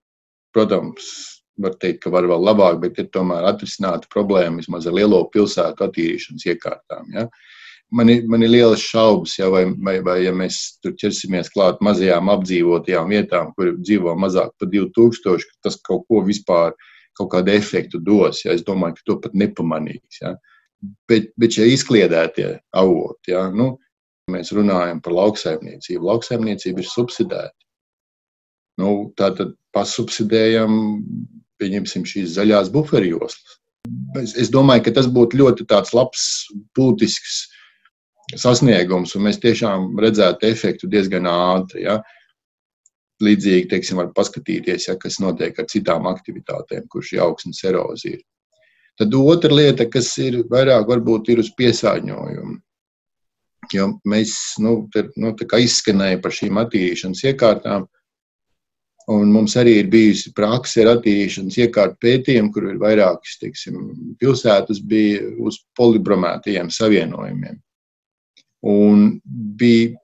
protams, 0.55 1.09
var 1.59 1.75
teikt, 1.81 2.05
ka 2.05 2.13
var 2.15 2.29
vēl 2.31 2.47
labāk, 2.47 2.79
bet 2.85 3.01
ir 3.03 3.09
tomēr 3.11 3.43
atrisināta 3.49 4.07
problēma 4.13 4.63
vismaz 4.63 4.87
ar 4.87 4.95
lielo 4.95 5.25
pilsētu 5.33 5.83
attīrīšanas 5.83 6.47
iekārtām. 6.47 7.11
Ja? 7.17 7.27
Uh, 7.27 7.50
man 7.91 8.09
ir, 8.09 8.23
man 8.27 8.43
ir 8.43 8.51
lielas 8.53 8.83
šaubas, 8.83 9.35
ja, 9.39 9.49
vai, 9.51 9.65
vai, 9.85 9.97
vai 10.05 10.17
ja 10.25 10.31
mēs 10.35 10.59
tur 10.83 10.95
ķersimies 10.99 11.51
klāt 11.53 11.81
mazajām 11.83 12.31
apdzīvotajām 12.33 13.11
vietām, 13.11 13.51
kur 13.57 13.73
dzīvo 13.79 14.15
mazāk 14.19 14.53
par 14.59 14.71
2000, 14.71 15.45
ka 15.49 15.69
tas 15.69 15.77
kaut 15.87 16.07
ko 16.07 16.23
vispār, 16.27 16.75
kaut 17.19 17.31
kādu 17.33 17.53
efektu 17.53 17.99
dos. 18.03 18.45
Ja. 18.45 18.55
Es 18.55 18.65
domāju, 18.67 18.97
ka 18.99 19.07
to 19.09 19.19
pat 19.25 19.37
nepamanīs. 19.37 20.21
Ja. 20.21 20.35
Bet, 21.11 21.29
bet 21.37 21.57
šie 21.57 21.67
izkliedētie 21.75 22.55
avoti, 22.79 23.35
ja, 23.35 23.45
nu, 23.53 23.75
mēs 24.31 24.53
runājam 24.55 25.01
par 25.03 25.17
lauksaimniecību. 25.17 26.07
Lauksaimniecība 26.07 26.81
ir 26.81 26.89
subsidēta. 26.89 27.57
Nu, 28.81 29.11
tā 29.19 29.29
tad 29.37 29.53
pasubsidējam, 29.75 30.71
pieņemsim 31.61 32.07
šīs 32.07 32.37
zaļās 32.37 32.71
buferjoslas. 32.73 33.59
Es, 34.21 34.33
es 34.37 34.49
domāju, 34.53 34.85
ka 34.85 34.93
tas 34.95 35.07
būtu 35.11 35.39
ļoti 35.41 35.65
labs, 35.97 36.23
būtisks 36.77 37.41
sasniegums, 38.39 39.15
un 39.15 39.25
mēs 39.27 39.39
tiešām 39.43 39.99
redzētu 39.99 40.47
efektu 40.49 40.89
diezgan 40.91 41.27
ātri. 41.29 41.85
Ja? 41.87 41.99
Līdzīgi, 43.21 43.69
teiksim, 43.69 43.99
var 44.01 44.11
paskatīties, 44.17 44.87
ja, 44.89 44.97
kas 44.97 45.19
notiek 45.21 45.57
ar 45.59 45.67
citām 45.69 46.07
aktivitātēm, 46.09 46.87
kurš 46.89 47.13
ir 47.15 47.23
augsnes 47.27 47.61
erozija. 47.69 48.17
Tad 48.99 49.13
otra 49.15 49.53
lieta, 49.53 49.87
kas 49.89 50.09
ir 50.21 50.41
vairāk 50.51 50.89
varbūt 50.89 51.31
ir 51.33 51.41
uz 51.41 51.51
piesārņojumu. 51.57 52.59
Jo 53.71 53.87
mēs 54.09 54.35
nu, 54.59 54.87
te, 54.91 55.05
nu, 55.21 55.31
izskanējām 55.37 56.21
par 56.21 56.33
šīm 56.35 56.59
attīrīšanas 56.63 57.23
iekārtām. 57.29 57.87
Un 59.11 59.31
mums 59.33 59.55
arī 59.57 59.77
ir 59.79 59.89
bijusi 59.91 60.33
praksa 60.37 60.83
ar 60.83 60.95
attīrīšanas 60.95 61.57
iekārtu 61.63 61.97
pētījumu, 62.03 62.51
kur 62.53 62.67
ir 62.69 62.81
vairākas 62.81 63.39
teiksim, 63.41 63.79
pilsētas 64.21 64.81
bija 64.87 65.23
uz 65.41 65.57
polibromētajiem 65.77 66.69
savienojumiem. 66.73 67.57
Un 68.67 69.07
bija, 69.57 69.95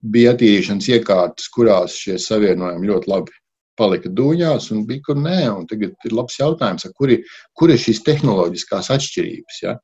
bija 0.00 0.34
attīrīšanas 0.34 0.88
iekārtas, 0.90 1.50
kurās 1.54 1.94
šie 1.94 2.16
savienojumi 2.18 2.90
ļoti 2.90 3.10
labi 3.10 3.36
palika 3.80 4.10
dūņās, 4.12 4.70
un 4.74 4.84
bija, 4.88 5.04
kur 5.06 5.20
nē. 5.20 5.42
Un 5.54 5.68
tagad 5.70 5.94
ir 6.04 6.16
labs 6.16 6.38
jautājums, 6.40 6.88
kur 6.96 7.12
ir, 7.14 7.22
kur 7.56 7.72
ir 7.72 7.80
šīs 7.80 8.02
tehnoloģiskās 8.06 8.90
atšķirības. 8.96 9.60
Ja? 9.64 9.76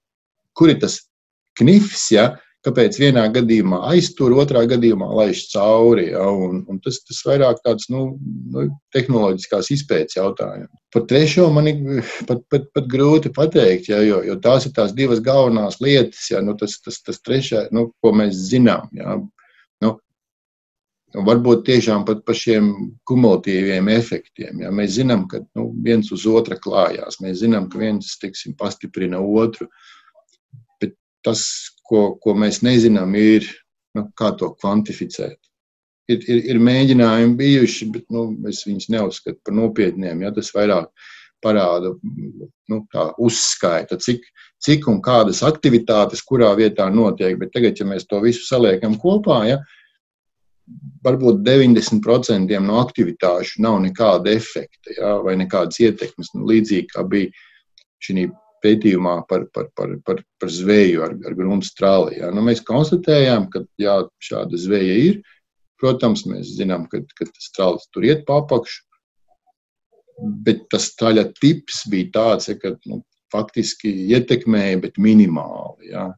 Kur 0.56 0.72
ir 0.72 0.80
tas 0.82 1.00
knifs, 1.60 2.10
ja? 2.12 2.32
Kāpēc 2.66 2.98
vienā 2.98 3.22
gadījumā 3.34 3.78
aiztur, 3.92 4.34
otrā 4.42 4.64
gadījumā 4.68 5.06
laiž 5.20 5.44
cauri. 5.52 6.08
Ja, 6.10 6.26
un, 6.26 6.64
un 6.70 6.80
tas, 6.82 6.98
tas 7.06 7.20
vairāk 7.26 7.62
tāds 7.66 7.88
nu, 7.92 8.06
nu, 8.52 8.66
tehnoloģiskās 8.96 9.70
izpētes 9.76 10.18
jautājums. 10.18 10.72
Par 10.94 11.06
trešo 11.10 11.46
man 11.54 11.70
ir 11.70 12.02
pat, 12.28 12.42
pat, 12.50 12.66
pat 12.74 12.90
grūti 12.90 13.30
pateikt, 13.36 13.90
ja, 13.92 14.00
jo, 14.04 14.22
jo 14.26 14.38
tās 14.42 14.66
ir 14.66 14.74
tās 14.76 14.94
divas 14.96 15.22
galvenās 15.24 15.78
lietas, 15.84 16.24
ja, 16.32 16.42
nu, 16.42 16.56
tas, 16.58 16.78
tas, 16.82 16.98
tas 17.06 17.22
trešais, 17.22 17.70
nu, 17.76 17.90
ko 18.02 18.14
mēs 18.16 18.38
zinām. 18.50 18.90
Ja. 18.96 19.18
Nu, 19.84 19.94
Varbūt 21.16 21.62
tiešām 21.68 22.02
pat 22.04 22.24
par 22.26 22.36
šiem 22.36 22.72
kumulatīviem 23.08 23.86
efektiem. 23.94 24.64
Ja. 24.64 24.72
Mēs 24.74 24.96
zinām, 24.98 25.24
ka 25.30 25.40
nu, 25.56 25.70
viens 25.86 26.10
uz 26.12 26.26
otra 26.28 26.58
klājās. 26.60 27.20
Mēs 27.24 27.38
zinām, 27.44 27.70
ka 27.72 27.80
viens 27.80 28.10
tiksim, 28.20 28.56
pastiprina 28.58 29.22
otru. 29.22 29.70
Bet 30.82 30.92
tas, 31.24 31.46
ko, 31.90 32.06
ko 32.22 32.34
mēs 32.38 32.62
nezinām, 32.66 33.14
ir, 33.18 33.48
nu, 33.96 34.06
kā 34.18 34.32
to 34.38 34.52
kvantificēt. 34.60 35.38
Ir, 36.12 36.22
ir, 36.30 36.42
ir 36.52 36.62
mēģinājumi 36.62 37.34
bijuši, 37.38 37.90
bet 37.94 38.04
nu, 38.14 38.28
es 38.50 38.62
viņus 38.66 38.90
neuzskatu 38.94 39.40
par 39.44 39.56
nopietniem. 39.58 40.22
Ja, 40.22 40.30
tas 40.34 40.52
vairāk 40.54 40.92
parāda 41.42 41.92
nu, 42.70 42.78
uzskaita, 43.22 43.98
cik, 44.02 44.22
cik 44.62 44.86
un 44.90 45.00
kādas 45.04 45.42
aktivitātes 45.46 46.22
kurā 46.26 46.52
vietā 46.58 46.86
notiek. 46.92 47.34
Bet 47.40 47.52
tagad, 47.56 47.78
ja 47.80 47.88
mēs 47.88 48.06
to 48.06 48.20
visu 48.22 48.46
saliekam 48.46 48.94
kopā, 49.02 49.40
ja, 49.50 49.58
varbūt 51.06 51.42
90% 51.46 52.62
no 52.64 52.80
aktivitāšu 52.82 53.62
nav 53.62 53.78
nekāda 53.84 54.32
efekta 54.34 54.96
ja, 54.96 55.12
vai 55.22 55.36
nekādas 55.38 55.78
ietekmes. 55.82 56.32
Nu, 56.34 56.46
līdzīgi 56.50 56.90
kā 56.94 57.06
bija 57.06 57.30
šī 58.02 58.26
pētījumā 58.64 59.16
par, 59.30 59.46
par, 59.54 59.70
par, 59.78 59.94
par, 60.06 60.22
par 60.40 60.52
zveju 60.52 61.04
ar, 61.06 61.14
ar 61.28 61.36
grunts 61.38 61.72
strāli. 61.72 62.20
Ja. 62.20 62.30
Nu, 62.34 62.44
mēs 62.46 62.64
konstatējām, 62.66 63.48
ka 63.52 63.64
jā, 63.80 63.98
šāda 64.22 64.60
zveja 64.60 64.98
ir. 65.10 65.22
Protams, 65.80 66.24
mēs 66.28 66.54
zinām, 66.56 66.86
ka, 66.88 67.02
ka 67.18 67.28
tas 67.28 67.50
strālis 67.50 67.88
tur 67.92 68.06
iet 68.08 68.24
pa 68.28 68.40
apakšu, 68.40 68.84
bet 70.46 70.64
tas 70.72 70.88
traļa 70.96 71.26
tips 71.36 71.82
bija 71.92 72.08
tāds, 72.14 72.48
ja, 72.48 72.56
ka 72.60 72.72
nu, 72.88 73.02
faktiski 73.32 73.92
ietekmēja, 74.14 74.80
bet 74.86 75.00
minimāli. 75.02 75.90
Ja. 75.92 76.10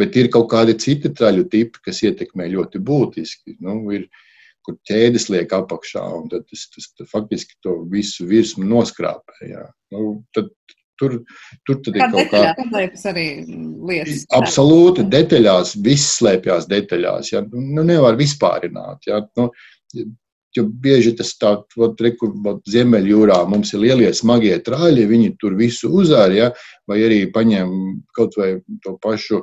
Bet 0.00 0.16
ir 0.18 0.28
kaut 0.32 0.50
kādi 0.52 0.74
citi 0.80 1.12
traļu 1.14 1.46
tipi, 1.52 1.80
kas 1.84 2.02
ietekmē 2.04 2.48
ļoti 2.52 2.80
būtiski. 2.84 3.56
Nu, 3.64 3.78
ir, 3.94 4.08
kur 4.66 4.76
ķēdes 4.88 5.28
liek 5.30 5.52
apakšā, 5.54 6.02
un 6.18 6.26
tas, 6.32 6.66
tas, 6.74 6.90
tas 6.98 7.10
faktiski 7.12 7.54
to 7.62 7.78
visu 7.92 8.26
virsmu 8.28 8.66
noskrāpē. 8.66 9.38
Ja. 9.46 9.68
Nu, 9.94 10.18
tad 10.36 10.50
Tur, 10.96 11.18
tur 11.68 11.80
tad 11.84 11.96
Kā 11.96 12.06
ir 12.06 12.12
kaut 12.14 12.30
kā 12.32 12.42
arī 13.10 13.26
lietas. 13.90 14.22
Absolūti, 14.36 15.04
detaļās, 15.12 15.74
viss 15.84 16.14
slēpjas 16.20 16.68
detaļās. 16.70 17.32
Ja? 17.34 17.42
Nu, 17.52 17.84
nevar 17.84 18.16
vispārināt. 18.16 19.04
Ja? 19.10 19.20
Nu, 19.36 19.50
Jo 20.56 20.64
bieži 20.64 21.12
tas 21.16 21.34
tāds- 21.36 21.76
Ziemeļjūrā 22.72 23.36
mums 23.48 23.74
ir 23.74 23.82
lielie 23.82 24.12
smagie 24.16 24.56
trāļi, 24.64 25.04
viņi 25.08 25.34
tur 25.40 25.54
visu 25.54 25.90
uzāra, 25.92 26.32
ja? 26.32 26.50
vai 26.88 27.02
arī 27.04 27.18
paņem 27.32 27.68
kaut 28.16 28.36
vai 28.40 28.62
to 28.84 28.96
pašu 29.02 29.42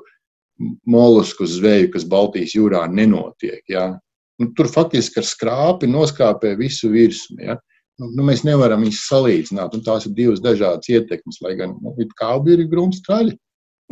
molusku 0.88 1.46
zveju, 1.46 1.92
kas 1.94 2.08
Baltijas 2.10 2.56
jūrā 2.56 2.88
nenotiek. 2.90 3.62
Ja? 3.70 4.00
Nu, 4.40 4.50
tur 4.58 4.68
faktiski 4.68 5.22
ar 5.22 5.28
skrāpi 5.28 5.90
noskrāpē 5.90 6.56
visu 6.58 6.90
virsmu. 6.90 7.38
Ja? 7.42 7.54
Nu, 7.54 7.73
nu, 8.02 8.26
mēs 8.26 8.44
nevaram 8.48 8.84
viņus 8.86 9.06
salīdzināt. 9.10 9.78
Tās 9.86 10.08
ir 10.10 10.16
divas 10.18 10.42
dažādas 10.44 10.90
ietekmes, 10.90 11.42
lai 11.46 11.56
gan 11.60 11.76
nu, 11.82 11.96
kā 12.18 12.34
abi 12.38 12.56
ir 12.58 12.68
grūti 12.72 13.02
straļi. 13.02 13.38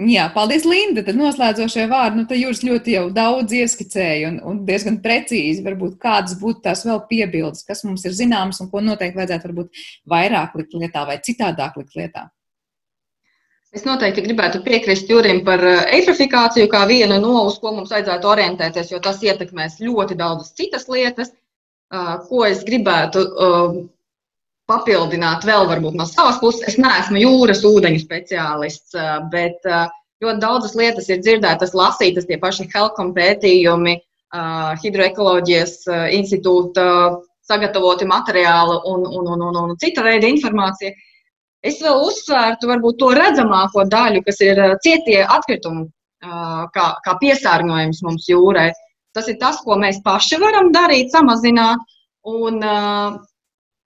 Jā, 0.01 0.29
paldies, 0.33 0.63
Linda. 0.65 1.03
Tad 1.05 1.17
noslēdzošie 1.19 1.85
vārdi, 1.91 2.21
nu, 2.21 2.25
te 2.29 2.37
jūs 2.39 2.63
ļoti 2.65 2.95
jau 2.95 3.07
daudz 3.13 3.53
ieskicēja 3.53 4.31
un, 4.31 4.37
un 4.47 4.61
diezgan 4.65 5.01
precīzi, 5.03 5.61
varbūt 5.65 5.99
kādas 6.01 6.37
būtu 6.39 6.63
tās 6.65 6.85
vēl 6.87 7.01
piebildes, 7.09 7.65
kas 7.67 7.83
mums 7.85 8.05
ir 8.07 8.15
zināmas 8.17 8.63
un 8.63 8.71
ko 8.71 8.81
noteikti 8.81 9.19
vajadzētu 9.19 9.49
varbūt 9.49 9.83
vairāk 10.09 10.55
likt 10.57 10.77
lietā 10.79 11.03
vai 11.09 11.19
citādāk 11.21 11.77
likt 11.81 11.99
lietā. 11.99 12.29
Es 13.71 13.85
noteikti 13.87 14.23
gribētu 14.25 14.63
piekrist 14.65 15.11
Jurim 15.11 15.45
par 15.47 15.61
eh, 15.63 15.83
eitrofikāciju 15.99 16.71
kā 16.71 16.81
vienu 16.89 17.19
no, 17.23 17.35
uz 17.47 17.59
ko 17.61 17.71
mums 17.75 17.93
vajadzētu 17.93 18.31
orientēties, 18.31 18.89
jo 18.91 18.99
tas 19.03 19.21
ietekmēs 19.23 19.77
ļoti 19.83 20.17
daudzas 20.19 20.51
citas 20.57 20.89
lietas 20.91 21.31
ko 22.27 22.45
es 22.47 22.63
gribētu 22.67 23.25
papildināt 24.71 25.43
vēl 25.47 25.67
varbūt 25.67 25.97
no 25.99 26.07
savas 26.07 26.39
puses. 26.39 26.63
Es 26.69 26.77
neesmu 26.79 27.19
jūras 27.19 27.65
ūdeņu 27.67 27.99
speciālists, 28.03 28.95
bet 29.33 29.59
ļoti 30.23 30.39
daudzas 30.39 30.77
lietas 30.79 31.09
ir 31.11 31.19
dzirdētas, 31.19 31.75
lasītas, 31.75 32.29
tie 32.29 32.39
paši 32.39 32.69
Helkom 32.71 33.11
pētījumi, 33.17 33.97
Hidroekoloģijas 34.81 35.81
institūta 36.15 36.85
sagatavoti 37.43 38.07
materiāli 38.07 38.77
un, 38.87 39.01
un, 39.09 39.25
un, 39.33 39.41
un, 39.49 39.57
un 39.65 39.79
cita 39.81 40.05
veida 40.05 40.29
informācija. 40.29 40.93
Es 41.61 41.81
vēl 41.83 41.99
uzsvērtu 42.07 42.69
varbūt 42.69 43.01
to 43.01 43.09
redzamāko 43.17 43.83
daļu, 43.91 44.21
kas 44.25 44.39
ir 44.45 44.61
cietie 44.85 45.19
atkritumi, 45.25 45.83
kā, 46.23 46.85
kā 47.03 47.17
piesārņojums 47.19 47.99
mums 48.07 48.29
jūrai. 48.31 48.69
Uh, 48.71 48.87
Tas 49.15 49.27
ir 49.27 49.37
tas, 49.41 49.59
ko 49.65 49.75
mēs 49.79 49.99
paši 50.05 50.39
varam 50.41 50.71
darīt, 50.75 51.11
samazināt. 51.11 51.81
Un, 52.31 52.59
uh, 52.61 53.17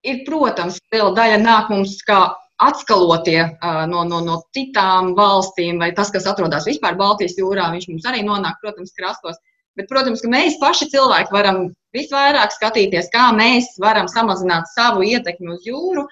ir, 0.05 0.23
protams, 0.27 0.79
liela 0.93 1.13
daļa 1.15 1.39
nāk 1.41 1.71
mums 1.71 1.97
kā 2.07 2.19
atskalotie 2.61 3.39
uh, 3.43 3.83
no, 3.89 4.03
no, 4.07 4.21
no 4.23 4.37
citām 4.55 5.13
valstīm, 5.17 5.79
vai 5.81 5.91
tas, 5.95 6.11
kas 6.13 6.27
atrodas 6.29 6.67
vispār 6.67 6.97
Baltijas 6.99 7.35
jūrā, 7.39 7.67
viņš 7.73 7.89
mums 7.91 8.07
arī 8.11 8.23
nonāk, 8.27 8.59
protams, 8.61 8.93
krastos. 8.95 9.39
Bet, 9.75 9.89
protams, 9.91 10.21
ka 10.23 10.31
mēs 10.31 10.55
paši 10.61 10.87
cilvēki 10.93 11.35
varam 11.35 11.65
visvairāk 11.95 12.53
skatīties, 12.55 13.09
kā 13.11 13.27
mēs 13.35 13.73
varam 13.83 14.07
samazināt 14.11 14.69
savu 14.71 15.03
ietekmi 15.03 15.51
uz 15.55 15.67
jūru 15.67 16.05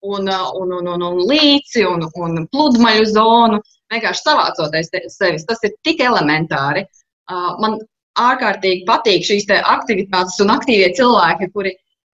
un, 0.00 0.30
un, 0.30 0.72
un, 0.78 0.88
un, 0.94 1.04
un 1.04 1.20
līci 1.28 1.84
un, 1.84 2.06
un 2.16 2.46
pludmaļu 2.48 3.04
zonu, 3.12 3.60
vienkārši 3.92 4.24
savācoties 4.24 4.88
sevis. 5.12 5.44
Tas 5.48 5.60
ir 5.68 5.76
tik 5.84 6.00
elementāri. 6.04 6.86
Uh, 7.30 7.52
man 7.60 7.76
ārkārtīgi 8.20 8.86
patīk 8.88 9.24
šīs 9.26 9.48
aktivitātes 9.60 10.40
un 10.44 10.52
aktīvie 10.56 10.90
cilvēki, 10.98 11.50
kuri 11.54 11.74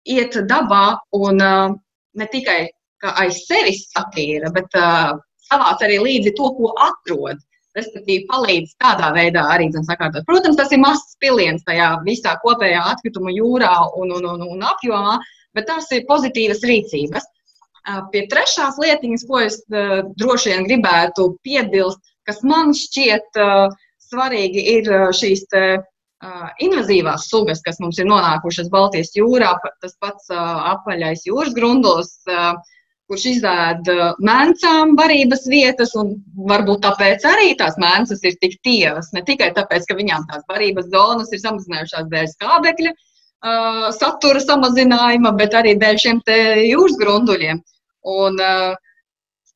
iet 0.10 0.38
dabā 0.50 0.98
un 1.18 1.42
uh, 1.42 1.74
ne 2.18 2.28
tikai 2.32 2.62
aiz 3.22 3.44
sevis 3.48 3.88
satīra, 3.92 4.52
bet 4.54 4.70
uh, 4.78 5.18
savāc 5.50 5.82
arī 5.86 6.00
līdzi 6.02 6.36
to, 6.38 6.52
ko 6.58 6.74
atrod. 6.90 7.42
Respektīvi, 7.78 8.26
palīdz 8.28 8.74
tādā 8.84 9.14
veidā 9.16 9.46
arī 9.54 9.70
sakārtot. 9.72 10.26
Protams, 10.28 10.58
tas 10.60 10.74
ir 10.76 10.82
mazs 10.84 11.16
piliens 11.24 11.64
tajā 11.64 11.94
visā 12.04 12.34
kopējā 12.42 12.82
atkrituma 12.84 13.32
jūrā 13.32 13.72
un, 13.96 14.12
un, 14.18 14.26
un, 14.34 14.42
un 14.44 14.66
apjomā, 14.68 15.14
bet 15.56 15.70
tās 15.70 15.88
ir 15.96 16.04
pozitīvas 16.10 16.66
rīcības. 16.68 17.30
Uh, 17.82 18.02
pie 18.12 18.26
trešās 18.30 18.76
lietiņas, 18.82 19.24
ko 19.30 19.40
es 19.46 19.62
uh, 19.72 20.02
droši 20.20 20.52
vien 20.52 20.68
gribētu 20.68 21.32
piebilst, 21.48 22.04
kas 22.28 22.44
man 22.44 22.76
šķiet 22.76 23.40
uh, 23.40 23.72
svarīgi 24.12 24.66
ir 24.76 24.92
šīs 25.16 25.48
uh, 25.56 25.80
invazīvās 26.62 27.30
sugas, 27.30 27.62
kas 27.66 27.80
mums 27.82 28.00
ir 28.00 28.10
nonākušas 28.10 28.70
Baltijas 28.74 29.16
jūrā, 29.18 29.56
tas 29.82 29.96
pats 30.00 30.30
apaļais 30.32 31.26
jūras 31.26 31.56
grundos, 31.58 32.14
uh, 32.30 32.54
kurš 33.10 33.26
izēd 33.34 33.90
uh, 33.92 34.04
mēncām 34.22 34.94
barības 35.00 35.48
vietas, 35.52 35.96
un 35.98 36.14
varbūt 36.50 36.84
tāpēc 36.86 37.26
arī 37.28 37.56
tās 37.60 37.80
mēncas 37.82 38.22
ir 38.24 38.38
tik 38.44 38.60
tievas. 38.64 39.10
Ne 39.16 39.26
tikai 39.28 39.50
tāpēc, 39.58 39.88
ka 39.90 39.98
viņām 39.98 40.30
tās 40.30 40.46
barības 40.52 40.92
zonas 40.94 41.34
ir 41.34 41.42
samazinājušās 41.44 42.12
dēļ 42.14 42.30
skābekļa 42.36 42.94
satura 43.98 44.38
samazinājuma, 44.38 45.32
bet 45.34 45.56
arī 45.58 45.74
dēļ 45.82 45.96
šiem 45.98 46.20
jūras 46.70 46.98
grunduļiem. 47.02 47.64
Un, 48.06 48.38
uh, 48.38 48.76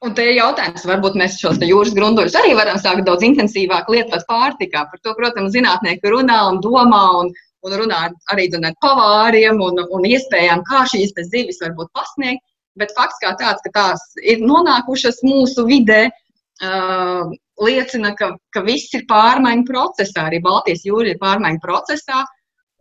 Un 0.06 0.14
te 0.14 0.22
ir 0.30 0.36
jautājums, 0.38 0.84
varbūt 0.86 1.16
mēs 1.18 1.40
šos 1.42 1.58
jūras 1.66 1.96
grunduļus 1.98 2.36
arī 2.38 2.52
varam 2.58 2.78
sākt 2.78 3.08
daudz 3.08 3.26
intensīvāk 3.26 3.88
lietot 3.90 4.22
pārtikā. 4.30 4.84
Par 4.92 5.02
to, 5.02 5.16
protams, 5.18 5.56
zinātnieki 5.56 6.12
runā 6.14 6.44
un 6.52 6.60
domā 6.62 7.02
un, 7.22 7.32
un 7.66 7.78
runā 7.80 8.04
arī 8.34 8.46
ar 8.60 8.78
pavāriem 8.86 9.64
un, 9.66 9.82
un 9.98 10.06
iespējām, 10.06 10.62
kā 10.70 10.84
šīs 10.92 11.16
zivis 11.32 11.62
varbūt 11.64 11.90
pasniegt. 11.98 12.44
Bet 12.78 12.94
fakts 12.94 13.18
kā 13.24 13.34
tāds, 13.40 13.64
ka 13.66 13.72
tās 13.74 14.06
ir 14.22 14.44
nonākušas 14.46 15.24
mūsu 15.24 15.66
vidē, 15.66 16.10
uh, 16.12 17.26
liecina, 17.66 18.12
ka, 18.20 18.36
ka 18.54 18.66
viss 18.68 18.94
ir 18.94 19.08
pārmaiņu 19.10 19.66
procesā. 19.66 20.28
Arī 20.28 20.42
Baltijas 20.44 20.84
jūra 20.86 21.16
ir 21.16 21.22
pārmaiņu 21.22 21.64
procesā. 21.64 22.26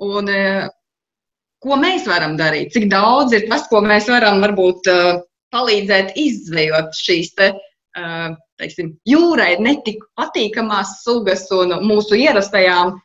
Un, 0.03 0.29
uh, 0.29 0.67
ko 1.65 1.79
mēs 1.81 2.05
varam 2.11 2.35
darīt, 2.37 2.75
cik 2.75 2.91
daudz 2.93 3.33
ir 3.33 3.47
tas, 3.49 3.65
ko 3.71 3.81
mēs 3.81 4.11
varam 4.13 4.43
varbūt 4.45 4.91
palīdzēt 5.55 6.17
izzvejot 6.19 6.97
šīs 6.99 7.33
te, 7.39 7.53
teiksim, 8.61 8.95
jūrai 9.09 9.55
netik 9.63 10.03
patīkamās 10.19 10.99
sugas 11.05 11.47
un 11.55 11.77
mūsu 11.87 12.19
ierastajām 12.19 12.97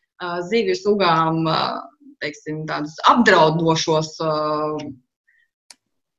zivju 0.50 0.76
sugām 0.78 1.46
teiksim, 2.20 2.66
tādus 2.68 2.98
apdraudošos 3.08 4.18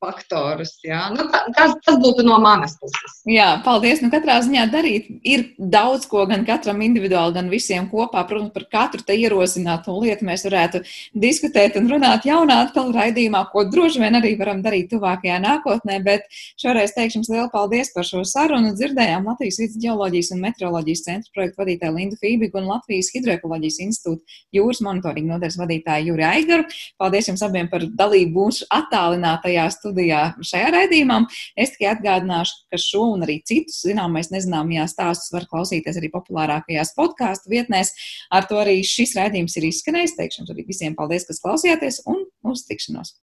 faktorus. 0.00 0.72
Nu, 1.14 1.26
tas, 1.54 1.74
tas 1.84 1.98
būtu 2.00 2.24
no 2.24 2.38
manas 2.40 2.76
puses. 2.80 3.18
Jā, 3.28 3.60
paldies. 3.64 4.00
Nu, 4.00 4.08
katrā 4.12 4.38
ziņā 4.44 4.64
darīt 4.72 5.10
ir 5.28 5.44
daudz 5.58 6.06
ko 6.10 6.24
gan 6.30 6.46
katram 6.48 6.80
individuāli, 6.84 7.36
gan 7.36 7.50
visiem 7.52 7.88
kopā. 7.90 8.24
Protams, 8.28 8.54
par 8.54 8.66
katru 8.72 9.04
te 9.04 9.16
ierosinātu 9.20 9.94
lietu 10.00 10.26
mēs 10.28 10.46
varētu 10.48 10.82
diskutēt 11.20 11.76
un 11.80 11.90
runāt 11.92 12.24
jaunā 12.28 12.62
atkal 12.64 12.92
raidījumā, 12.96 13.44
ko 13.52 13.66
droši 13.68 14.00
vien 14.02 14.16
arī 14.18 14.32
varam 14.40 14.62
darīt 14.64 14.88
tuvākajā 14.94 15.36
nākotnē. 15.44 16.00
Bet 16.06 16.24
šoreiz 16.60 16.96
teikšu 16.96 17.20
jums 17.20 17.32
lielu 17.32 17.50
paldies 17.52 17.92
par 17.94 18.08
šo 18.08 18.24
sarunu. 18.24 18.72
Dzirdējām 18.78 19.28
Latvijas 19.28 19.60
vidus 19.60 19.78
ģeoloģijas 19.84 20.32
un 20.36 20.42
meteoroloģijas 20.46 21.04
centra 21.04 21.36
projektu 21.36 21.60
vadītāju 21.60 21.96
Lindu 21.98 22.20
Fībigu 22.22 22.62
un 22.62 22.72
Latvijas 22.72 23.12
hidroekoloģijas 23.12 23.80
institūta 23.84 24.40
jūras 24.56 24.80
monitoringa 24.86 25.36
nodaļas 25.36 25.60
vadītāju 25.60 26.14
Juri 26.14 26.28
Aigaru. 26.30 26.68
Paldies 27.00 27.28
jums 27.28 27.44
abiem 27.44 27.68
par 27.68 27.84
dalību 27.84 28.32
mūsu 28.40 28.68
attālinātajā 28.72 29.68
studijā 29.74 29.89
studijā 29.90 30.22
šajā 30.46 30.70
raidījumā. 30.76 31.20
Es 31.58 31.74
tikai 31.74 31.90
atgādināšu, 31.94 32.64
ka 32.70 32.80
šo 32.80 33.06
un 33.16 33.26
arī 33.26 33.40
citus 33.46 33.82
zināmais 33.84 34.30
nezināmajā 34.32 34.86
stāstus 34.94 35.34
var 35.34 35.48
klausīties 35.50 35.98
arī 36.00 36.12
populārākajās 36.14 36.94
podkāstu 36.98 37.52
vietnēs. 37.52 37.92
Ar 38.30 38.46
to 38.50 38.60
arī 38.62 38.80
šis 38.86 39.16
raidījums 39.18 39.58
ir 39.58 39.70
izskanējis. 39.70 40.16
Teikšu 40.20 40.46
arī 40.48 40.66
visiem 40.68 40.96
paldies, 40.98 41.26
kas 41.28 41.42
klausījāties 41.42 42.04
un 42.10 42.24
uz 42.46 42.64
tikšanos! 42.68 43.16